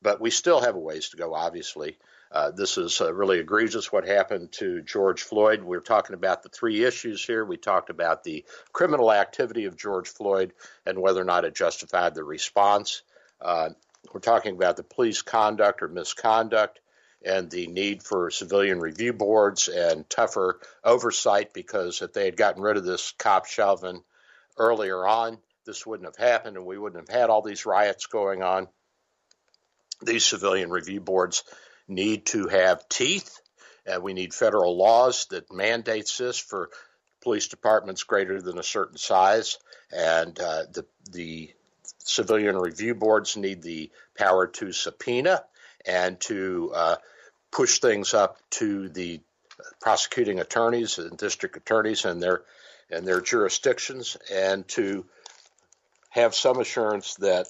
But 0.02 0.20
we 0.20 0.28
still 0.28 0.60
have 0.60 0.74
a 0.74 0.78
ways 0.78 1.08
to 1.08 1.16
go, 1.16 1.32
obviously. 1.32 1.96
Uh, 2.30 2.50
this 2.50 2.76
is 2.76 3.00
uh, 3.00 3.10
really 3.14 3.38
egregious 3.38 3.90
what 3.90 4.06
happened 4.06 4.52
to 4.52 4.82
George 4.82 5.22
Floyd. 5.22 5.62
We're 5.62 5.80
talking 5.80 6.12
about 6.12 6.42
the 6.42 6.50
three 6.50 6.84
issues 6.84 7.24
here. 7.24 7.42
We 7.42 7.56
talked 7.56 7.88
about 7.88 8.22
the 8.22 8.44
criminal 8.74 9.10
activity 9.10 9.64
of 9.64 9.78
George 9.78 10.10
Floyd 10.10 10.52
and 10.84 10.98
whether 10.98 11.22
or 11.22 11.24
not 11.24 11.46
it 11.46 11.54
justified 11.54 12.14
the 12.14 12.22
response. 12.22 13.00
Uh, 13.40 13.70
we're 14.12 14.20
talking 14.20 14.54
about 14.56 14.76
the 14.76 14.82
police 14.82 15.22
conduct 15.22 15.82
or 15.82 15.88
misconduct 15.88 16.80
and 17.24 17.50
the 17.50 17.66
need 17.66 18.02
for 18.02 18.30
civilian 18.30 18.80
review 18.80 19.12
boards 19.12 19.68
and 19.68 20.08
tougher 20.08 20.60
oversight 20.82 21.52
because 21.52 22.00
if 22.02 22.12
they 22.12 22.24
had 22.24 22.36
gotten 22.36 22.62
rid 22.62 22.76
of 22.76 22.84
this 22.84 23.12
cop 23.18 23.46
Chauvin 23.46 24.02
earlier 24.56 25.06
on, 25.06 25.38
this 25.66 25.86
wouldn't 25.86 26.08
have 26.08 26.16
happened 26.16 26.56
and 26.56 26.66
we 26.66 26.78
wouldn't 26.78 27.08
have 27.08 27.20
had 27.20 27.30
all 27.30 27.42
these 27.42 27.66
riots 27.66 28.06
going 28.06 28.42
on. 28.42 28.68
These 30.02 30.24
civilian 30.24 30.70
review 30.70 31.00
boards 31.00 31.44
need 31.86 32.26
to 32.26 32.48
have 32.48 32.88
teeth. 32.88 33.40
Uh, 33.86 34.00
we 34.00 34.14
need 34.14 34.32
federal 34.32 34.76
laws 34.76 35.26
that 35.26 35.52
mandates 35.52 36.16
this 36.16 36.38
for 36.38 36.70
police 37.20 37.48
departments 37.48 38.04
greater 38.04 38.40
than 38.40 38.58
a 38.58 38.62
certain 38.62 38.96
size, 38.96 39.58
and 39.92 40.38
uh, 40.40 40.64
the 40.72 40.86
the 41.12 41.52
civilian 41.98 42.56
review 42.56 42.94
boards 42.94 43.36
need 43.36 43.62
the 43.62 43.90
power 44.16 44.46
to 44.46 44.72
subpoena 44.72 45.44
and 45.86 46.20
to 46.20 46.72
uh, 46.74 46.96
push 47.50 47.78
things 47.78 48.14
up 48.14 48.38
to 48.50 48.88
the 48.88 49.20
prosecuting 49.80 50.40
attorneys 50.40 50.98
and 50.98 51.16
district 51.18 51.56
attorneys 51.56 52.04
and 52.04 52.22
their 52.22 52.42
and 52.90 53.06
their 53.06 53.20
jurisdictions, 53.20 54.16
and 54.32 54.66
to 54.66 55.06
have 56.10 56.34
some 56.34 56.58
assurance 56.58 57.14
that 57.16 57.46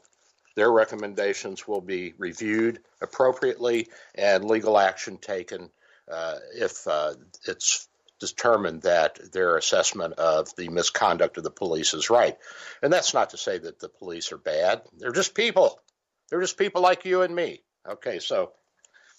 their 0.55 0.71
recommendations 0.71 1.67
will 1.67 1.81
be 1.81 2.13
reviewed 2.19 2.81
appropriately 3.01 3.89
and 4.15 4.45
legal 4.45 4.79
action 4.79 5.17
taken 5.17 5.71
uh, 6.11 6.37
if 6.55 6.87
uh, 6.87 7.15
it's 7.47 7.89
determined 8.19 8.83
that 8.83 9.19
their 9.33 9.57
assessment 9.57 10.15
of 10.15 10.55
the 10.57 10.69
misconduct 10.69 11.39
of 11.39 11.45
the 11.45 11.51
police 11.51 11.95
is 11.95 12.11
right. 12.11 12.37
And 12.83 12.93
that's 12.93 13.15
not 13.15 13.31
to 13.31 13.39
say 13.39 13.57
that 13.57 13.81
the 13.81 13.89
police 13.89 14.33
are 14.33 14.39
bad. 14.39 14.83
They're 14.99 15.13
just 15.13 15.35
people. 15.35 15.81
They're 16.29 16.43
just 16.43 16.59
people 16.59 16.83
like 16.83 17.07
you 17.07 17.23
and 17.23 17.35
me. 17.35 17.63
Okay, 17.89 18.19
so 18.19 18.53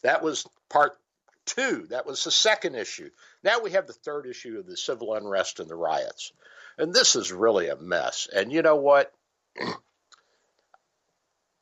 that 0.04 0.22
was 0.24 0.48
part 0.70 0.98
two. 1.46 1.88
That 1.90 2.06
was 2.06 2.24
the 2.24 2.32
second 2.32 2.76
issue. 2.76 3.10
Now 3.44 3.60
we 3.60 3.72
have 3.72 3.88
the 3.88 3.94
third 3.94 4.28
issue 4.28 4.60
of 4.60 4.68
the 4.68 4.78
civil 4.78 5.14
unrest 5.14 5.60
and 5.60 5.70
the 5.70 5.76
riots. 5.76 6.32
And 6.78 6.94
this 6.94 7.16
is 7.16 7.32
really 7.32 7.70
a 7.70 7.76
mess. 7.76 8.28
And 8.34 8.52
you 8.52 8.62
know 8.62 8.78
what? 8.78 9.12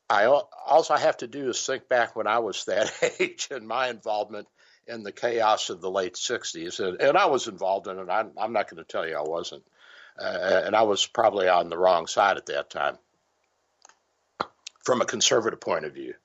I 0.10 0.26
all 0.26 0.86
I 0.90 0.98
have 0.98 1.18
to 1.18 1.28
do 1.28 1.50
is 1.50 1.64
think 1.64 1.88
back 1.88 2.16
when 2.16 2.26
I 2.26 2.40
was 2.40 2.66
that 2.66 2.92
age 3.20 3.50
and 3.52 3.68
my 3.68 3.90
involvement 3.90 4.48
in 4.88 5.04
the 5.04 5.12
chaos 5.12 5.70
of 5.70 5.82
the 5.82 5.92
late 5.92 6.16
'60s, 6.16 6.80
and, 6.80 7.00
and 7.00 7.16
I 7.16 7.28
was 7.28 7.48
involved 7.48 7.88
in 7.88 8.00
it. 8.00 8.10
I'm, 8.10 8.32
I'm 8.36 8.54
not 8.54 8.70
going 8.70 8.84
to 8.84 8.92
tell 8.92 9.08
you 9.08 9.16
I 9.16 9.22
wasn't, 9.22 9.64
uh, 10.20 10.64
and 10.66 10.76
I 10.76 10.82
was 10.82 11.06
probably 11.06 11.48
on 11.48 11.70
the 11.70 11.78
wrong 11.78 12.08
side 12.08 12.38
at 12.38 12.48
that 12.48 12.72
time, 12.72 12.98
from 14.84 15.02
a 15.02 15.06
conservative 15.06 15.62
point 15.62 15.86
of 15.86 15.94
view. 15.94 16.16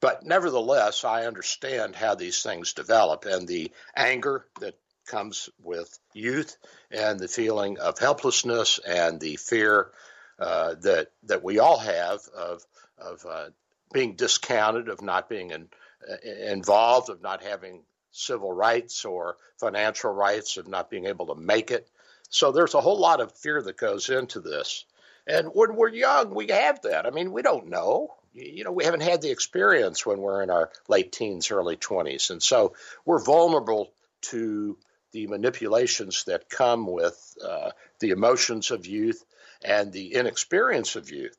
But 0.00 0.24
nevertheless, 0.24 1.04
I 1.04 1.26
understand 1.26 1.96
how 1.96 2.14
these 2.14 2.42
things 2.42 2.74
develop 2.74 3.24
and 3.24 3.48
the 3.48 3.72
anger 3.96 4.46
that 4.60 4.74
comes 5.06 5.50
with 5.62 5.98
youth, 6.12 6.56
and 6.90 7.18
the 7.18 7.28
feeling 7.28 7.78
of 7.78 7.98
helplessness 7.98 8.80
and 8.86 9.20
the 9.20 9.36
fear 9.36 9.90
uh, 10.38 10.74
that 10.80 11.08
that 11.24 11.44
we 11.44 11.58
all 11.58 11.78
have 11.78 12.20
of 12.36 12.62
of 12.98 13.24
uh, 13.28 13.46
being 13.92 14.14
discounted, 14.14 14.88
of 14.88 15.02
not 15.02 15.28
being 15.28 15.50
in, 15.50 15.68
uh, 16.10 16.16
involved, 16.50 17.10
of 17.10 17.22
not 17.22 17.42
having 17.42 17.82
civil 18.12 18.52
rights 18.52 19.04
or 19.04 19.36
financial 19.58 20.12
rights, 20.12 20.56
of 20.56 20.68
not 20.68 20.90
being 20.90 21.06
able 21.06 21.26
to 21.26 21.34
make 21.34 21.70
it. 21.70 21.88
So 22.30 22.52
there's 22.52 22.74
a 22.74 22.80
whole 22.80 22.98
lot 22.98 23.20
of 23.20 23.36
fear 23.36 23.62
that 23.62 23.76
goes 23.76 24.08
into 24.08 24.40
this. 24.40 24.84
And 25.26 25.48
when 25.48 25.76
we're 25.76 25.88
young, 25.88 26.34
we 26.34 26.48
have 26.48 26.82
that. 26.82 27.06
I 27.06 27.10
mean, 27.10 27.32
we 27.32 27.42
don't 27.42 27.68
know. 27.68 28.14
You 28.34 28.64
know, 28.64 28.72
we 28.72 28.84
haven't 28.84 29.02
had 29.02 29.22
the 29.22 29.30
experience 29.30 30.04
when 30.04 30.18
we're 30.18 30.42
in 30.42 30.50
our 30.50 30.70
late 30.88 31.12
teens, 31.12 31.52
early 31.52 31.76
20s. 31.76 32.30
And 32.30 32.42
so 32.42 32.74
we're 33.04 33.22
vulnerable 33.22 33.92
to 34.22 34.76
the 35.12 35.28
manipulations 35.28 36.24
that 36.24 36.50
come 36.50 36.88
with 36.88 37.16
uh, 37.42 37.70
the 38.00 38.10
emotions 38.10 38.72
of 38.72 38.86
youth 38.86 39.24
and 39.64 39.92
the 39.92 40.14
inexperience 40.14 40.96
of 40.96 41.12
youth. 41.12 41.36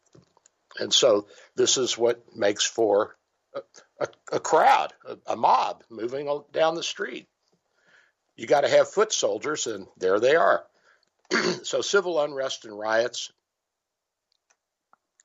And 0.79 0.93
so 0.93 1.27
this 1.55 1.77
is 1.77 1.97
what 1.97 2.23
makes 2.33 2.65
for 2.65 3.17
a, 3.53 3.61
a, 3.99 4.07
a 4.33 4.39
crowd, 4.39 4.93
a, 5.05 5.17
a 5.33 5.35
mob 5.35 5.83
moving 5.89 6.29
down 6.53 6.75
the 6.75 6.83
street. 6.83 7.27
You 8.37 8.47
got 8.47 8.61
to 8.61 8.69
have 8.69 8.89
foot 8.89 9.13
soldiers, 9.13 9.67
and 9.67 9.87
there 9.97 10.19
they 10.19 10.35
are. 10.35 10.65
so 11.63 11.81
civil 11.81 12.21
unrest 12.21 12.65
and 12.65 12.77
riots. 12.77 13.31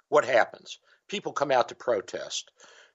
What 0.09 0.25
happens? 0.25 0.79
People 1.11 1.33
come 1.33 1.51
out 1.51 1.69
to 1.71 1.75
protest 1.75 2.51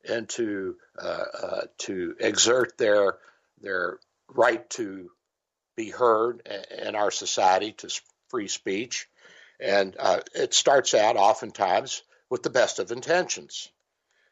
and 0.10 0.30
to 0.30 0.78
uh, 1.02 1.26
uh, 1.44 1.62
to 1.80 2.16
exert 2.20 2.78
their 2.78 3.18
their 3.62 4.00
right 4.30 4.70
to 4.72 5.12
be 5.76 5.92
heard 5.92 6.48
in 6.88 6.96
our 6.96 7.12
society 7.12 7.74
to 7.74 7.90
free 8.30 8.48
speech 8.48 9.08
And 9.60 9.96
uh, 10.00 10.22
it 10.34 10.54
starts 10.54 10.94
out 10.94 11.18
oftentimes 11.18 12.04
with 12.30 12.44
the 12.44 12.50
best 12.50 12.80
of 12.80 12.92
intentions. 12.92 13.72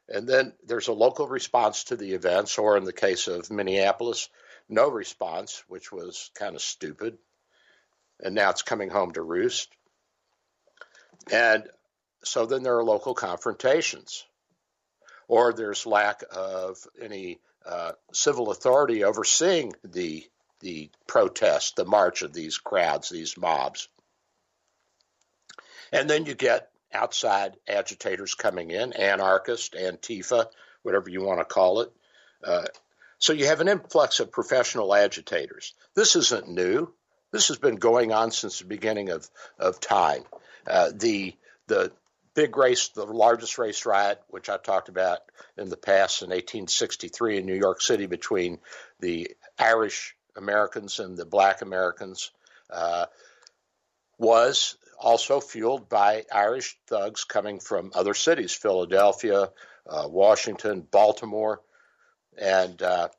And 0.10 0.28
then 0.28 0.54
there's 0.66 0.90
a 0.90 0.94
local 0.94 1.28
response 1.28 1.86
to 1.86 1.96
the 1.96 2.14
events, 2.14 2.58
or 2.58 2.78
in 2.78 2.84
the 2.84 2.94
case 2.94 3.28
of 3.28 3.52
Minneapolis, 3.52 4.30
no 4.70 4.90
response, 4.90 5.64
which 5.68 5.92
was 5.92 6.32
kind 6.36 6.56
of 6.56 6.62
stupid. 6.62 7.18
And 8.22 8.36
now 8.36 8.50
it's 8.50 8.64
coming 8.64 8.90
home 8.90 9.14
to 9.14 9.22
roost. 9.22 9.70
And 11.32 11.70
so 12.24 12.46
then 12.46 12.64
there 12.64 12.78
are 12.78 12.84
local 12.84 13.14
confrontations, 13.14 14.26
or 15.28 15.54
there's 15.54 15.86
lack 15.86 16.24
of 16.32 16.78
any 17.02 17.40
uh, 17.66 17.94
civil 18.12 18.52
authority 18.52 19.04
overseeing 19.04 19.74
the 19.84 20.26
the 20.60 20.90
protest, 21.08 21.76
the 21.76 21.86
march 21.86 22.22
of 22.22 22.34
these 22.34 22.58
crowds, 22.58 23.10
these 23.10 23.38
mobs. 23.38 23.90
And 25.92 26.10
then 26.10 26.26
you 26.26 26.36
get 26.36 26.70
outside 26.94 27.58
agitators 27.68 28.34
coming 28.34 28.72
in, 28.72 28.94
anarchist, 28.94 29.74
Antifa, 29.74 30.46
whatever 30.82 31.10
you 31.10 31.22
want 31.22 31.40
to 31.40 31.46
call 31.46 31.82
it. 31.82 31.92
Uh, 32.44 32.66
so 33.18 33.34
you 33.34 33.48
have 33.48 33.62
an 33.62 33.68
influx 33.68 34.20
of 34.20 34.32
professional 34.32 34.96
agitators. 34.96 35.74
This 35.96 36.16
isn't 36.16 36.48
new. 36.48 36.94
This 37.32 37.50
has 37.50 37.58
been 37.58 37.76
going 37.76 38.14
on 38.14 38.32
since 38.32 38.60
the 38.60 38.66
beginning 38.66 39.10
of, 39.10 39.30
of 39.60 39.80
time. 39.80 40.24
Uh, 40.66 40.92
the 40.96 41.36
the 41.68 41.92
big 42.36 42.58
race, 42.58 42.90
the 42.90 43.06
largest 43.06 43.58
race 43.58 43.86
riot, 43.86 44.22
which 44.28 44.50
I 44.50 44.58
talked 44.58 44.90
about 44.90 45.20
in 45.58 45.70
the 45.70 45.78
past 45.78 46.22
in 46.22 46.30
1863 46.30 47.38
in 47.38 47.46
New 47.46 47.56
York 47.56 47.82
City 47.82 48.06
between 48.06 48.60
the 49.00 49.32
Irish 49.58 50.16
Americans 50.36 51.00
and 51.00 51.18
the 51.18 51.26
Black 51.26 51.62
Americans, 51.62 52.32
uh, 52.70 53.06
was 54.18 54.78
also 55.00 55.40
fueled 55.40 55.90
by 55.90 56.24
Irish 56.34 56.78
thugs 56.88 57.24
coming 57.24 57.60
from 57.60 57.92
other 57.94 58.14
cities 58.14 58.54
Philadelphia, 58.54 59.50
uh, 59.88 60.08
Washington, 60.08 60.88
Baltimore. 60.90 61.62
And 62.38 62.82
uh, 62.82 63.10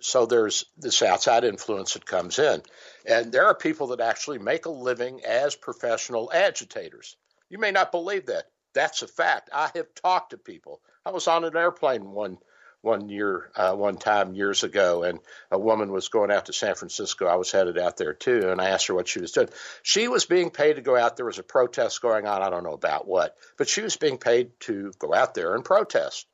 so 0.00 0.26
there's 0.26 0.66
this 0.76 1.02
outside 1.02 1.44
influence 1.44 1.94
that 1.94 2.06
comes 2.06 2.38
in. 2.38 2.62
And 3.06 3.32
there 3.32 3.46
are 3.46 3.54
people 3.54 3.88
that 3.88 4.00
actually 4.00 4.38
make 4.38 4.66
a 4.66 4.70
living 4.70 5.24
as 5.24 5.56
professional 5.56 6.30
agitators. 6.32 7.16
You 7.50 7.58
may 7.58 7.72
not 7.72 7.92
believe 7.92 8.26
that. 8.26 8.44
That's 8.74 9.02
a 9.02 9.08
fact. 9.08 9.50
I 9.52 9.70
have 9.74 9.94
talked 9.94 10.30
to 10.30 10.38
people. 10.38 10.80
I 11.04 11.10
was 11.10 11.28
on 11.28 11.44
an 11.44 11.56
airplane 11.56 12.12
one 12.12 12.38
one 12.82 13.10
year, 13.10 13.50
uh, 13.56 13.74
one 13.74 13.98
time 13.98 14.34
years 14.34 14.64
ago, 14.64 15.02
and 15.02 15.18
a 15.50 15.58
woman 15.58 15.92
was 15.92 16.08
going 16.08 16.30
out 16.30 16.46
to 16.46 16.52
San 16.54 16.74
Francisco. 16.74 17.26
I 17.26 17.34
was 17.34 17.52
headed 17.52 17.76
out 17.76 17.98
there 17.98 18.14
too, 18.14 18.48
and 18.50 18.58
I 18.58 18.70
asked 18.70 18.86
her 18.86 18.94
what 18.94 19.08
she 19.08 19.20
was 19.20 19.32
doing. 19.32 19.50
She 19.82 20.08
was 20.08 20.24
being 20.24 20.48
paid 20.50 20.74
to 20.74 20.82
go 20.82 20.96
out. 20.96 21.16
There 21.16 21.26
was 21.26 21.38
a 21.38 21.42
protest 21.42 22.00
going 22.00 22.26
on. 22.26 22.42
I 22.42 22.48
don't 22.48 22.64
know 22.64 22.72
about 22.72 23.06
what, 23.06 23.36
but 23.58 23.68
she 23.68 23.82
was 23.82 23.96
being 23.96 24.16
paid 24.16 24.52
to 24.60 24.92
go 24.98 25.12
out 25.12 25.34
there 25.34 25.54
and 25.54 25.64
protest. 25.64 26.26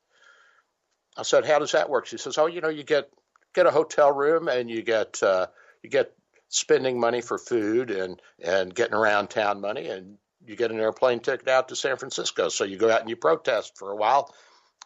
I 1.17 1.23
said, 1.23 1.47
"How 1.47 1.59
does 1.59 1.73
that 1.73 1.91
work?" 1.91 2.07
She 2.07 2.19
says, 2.19 2.39
"Oh, 2.39 2.47
you 2.47 2.61
know, 2.61 2.69
you 2.69 2.85
get 2.85 3.11
get 3.55 3.67
a 3.67 3.73
hotel 3.73 4.13
room 4.13 4.49
and 4.49 4.71
you 4.71 4.83
get 4.83 5.21
uh, 5.23 5.47
you 5.83 5.91
get 5.91 6.13
spending 6.49 7.01
money 7.01 7.23
for 7.23 7.39
food 7.39 7.91
and 7.91 8.21
and 8.41 8.73
getting 8.73 8.95
around 8.95 9.31
town 9.31 9.61
money, 9.61 9.89
and 9.89 10.19
you 10.47 10.57
get 10.57 10.71
an 10.71 10.81
airplane 10.81 11.21
ticket 11.21 11.49
out 11.49 11.69
to 11.69 11.77
San 11.77 11.97
Francisco. 11.97 12.49
So 12.49 12.65
you 12.65 12.77
go 12.77 12.91
out 12.91 13.01
and 13.01 13.11
you 13.11 13.17
protest 13.17 13.77
for 13.77 13.91
a 13.91 13.97
while." 13.97 14.35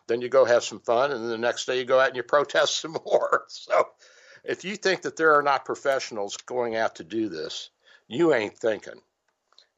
Then 0.06 0.20
you 0.20 0.28
go 0.28 0.44
have 0.44 0.64
some 0.64 0.80
fun, 0.80 1.12
and 1.12 1.22
then 1.22 1.30
the 1.30 1.38
next 1.38 1.66
day 1.66 1.78
you 1.78 1.84
go 1.84 2.00
out 2.00 2.08
and 2.08 2.16
you 2.16 2.24
protest 2.24 2.76
some 2.80 2.96
more. 3.06 3.44
So 3.48 3.88
if 4.44 4.64
you 4.64 4.76
think 4.76 5.02
that 5.02 5.16
there 5.16 5.34
are 5.34 5.42
not 5.42 5.64
professionals 5.64 6.36
going 6.38 6.74
out 6.74 6.96
to 6.96 7.04
do 7.04 7.28
this, 7.28 7.70
you 8.08 8.34
ain't 8.34 8.58
thinking. 8.58 9.00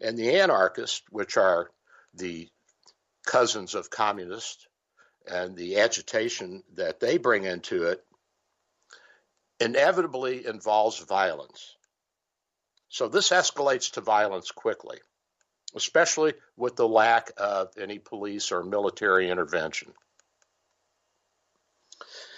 And 0.01 0.17
the 0.17 0.41
anarchists, 0.41 1.03
which 1.11 1.37
are 1.37 1.71
the 2.15 2.49
cousins 3.27 3.75
of 3.75 3.91
communists, 3.91 4.67
and 5.27 5.55
the 5.55 5.79
agitation 5.79 6.63
that 6.75 6.99
they 6.99 7.19
bring 7.19 7.45
into 7.45 7.85
it 7.85 8.05
inevitably 9.61 10.47
involves 10.47 10.99
violence. 10.99 11.77
So 12.89 13.09
this 13.09 13.31
escalates 13.31 13.93
to 13.93 14.01
violence 14.01 14.51
quickly, 14.51 14.99
especially 15.75 16.35
with 16.57 16.77
the 16.77 16.89
lack 16.89 17.31
of 17.37 17.73
any 17.81 17.99
police 17.99 18.53
or 18.53 18.63
military 18.63 19.31
intervention. 19.31 19.93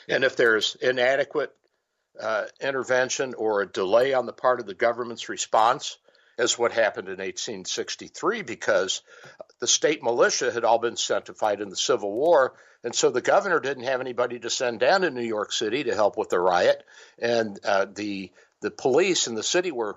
And 0.09 0.25
if 0.25 0.37
there's 0.37 0.77
inadequate 0.81 1.53
uh, 2.21 2.45
intervention 2.61 3.35
or 3.35 3.63
a 3.63 3.71
delay 3.71 4.13
on 4.13 4.27
the 4.27 4.33
part 4.33 4.61
of 4.61 4.67
the 4.67 4.75
government's 4.75 5.29
response, 5.29 5.99
as 6.37 6.59
what 6.59 6.73
happened 6.73 7.09
in 7.09 7.19
1863, 7.19 8.43
because 8.43 9.03
the 9.61 9.67
state 9.67 10.03
militia 10.03 10.51
had 10.51 10.65
all 10.65 10.79
been 10.79 10.97
sent 10.97 11.27
to 11.27 11.35
fight 11.35 11.61
in 11.61 11.69
the 11.69 11.77
Civil 11.77 12.13
War, 12.13 12.55
and 12.83 12.95
so 12.95 13.11
the 13.11 13.21
governor 13.21 13.61
didn't 13.61 13.85
have 13.85 14.01
anybody 14.01 14.39
to 14.41 14.51
send 14.51 14.81
down 14.81 15.03
to 15.03 15.11
New 15.11 15.23
York 15.23 15.53
City 15.53 15.85
to 15.85 15.95
help 15.95 16.19
with 16.19 16.31
the 16.31 16.41
riot, 16.41 16.85
and 17.19 17.59
uh, 17.65 17.87
the 17.93 18.33
the 18.61 18.71
police 18.71 19.27
in 19.27 19.35
the 19.35 19.43
city 19.43 19.71
were 19.71 19.97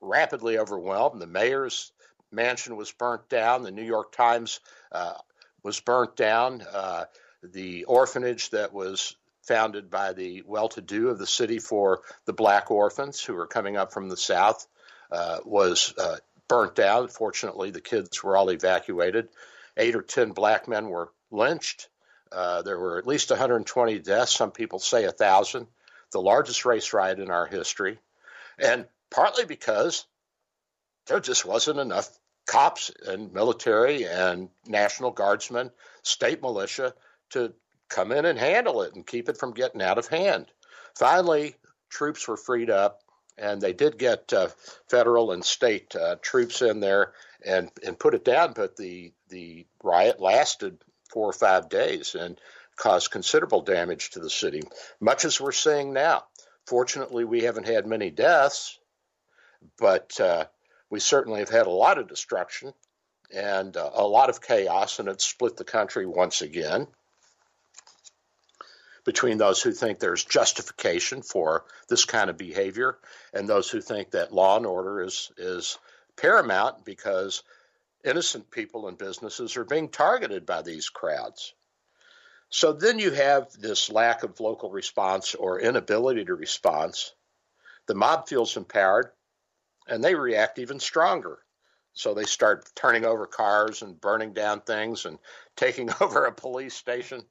rapidly 0.00 0.58
overwhelmed. 0.58 1.20
The 1.20 1.26
mayor's 1.26 1.92
mansion 2.30 2.76
was 2.76 2.92
burnt 2.92 3.28
down. 3.28 3.62
The 3.62 3.70
New 3.70 3.84
York 3.84 4.12
Times 4.12 4.60
uh, 4.92 5.14
was 5.62 5.80
burnt 5.80 6.16
down. 6.16 6.62
Uh, 6.62 7.04
the 7.42 7.84
orphanage 7.84 8.50
that 8.50 8.72
was 8.72 9.16
founded 9.42 9.90
by 9.90 10.12
the 10.12 10.42
well 10.46 10.68
to 10.68 10.80
do 10.80 11.08
of 11.08 11.18
the 11.18 11.26
city 11.26 11.58
for 11.58 12.02
the 12.26 12.32
black 12.32 12.70
orphans 12.70 13.20
who 13.20 13.34
were 13.34 13.46
coming 13.46 13.76
up 13.76 13.92
from 13.92 14.08
the 14.08 14.16
South, 14.16 14.66
uh, 15.10 15.38
was 15.44 15.94
uh, 15.98 16.16
burnt 16.48 16.74
down. 16.74 17.08
Fortunately, 17.08 17.70
the 17.70 17.80
kids 17.80 18.22
were 18.22 18.36
all 18.36 18.50
evacuated. 18.50 19.28
Eight 19.76 19.96
or 19.96 20.02
ten 20.02 20.32
black 20.32 20.68
men 20.68 20.88
were 20.88 21.10
lynched. 21.30 21.88
Uh, 22.30 22.62
there 22.62 22.78
were 22.78 22.98
at 22.98 23.06
least 23.06 23.30
120 23.30 23.98
deaths. 24.00 24.34
Some 24.34 24.50
people 24.50 24.78
say 24.78 25.04
a 25.04 25.12
thousand. 25.12 25.66
The 26.12 26.20
largest 26.20 26.64
race 26.64 26.92
riot 26.92 27.18
in 27.18 27.30
our 27.30 27.46
history, 27.46 27.98
and 28.58 28.86
partly 29.10 29.44
because 29.44 30.06
there 31.08 31.20
just 31.20 31.44
wasn't 31.44 31.78
enough 31.78 32.08
cops 32.46 32.90
and 33.06 33.32
military 33.32 34.06
and 34.06 34.48
national 34.66 35.10
guardsmen, 35.10 35.70
state 36.02 36.40
militia 36.42 36.94
to 37.30 37.52
come 37.88 38.12
in 38.12 38.24
and 38.24 38.38
handle 38.38 38.82
it 38.82 38.94
and 38.94 39.06
keep 39.06 39.28
it 39.28 39.36
from 39.38 39.52
getting 39.52 39.82
out 39.82 39.98
of 39.98 40.08
hand. 40.08 40.46
Finally, 40.96 41.54
troops 41.90 42.26
were 42.26 42.36
freed 42.36 42.70
up, 42.70 43.00
and 43.36 43.60
they 43.60 43.72
did 43.72 43.98
get 43.98 44.32
uh, 44.32 44.48
federal 44.88 45.32
and 45.32 45.44
state 45.44 45.94
uh, 45.94 46.16
troops 46.22 46.62
in 46.62 46.80
there 46.80 47.12
and 47.46 47.70
and 47.86 47.98
put 47.98 48.14
it 48.14 48.24
down. 48.24 48.52
But 48.54 48.76
the 48.76 49.12
the 49.28 49.66
riot 49.82 50.20
lasted 50.20 50.78
four 51.10 51.28
or 51.28 51.34
five 51.34 51.68
days 51.68 52.14
and 52.14 52.38
caused 52.76 53.10
considerable 53.10 53.62
damage 53.62 54.10
to 54.10 54.20
the 54.20 54.30
city, 54.30 54.62
much 55.00 55.24
as 55.24 55.40
we're 55.40 55.52
seeing 55.52 55.92
now. 55.92 56.24
Fortunately, 56.66 57.24
we 57.24 57.42
haven't 57.42 57.66
had 57.66 57.86
many 57.86 58.10
deaths, 58.10 58.78
but 59.78 60.18
uh, 60.20 60.44
we 60.90 61.00
certainly 61.00 61.40
have 61.40 61.48
had 61.48 61.66
a 61.66 61.70
lot 61.70 61.98
of 61.98 62.08
destruction 62.08 62.72
and 63.34 63.76
uh, 63.76 63.90
a 63.94 64.06
lot 64.06 64.30
of 64.30 64.40
chaos, 64.40 64.98
and 64.98 65.08
it's 65.08 65.24
split 65.24 65.56
the 65.56 65.64
country 65.64 66.06
once 66.06 66.40
again 66.42 66.86
between 69.04 69.38
those 69.38 69.62
who 69.62 69.72
think 69.72 69.98
there's 69.98 70.24
justification 70.24 71.22
for 71.22 71.64
this 71.88 72.04
kind 72.04 72.28
of 72.28 72.36
behavior 72.36 72.98
and 73.32 73.48
those 73.48 73.70
who 73.70 73.80
think 73.80 74.10
that 74.10 74.34
law 74.34 74.56
and 74.56 74.66
order 74.66 75.02
is 75.02 75.32
is 75.38 75.78
paramount 76.16 76.84
because 76.84 77.42
innocent 78.04 78.50
people 78.50 78.86
and 78.88 78.98
businesses 78.98 79.56
are 79.56 79.64
being 79.64 79.88
targeted 79.88 80.44
by 80.44 80.60
these 80.60 80.88
crowds. 80.88 81.54
So 82.50 82.72
then 82.72 82.98
you 82.98 83.10
have 83.12 83.50
this 83.58 83.90
lack 83.90 84.24
of 84.24 84.40
local 84.40 84.70
response 84.70 85.34
or 85.34 85.60
inability 85.60 86.24
to 86.26 86.34
response. 86.34 87.12
The 87.86 87.94
mob 87.94 88.28
feels 88.28 88.56
empowered 88.56 89.10
and 89.88 90.02
they 90.02 90.14
react 90.14 90.58
even 90.58 90.80
stronger. 90.80 91.38
So 91.94 92.14
they 92.14 92.24
start 92.24 92.68
turning 92.76 93.04
over 93.04 93.26
cars 93.26 93.82
and 93.82 94.00
burning 94.00 94.32
down 94.32 94.60
things 94.60 95.04
and 95.04 95.18
taking 95.56 95.90
over 96.00 96.24
a 96.24 96.32
police 96.32 96.74
station. 96.74 97.24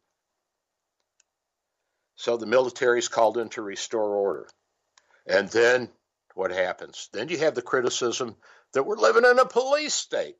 So 2.15 2.35
the 2.35 2.47
military 2.47 2.99
is 2.99 3.07
called 3.07 3.37
in 3.37 3.49
to 3.49 3.61
restore 3.61 4.15
order. 4.15 4.47
And 5.27 5.47
then 5.49 5.89
what 6.33 6.51
happens? 6.51 7.09
Then 7.13 7.29
you 7.29 7.37
have 7.39 7.55
the 7.55 7.61
criticism 7.61 8.35
that 8.73 8.83
we're 8.83 8.97
living 8.97 9.25
in 9.25 9.39
a 9.39 9.45
police 9.45 9.93
state. 9.93 10.35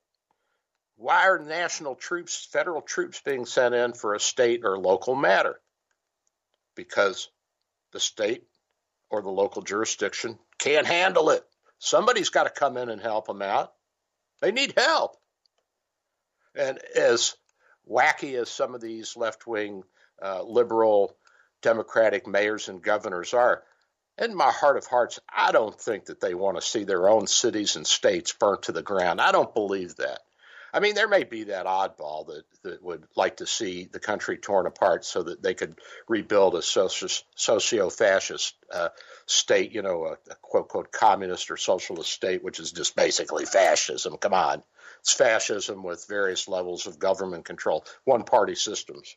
Why 0.96 1.28
are 1.28 1.40
national 1.40 1.96
troops, 1.96 2.48
federal 2.52 2.82
troops 2.82 3.22
being 3.24 3.46
sent 3.46 3.76
in 3.76 3.94
for 3.94 4.16
a 4.16 4.20
state 4.20 4.62
or 4.64 4.80
local 4.80 5.16
matter? 5.16 5.60
Because 6.76 7.30
the 7.92 8.00
state 8.00 8.44
or 9.10 9.22
the 9.22 9.30
local 9.30 9.62
jurisdiction 9.62 10.40
can't 10.58 10.88
handle 10.88 11.30
it. 11.30 11.44
Somebody's 11.80 12.30
got 12.30 12.44
to 12.44 12.50
come 12.50 12.78
in 12.78 12.90
and 12.90 13.02
help 13.02 13.28
them 13.28 13.42
out. 13.42 13.74
They 14.42 14.52
need 14.52 14.74
help. 14.78 15.16
And 16.56 16.80
as 16.96 17.36
wacky 17.90 18.40
as 18.40 18.50
some 18.50 18.76
of 18.76 18.82
these 18.82 19.16
left 19.16 19.48
wing 19.48 19.84
uh, 20.22 20.44
liberal 20.44 21.16
Democratic 21.62 22.28
mayors 22.28 22.70
and 22.70 22.82
governors 22.82 23.34
are. 23.34 23.64
in 24.18 24.36
my 24.36 24.52
heart 24.52 24.78
of 24.78 24.86
hearts, 24.88 25.20
I 25.32 25.52
don't 25.52 25.80
think 25.80 26.06
that 26.06 26.20
they 26.20 26.34
want 26.34 26.58
to 26.58 26.62
see 26.62 26.84
their 26.84 27.10
own 27.10 27.28
cities 27.28 27.76
and 27.76 27.86
states 27.86 28.34
burnt 28.34 28.64
to 28.64 28.72
the 28.72 28.82
ground. 28.84 29.22
I 29.22 29.32
don't 29.32 29.54
believe 29.54 29.96
that. 29.98 30.20
I 30.78 30.80
mean, 30.80 30.94
there 30.94 31.08
may 31.08 31.24
be 31.24 31.46
that 31.46 31.66
oddball 31.66 32.28
that, 32.28 32.44
that 32.62 32.84
would 32.84 33.04
like 33.16 33.38
to 33.38 33.48
see 33.48 33.86
the 33.92 34.00
country 34.00 34.38
torn 34.38 34.68
apart 34.68 35.06
so 35.06 35.24
that 35.24 35.42
they 35.42 35.56
could 35.56 35.80
rebuild 36.08 36.54
a 36.54 36.62
socio 36.62 37.90
fascist 37.90 38.54
uh, 38.72 38.90
state, 39.26 39.72
you 39.72 39.82
know, 39.82 40.06
a, 40.06 40.12
a 40.12 40.36
quote, 40.40 40.68
quote, 40.68 40.92
communist 40.92 41.50
or 41.50 41.58
socialist 41.58 42.12
state, 42.12 42.44
which 42.44 42.60
is 42.60 42.72
just 42.72 42.96
basically 42.96 43.46
fascism. 43.46 44.18
Come 44.18 44.36
on. 44.36 44.62
It's 45.00 45.14
fascism 45.14 45.82
with 45.82 46.06
various 46.08 46.48
levels 46.48 46.86
of 46.86 47.00
government 47.00 47.46
control, 47.46 47.84
one 48.04 48.24
party 48.24 48.54
systems. 48.54 49.16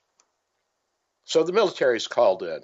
So 1.25 1.43
the 1.43 1.53
military 1.53 1.99
is 1.99 2.07
called 2.07 2.43
in. 2.43 2.61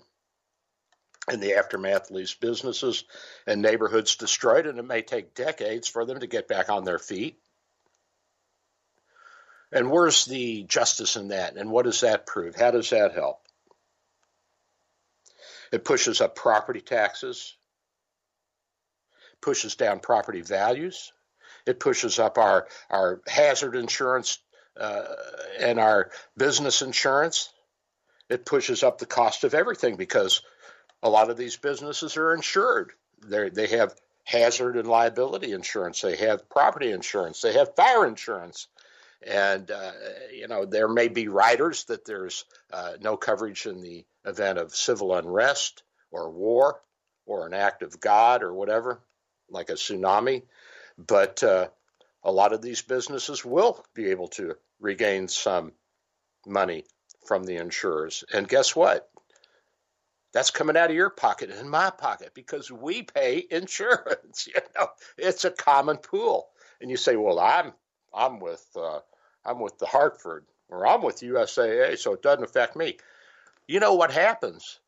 In 1.31 1.41
the 1.41 1.57
aftermath 1.57 2.11
leaves 2.11 2.33
businesses 2.33 3.05
and 3.47 3.61
neighborhoods 3.61 4.17
destroyed, 4.17 4.67
and 4.67 4.79
it 4.79 4.87
may 4.87 5.03
take 5.03 5.35
decades 5.35 5.87
for 5.87 6.07
them 6.07 6.21
to 6.21 6.27
get 6.27 6.49
back 6.49 6.71
on 6.71 6.85
their 6.85 6.99
feet. 6.99 7.39
And 9.73 9.91
where's 9.91 10.25
the 10.25 10.63
justice 10.65 11.17
in 11.17 11.29
that? 11.29 11.57
And 11.57 11.71
what 11.71 11.85
does 11.85 12.01
that 12.01 12.27
prove? 12.27 12.55
How 12.55 12.71
does 12.71 12.91
that 12.91 13.15
help? 13.15 13.41
It 15.73 15.85
pushes 15.85 16.21
up 16.21 16.37
property 16.37 16.81
taxes, 16.81 17.57
pushes 19.43 19.75
down 19.75 19.99
property 19.99 20.43
values, 20.43 21.13
it 21.67 21.81
pushes 21.81 22.19
up 22.19 22.39
our, 22.39 22.69
our 22.89 23.21
hazard 23.27 23.75
insurance 23.75 24.39
uh, 24.79 25.05
and 25.59 25.81
our 25.81 26.11
business 26.37 26.81
insurance. 26.83 27.53
It 28.29 28.47
pushes 28.47 28.83
up 28.83 28.99
the 28.99 29.07
cost 29.07 29.45
of 29.45 29.55
everything 29.55 29.97
because 29.97 30.43
a 31.03 31.11
lot 31.11 31.31
of 31.31 31.37
these 31.37 31.57
businesses 31.57 32.17
are 32.17 32.35
insured. 32.35 32.93
They 33.25 33.51
they 33.51 33.67
have 33.69 33.95
hazard 34.25 34.77
and 34.77 34.89
liability 34.89 35.53
insurance. 35.53 36.01
They 36.01 36.17
have 36.17 36.49
property 36.49 36.91
insurance. 36.91 37.41
They 37.41 37.53
have 37.55 37.77
fire 37.77 38.07
insurance. 38.07 38.69
And 39.25 39.71
uh, 39.71 39.93
you 40.33 40.49
know 40.49 40.65
there 40.65 40.89
may 40.89 41.09
be 41.09 41.29
riders 41.29 41.85
that 41.85 42.05
there's 42.05 42.45
uh, 42.73 42.93
no 43.01 43.17
coverage 43.17 43.67
in 43.67 43.81
the 43.81 44.05
event 44.25 44.59
of 44.59 44.75
civil 44.75 45.15
unrest 45.15 45.83
or 46.11 46.31
war 46.31 46.81
or 47.25 47.47
an 47.47 47.55
act 47.55 47.83
of 47.83 48.01
God 48.01 48.43
or 48.43 48.53
whatever, 48.53 49.01
like 49.51 49.71
a 49.71 49.75
tsunami. 49.75 50.43
But 50.99 51.43
uh, 51.43 51.69
a 52.23 52.33
lot 52.33 52.53
of 52.53 52.63
these 52.63 52.83
businesses 52.83 53.45
will 53.45 53.85
be 53.95 54.11
able 54.11 54.29
to 54.29 54.57
regain 54.81 55.29
some 55.29 55.73
money 56.47 56.85
from 57.27 57.45
the 57.45 57.57
insurers. 57.57 58.25
And 58.33 58.49
guess 58.49 58.75
what? 58.75 59.09
That's 60.33 60.51
coming 60.51 60.77
out 60.77 60.91
of 60.91 60.97
your 60.97 61.11
pocket 61.11 61.51
and 61.51 61.71
my 61.71 61.91
pocket 61.91 62.33
because 62.35 62.71
we 62.71 63.03
pay 63.03 63.45
insurance. 63.51 64.49
You 64.55 64.61
know, 64.79 64.89
it's 65.17 65.45
a 65.45 65.51
common 65.51 65.97
pool. 65.97 66.49
And 66.81 66.91
you 66.91 66.99
say, 66.99 67.17
"Well, 67.17 67.41
I'm 67.41 67.73
I'm 68.17 68.41
with 68.41 68.67
uh, 68.77 69.01
I'm 69.45 69.61
with 69.61 69.79
the 69.79 69.87
Hartford 69.87 70.45
or 70.69 70.87
I'm 70.87 71.03
with 71.03 71.21
USAA, 71.21 71.99
so 71.99 72.15
it 72.15 72.23
doesn't 72.23 72.45
affect 72.45 72.77
me." 72.77 72.97
You 73.69 73.81
know 73.81 73.95
what 73.95 74.13
happens? 74.13 74.79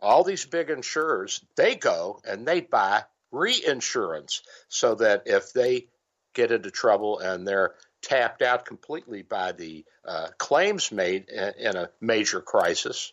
All 0.00 0.24
these 0.24 0.44
big 0.44 0.70
insurers, 0.70 1.42
they 1.56 1.74
go 1.74 2.20
and 2.24 2.46
they 2.46 2.60
buy 2.60 3.04
reinsurance 3.32 4.42
so 4.68 4.94
that 4.96 5.22
if 5.26 5.52
they 5.52 5.88
get 6.34 6.52
into 6.52 6.70
trouble 6.70 7.18
and 7.18 7.46
they're 7.46 7.74
tapped 8.02 8.42
out 8.42 8.66
completely 8.66 9.22
by 9.22 9.52
the 9.52 9.84
uh, 10.04 10.28
claims 10.38 10.92
made 10.92 11.28
in, 11.28 11.52
in 11.58 11.76
a 11.76 11.90
major 12.00 12.40
crisis, 12.40 13.12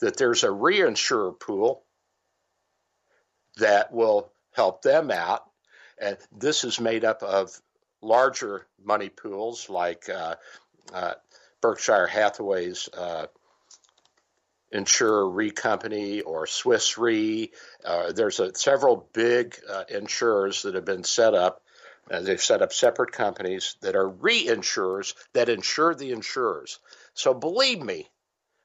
that 0.00 0.16
there's 0.16 0.44
a 0.44 0.48
reinsurer 0.48 1.38
pool 1.38 1.82
that 3.56 3.92
will 3.92 4.30
help 4.52 4.82
them 4.82 5.10
out. 5.10 5.44
And 6.00 6.16
this 6.30 6.62
is 6.62 6.78
made 6.78 7.04
up 7.04 7.22
of 7.22 7.58
larger 8.00 8.66
money 8.84 9.08
pools 9.08 9.68
like 9.68 10.08
uh, 10.08 10.34
uh, 10.92 11.14
Berkshire 11.60 12.06
Hathaway's 12.06 12.88
uh, 12.96 13.26
Insurer 14.70 15.28
Re 15.28 15.50
Company 15.50 16.20
or 16.20 16.46
Swiss 16.46 16.98
Re. 16.98 17.50
Uh, 17.84 18.12
there's 18.12 18.38
a, 18.40 18.54
several 18.54 19.08
big 19.12 19.58
uh, 19.68 19.84
insurers 19.88 20.62
that 20.62 20.74
have 20.74 20.84
been 20.84 21.04
set 21.04 21.34
up. 21.34 21.62
Uh, 22.10 22.20
they've 22.20 22.40
set 22.40 22.62
up 22.62 22.72
separate 22.72 23.12
companies 23.12 23.76
that 23.80 23.96
are 23.96 24.08
reinsurers 24.08 25.14
that 25.32 25.48
insure 25.48 25.94
the 25.94 26.12
insurers. 26.12 26.78
So 27.14 27.34
believe 27.34 27.82
me, 27.82 28.08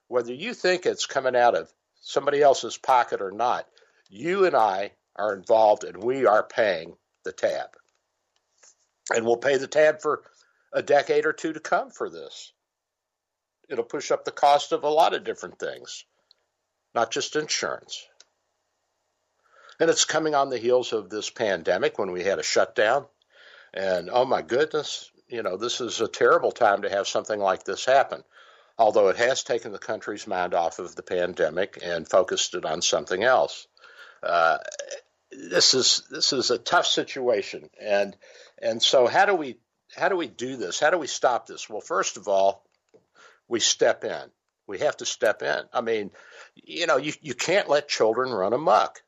whether 0.08 0.34
you 0.34 0.54
think 0.54 0.86
it's 0.86 1.06
coming 1.06 1.36
out 1.36 1.56
of 1.56 1.72
somebody 2.02 2.42
else's 2.42 2.78
pocket 2.78 3.22
or 3.22 3.32
not, 3.32 3.68
you 4.10 4.46
and 4.46 4.56
I 4.56 4.92
are 5.16 5.34
involved 5.34 5.84
and 5.84 6.04
we 6.04 6.26
are 6.26 6.44
paying 6.44 6.96
the 7.24 7.32
tab. 7.32 7.70
And 9.14 9.26
we'll 9.26 9.38
pay 9.38 9.58
the 9.58 9.68
tab 9.68 10.02
for 10.02 10.24
a 10.72 10.82
decade 10.82 11.26
or 11.26 11.34
two 11.34 11.54
to 11.54 11.60
come 11.60 11.90
for 11.90 12.10
this. 12.10 12.54
It'll 13.70 13.84
push 13.84 14.12
up 14.12 14.26
the 14.26 14.32
cost 14.32 14.72
of 14.72 14.84
a 14.84 14.90
lot 14.90 15.14
of 15.14 15.24
different 15.24 15.60
things, 15.60 16.06
not 16.94 17.12
just 17.12 17.36
insurance. 17.36 18.06
And 19.80 19.90
it's 19.90 20.06
coming 20.06 20.36
on 20.36 20.50
the 20.50 20.58
heels 20.58 20.94
of 20.94 21.10
this 21.10 21.30
pandemic 21.30 21.98
when 21.98 22.12
we 22.12 22.24
had 22.24 22.40
a 22.40 22.44
shutdown. 22.44 23.06
And 23.74 24.10
oh 24.12 24.26
my 24.26 24.42
goodness, 24.42 25.12
you 25.28 25.44
know, 25.44 25.58
this 25.58 25.82
is 25.82 26.00
a 26.00 26.08
terrible 26.08 26.52
time 26.52 26.84
to 26.84 26.90
have 26.90 27.08
something 27.08 27.40
like 27.40 27.64
this 27.64 27.86
happen 27.86 28.24
although 28.78 29.10
it 29.10 29.18
has 29.18 29.44
taken 29.44 29.72
the 29.72 29.80
country's 29.80 30.28
mind 30.28 30.54
off 30.54 30.80
of 30.80 30.96
the 30.96 31.04
pandemic 31.04 31.80
and 31.82 32.10
focused 32.10 32.56
it 32.56 32.66
on 32.66 32.82
something 32.82 33.24
else. 33.24 33.68
Uh, 34.22 34.58
this 35.36 35.74
is 35.74 36.04
this 36.10 36.34
is 36.34 36.52
a 36.52 36.58
tough 36.58 36.86
situation, 36.86 37.70
and 37.82 38.16
and 38.62 38.82
so 38.82 39.08
how 39.08 39.26
do 39.26 39.36
we 39.36 39.58
how 39.96 40.10
do 40.10 40.16
we 40.16 40.28
do 40.28 40.58
this? 40.58 40.80
How 40.80 40.90
do 40.90 40.98
we 40.98 41.08
stop 41.08 41.48
this? 41.48 41.70
Well, 41.70 41.82
first 41.82 42.18
of 42.18 42.28
all, 42.28 42.64
we 43.48 43.60
step 43.60 44.04
in. 44.04 44.24
We 44.68 44.80
have 44.80 44.98
to 44.98 45.06
step 45.06 45.42
in. 45.42 45.62
I 45.74 45.82
mean, 45.82 46.12
you 46.56 46.88
know, 46.88 46.98
you 46.98 47.14
you 47.22 47.34
can't 47.34 47.70
let 47.70 47.88
children 47.88 48.32
run 48.32 48.54
amok. 48.54 49.02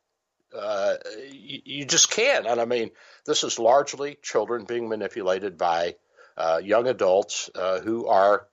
Uh, 0.56 0.96
you, 1.32 1.62
you, 1.66 1.86
just 1.86 2.10
can't. 2.10 2.48
And 2.48 2.62
I 2.62 2.66
mean, 2.66 2.92
this 3.26 3.44
is 3.44 3.60
largely 3.60 4.18
children 4.22 4.64
being 4.64 4.88
manipulated 4.88 5.58
by 5.58 5.96
uh, 6.38 6.62
young 6.64 6.88
adults 6.88 7.50
uh, 7.56 7.82
who 7.82 8.08
are 8.08 8.48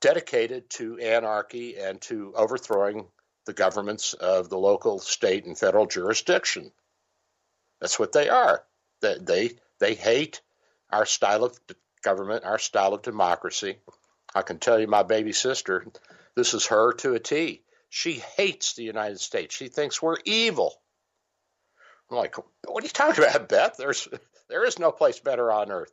dedicated 0.00 0.70
to 0.70 0.98
anarchy 0.98 1.76
and 1.76 2.00
to 2.00 2.32
overthrowing 2.34 3.06
the 3.48 3.54
governments 3.54 4.12
of 4.12 4.50
the 4.50 4.58
local, 4.58 4.98
state, 4.98 5.46
and 5.46 5.58
federal 5.58 5.86
jurisdiction. 5.86 6.70
That's 7.80 7.98
what 7.98 8.12
they 8.12 8.28
are. 8.28 8.62
They 9.00 9.16
they, 9.18 9.50
they 9.80 9.94
hate 9.94 10.42
our 10.90 11.06
style 11.06 11.44
of 11.44 11.58
government, 12.02 12.44
our 12.44 12.58
style 12.58 12.92
of 12.92 13.02
democracy. 13.02 13.78
I 14.34 14.42
can 14.42 14.58
tell 14.58 14.78
you, 14.78 14.86
my 14.86 15.02
baby 15.02 15.32
sister, 15.32 15.86
this 16.34 16.52
is 16.52 16.66
her 16.66 16.92
to 16.94 17.14
a 17.14 17.18
T. 17.18 17.62
She 17.88 18.22
hates 18.36 18.74
the 18.74 18.84
United 18.84 19.18
States. 19.18 19.54
She 19.54 19.68
thinks 19.68 20.02
we're 20.02 20.18
evil. 20.26 20.74
I'm 22.10 22.18
like, 22.18 22.36
what 22.66 22.84
are 22.84 22.86
you 22.86 22.90
talking 22.90 23.24
about, 23.24 23.48
Beth? 23.48 23.76
There's 23.78 24.08
there 24.50 24.64
is 24.64 24.78
no 24.78 24.92
place 24.92 25.20
better 25.20 25.50
on 25.50 25.72
earth. 25.72 25.92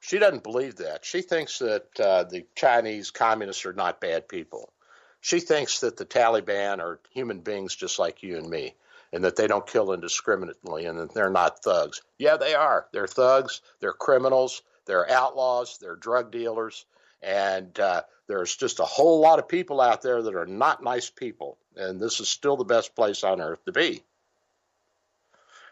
She 0.00 0.18
doesn't 0.18 0.42
believe 0.42 0.76
that. 0.76 1.04
She 1.04 1.20
thinks 1.20 1.58
that 1.58 2.00
uh, 2.00 2.24
the 2.24 2.46
Chinese 2.54 3.10
communists 3.10 3.66
are 3.66 3.74
not 3.74 4.00
bad 4.00 4.26
people. 4.26 4.72
She 5.20 5.40
thinks 5.40 5.80
that 5.80 5.96
the 5.96 6.06
Taliban 6.06 6.78
are 6.78 7.00
human 7.10 7.40
beings 7.40 7.74
just 7.74 7.98
like 7.98 8.22
you 8.22 8.36
and 8.36 8.48
me, 8.48 8.74
and 9.12 9.24
that 9.24 9.36
they 9.36 9.46
don't 9.46 9.66
kill 9.66 9.92
indiscriminately, 9.92 10.86
and 10.86 10.98
that 10.98 11.14
they're 11.14 11.30
not 11.30 11.62
thugs. 11.62 12.02
Yeah, 12.18 12.36
they 12.36 12.54
are. 12.54 12.86
They're 12.92 13.06
thugs. 13.06 13.60
They're 13.80 13.92
criminals. 13.92 14.62
They're 14.86 15.10
outlaws. 15.10 15.78
They're 15.78 15.96
drug 15.96 16.30
dealers. 16.30 16.86
And 17.22 17.78
uh, 17.80 18.02
there's 18.28 18.56
just 18.56 18.80
a 18.80 18.84
whole 18.84 19.20
lot 19.20 19.38
of 19.38 19.48
people 19.48 19.80
out 19.80 20.02
there 20.02 20.22
that 20.22 20.34
are 20.34 20.46
not 20.46 20.84
nice 20.84 21.10
people. 21.10 21.58
And 21.76 22.00
this 22.00 22.20
is 22.20 22.28
still 22.28 22.56
the 22.56 22.64
best 22.64 22.94
place 22.94 23.24
on 23.24 23.40
earth 23.40 23.64
to 23.64 23.72
be. 23.72 24.02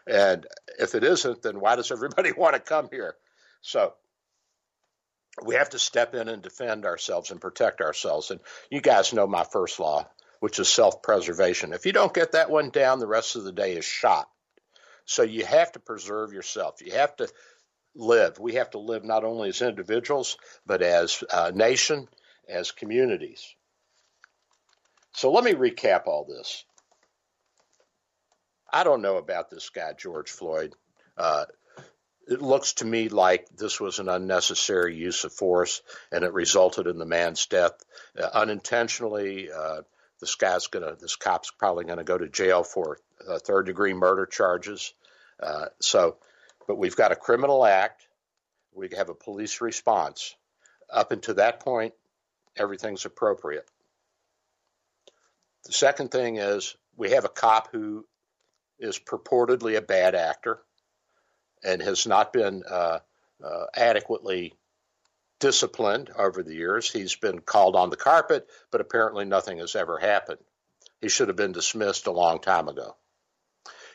And 0.05 0.45
if 0.79 0.95
it 0.95 1.03
isn't, 1.03 1.41
then 1.41 1.59
why 1.59 1.75
does 1.75 1.91
everybody 1.91 2.31
want 2.37 2.55
to 2.55 2.59
come 2.59 2.89
here? 2.91 3.15
So 3.61 3.93
we 5.43 5.55
have 5.55 5.69
to 5.71 5.79
step 5.79 6.15
in 6.15 6.27
and 6.29 6.41
defend 6.41 6.85
ourselves 6.85 7.31
and 7.31 7.41
protect 7.41 7.81
ourselves. 7.81 8.31
And 8.31 8.39
you 8.69 8.81
guys 8.81 9.13
know 9.13 9.27
my 9.27 9.43
first 9.43 9.79
law, 9.79 10.07
which 10.39 10.59
is 10.59 10.69
self 10.69 11.01
preservation. 11.01 11.73
If 11.73 11.85
you 11.85 11.91
don't 11.91 12.13
get 12.13 12.31
that 12.33 12.49
one 12.49 12.69
down, 12.69 12.99
the 12.99 13.07
rest 13.07 13.35
of 13.35 13.43
the 13.43 13.51
day 13.51 13.73
is 13.73 13.85
shot. 13.85 14.27
So 15.05 15.23
you 15.23 15.45
have 15.45 15.71
to 15.73 15.79
preserve 15.79 16.33
yourself. 16.33 16.81
You 16.83 16.93
have 16.93 17.15
to 17.17 17.29
live. 17.95 18.39
We 18.39 18.55
have 18.55 18.71
to 18.71 18.79
live 18.79 19.03
not 19.03 19.23
only 19.23 19.49
as 19.49 19.61
individuals, 19.61 20.37
but 20.65 20.81
as 20.81 21.23
a 21.31 21.51
nation, 21.51 22.07
as 22.47 22.71
communities. 22.71 23.55
So 25.13 25.31
let 25.31 25.43
me 25.43 25.53
recap 25.53 26.07
all 26.07 26.25
this. 26.25 26.63
I 28.71 28.83
don't 28.83 29.01
know 29.01 29.17
about 29.17 29.49
this 29.49 29.69
guy, 29.69 29.93
George 29.93 30.29
Floyd. 30.29 30.73
Uh, 31.17 31.45
it 32.27 32.41
looks 32.41 32.73
to 32.73 32.85
me 32.85 33.09
like 33.09 33.47
this 33.49 33.79
was 33.79 33.99
an 33.99 34.09
unnecessary 34.09 34.95
use 34.95 35.23
of 35.23 35.31
force 35.31 35.81
and 36.11 36.23
it 36.23 36.33
resulted 36.33 36.87
in 36.87 36.97
the 36.97 37.05
man's 37.05 37.45
death 37.45 37.73
uh, 38.21 38.27
unintentionally. 38.33 39.49
Uh, 39.51 39.81
this 40.19 40.35
guy's 40.35 40.67
gonna, 40.67 40.95
this 40.99 41.15
cop's 41.15 41.51
probably 41.51 41.85
gonna 41.85 42.03
go 42.03 42.17
to 42.17 42.27
jail 42.27 42.63
for 42.63 42.99
uh, 43.27 43.39
third 43.39 43.65
degree 43.65 43.93
murder 43.93 44.25
charges. 44.25 44.93
Uh, 45.41 45.67
so, 45.79 46.17
but 46.67 46.77
we've 46.77 46.95
got 46.95 47.11
a 47.11 47.15
criminal 47.15 47.65
act. 47.65 48.07
We 48.73 48.89
have 48.97 49.09
a 49.09 49.15
police 49.15 49.61
response. 49.61 50.35
Up 50.91 51.11
until 51.11 51.35
that 51.35 51.61
point, 51.61 51.93
everything's 52.57 53.05
appropriate. 53.05 53.67
The 55.65 55.73
second 55.73 56.11
thing 56.11 56.37
is 56.37 56.75
we 56.95 57.11
have 57.11 57.25
a 57.25 57.29
cop 57.29 57.69
who 57.71 58.05
is 58.79 58.99
purportedly 58.99 59.77
a 59.77 59.81
bad 59.81 60.13
actor 60.13 60.59
and 61.63 61.81
has 61.81 62.05
not 62.07 62.33
been 62.33 62.63
uh, 62.69 62.99
uh, 63.43 63.65
adequately 63.75 64.53
disciplined 65.39 66.09
over 66.17 66.43
the 66.43 66.55
years. 66.55 66.91
He's 66.91 67.15
been 67.15 67.39
called 67.39 67.75
on 67.75 67.89
the 67.89 67.95
carpet, 67.95 68.47
but 68.71 68.81
apparently 68.81 69.25
nothing 69.25 69.59
has 69.59 69.75
ever 69.75 69.97
happened. 69.97 70.39
He 71.01 71.09
should 71.09 71.27
have 71.27 71.37
been 71.37 71.51
dismissed 71.51 72.07
a 72.07 72.11
long 72.11 72.39
time 72.39 72.67
ago. 72.67 72.95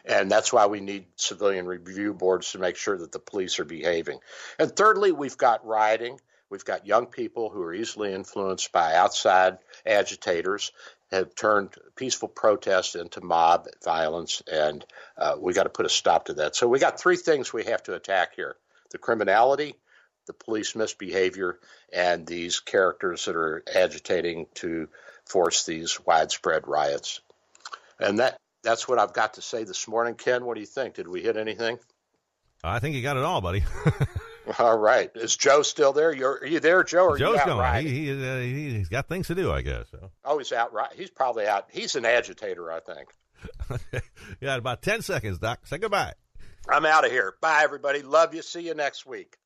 And 0.05 0.31
that's 0.31 0.53
why 0.53 0.67
we 0.67 0.81
need 0.81 1.07
civilian 1.17 1.67
review 1.67 2.13
boards 2.13 2.53
to 2.53 2.59
make 2.59 2.77
sure 2.77 2.99
that 2.99 3.13
the 3.13 3.19
police 3.19 3.59
are 3.61 3.65
behaving. 3.65 4.19
And 4.59 4.75
thirdly, 4.75 5.13
we've 5.13 5.37
got 5.37 5.67
rioting. 5.67 6.19
We've 6.51 6.65
got 6.65 6.87
young 6.87 7.07
people 7.07 7.51
who 7.51 7.63
are 7.63 7.73
easily 7.73 8.13
influenced 8.13 8.73
by 8.73 8.95
outside 8.95 9.59
agitators, 9.87 10.73
have 11.13 11.35
turned 11.35 11.75
peaceful 11.95 12.29
protest 12.29 12.97
into 12.97 13.21
mob 13.21 13.69
violence, 13.85 14.43
and 14.51 14.85
uh, 15.19 15.37
we 15.39 15.53
got 15.53 15.65
to 15.65 15.69
put 15.69 15.87
a 15.87 15.91
stop 15.91 16.27
to 16.27 16.35
that. 16.35 16.57
So 16.57 16.67
we 16.67 16.79
got 16.79 16.99
three 16.99 17.17
things 17.17 17.53
we 17.53 17.65
have 17.65 17.83
to 17.85 17.95
attack 17.95 18.35
here 18.35 18.57
the 18.91 18.99
criminality, 18.99 19.75
the 20.27 20.33
police 20.33 20.75
misbehavior, 20.75 21.59
and 21.93 22.27
these 22.27 22.61
characters 22.61 23.25
that 23.27 23.37
are 23.37 23.63
agitating 23.75 24.47
to 24.55 24.89
force 25.27 25.65
these 25.65 25.99
widespread 26.05 26.67
riots. 26.67 27.21
And 28.01 28.19
that 28.19 28.37
that's 28.63 28.89
what 28.89 28.99
I've 28.99 29.13
got 29.13 29.35
to 29.35 29.43
say 29.43 29.65
this 29.65 29.89
morning. 29.89 30.15
Ken, 30.15 30.45
what 30.45 30.55
do 30.55 30.61
you 30.61 30.67
think? 30.67 30.95
Did 30.95 31.09
we 31.09 31.23
hit 31.23 31.37
anything? 31.37 31.79
I 32.65 32.79
think 32.79 32.95
you 32.95 33.03
got 33.03 33.17
it 33.17 33.25
all, 33.25 33.41
buddy. 33.41 33.65
all 34.59 34.77
right. 34.77 35.11
Is 35.15 35.37
Joe 35.37 35.63
still 35.63 35.93
there? 35.93 36.13
You're, 36.13 36.39
are 36.39 36.47
you 36.47 36.61
there, 36.61 36.85
Joe? 36.85 37.07
Or 37.07 37.19
Joe's 37.19 37.39
you 37.39 37.47
going. 37.47 37.59
riding? 37.59 37.93
He, 37.93 38.07
he, 38.07 38.29
uh, 38.29 38.39
he, 38.39 38.79
has 38.79 38.89
got 38.89 39.09
things 39.09 39.29
to 39.29 39.35
do, 39.35 39.53
I 39.53 39.63
guess. 39.63 39.87
So. 39.91 40.11
Oh, 40.25 40.39
he's 40.39 40.53
out 40.53 40.73
right. 40.73 40.91
He's 40.95 41.11
probably 41.11 41.47
out. 41.47 41.69
He's 41.71 41.97
an 41.97 42.05
agitator, 42.05 42.71
I 42.71 42.81
think. 42.81 44.03
yeah, 44.41 44.57
about 44.57 44.83
10 44.83 45.03
seconds, 45.03 45.39
Doc. 45.39 45.67
Say 45.67 45.79
goodbye. 45.79 46.15
I'm 46.69 46.87
out 46.87 47.05
of 47.05 47.11
here. 47.11 47.35
Bye, 47.41 47.63
everybody. 47.65 48.03
Love 48.03 48.35
you. 48.35 48.43
See 48.43 48.63
you 48.63 48.75
next 48.75 49.05
week. 49.05 49.37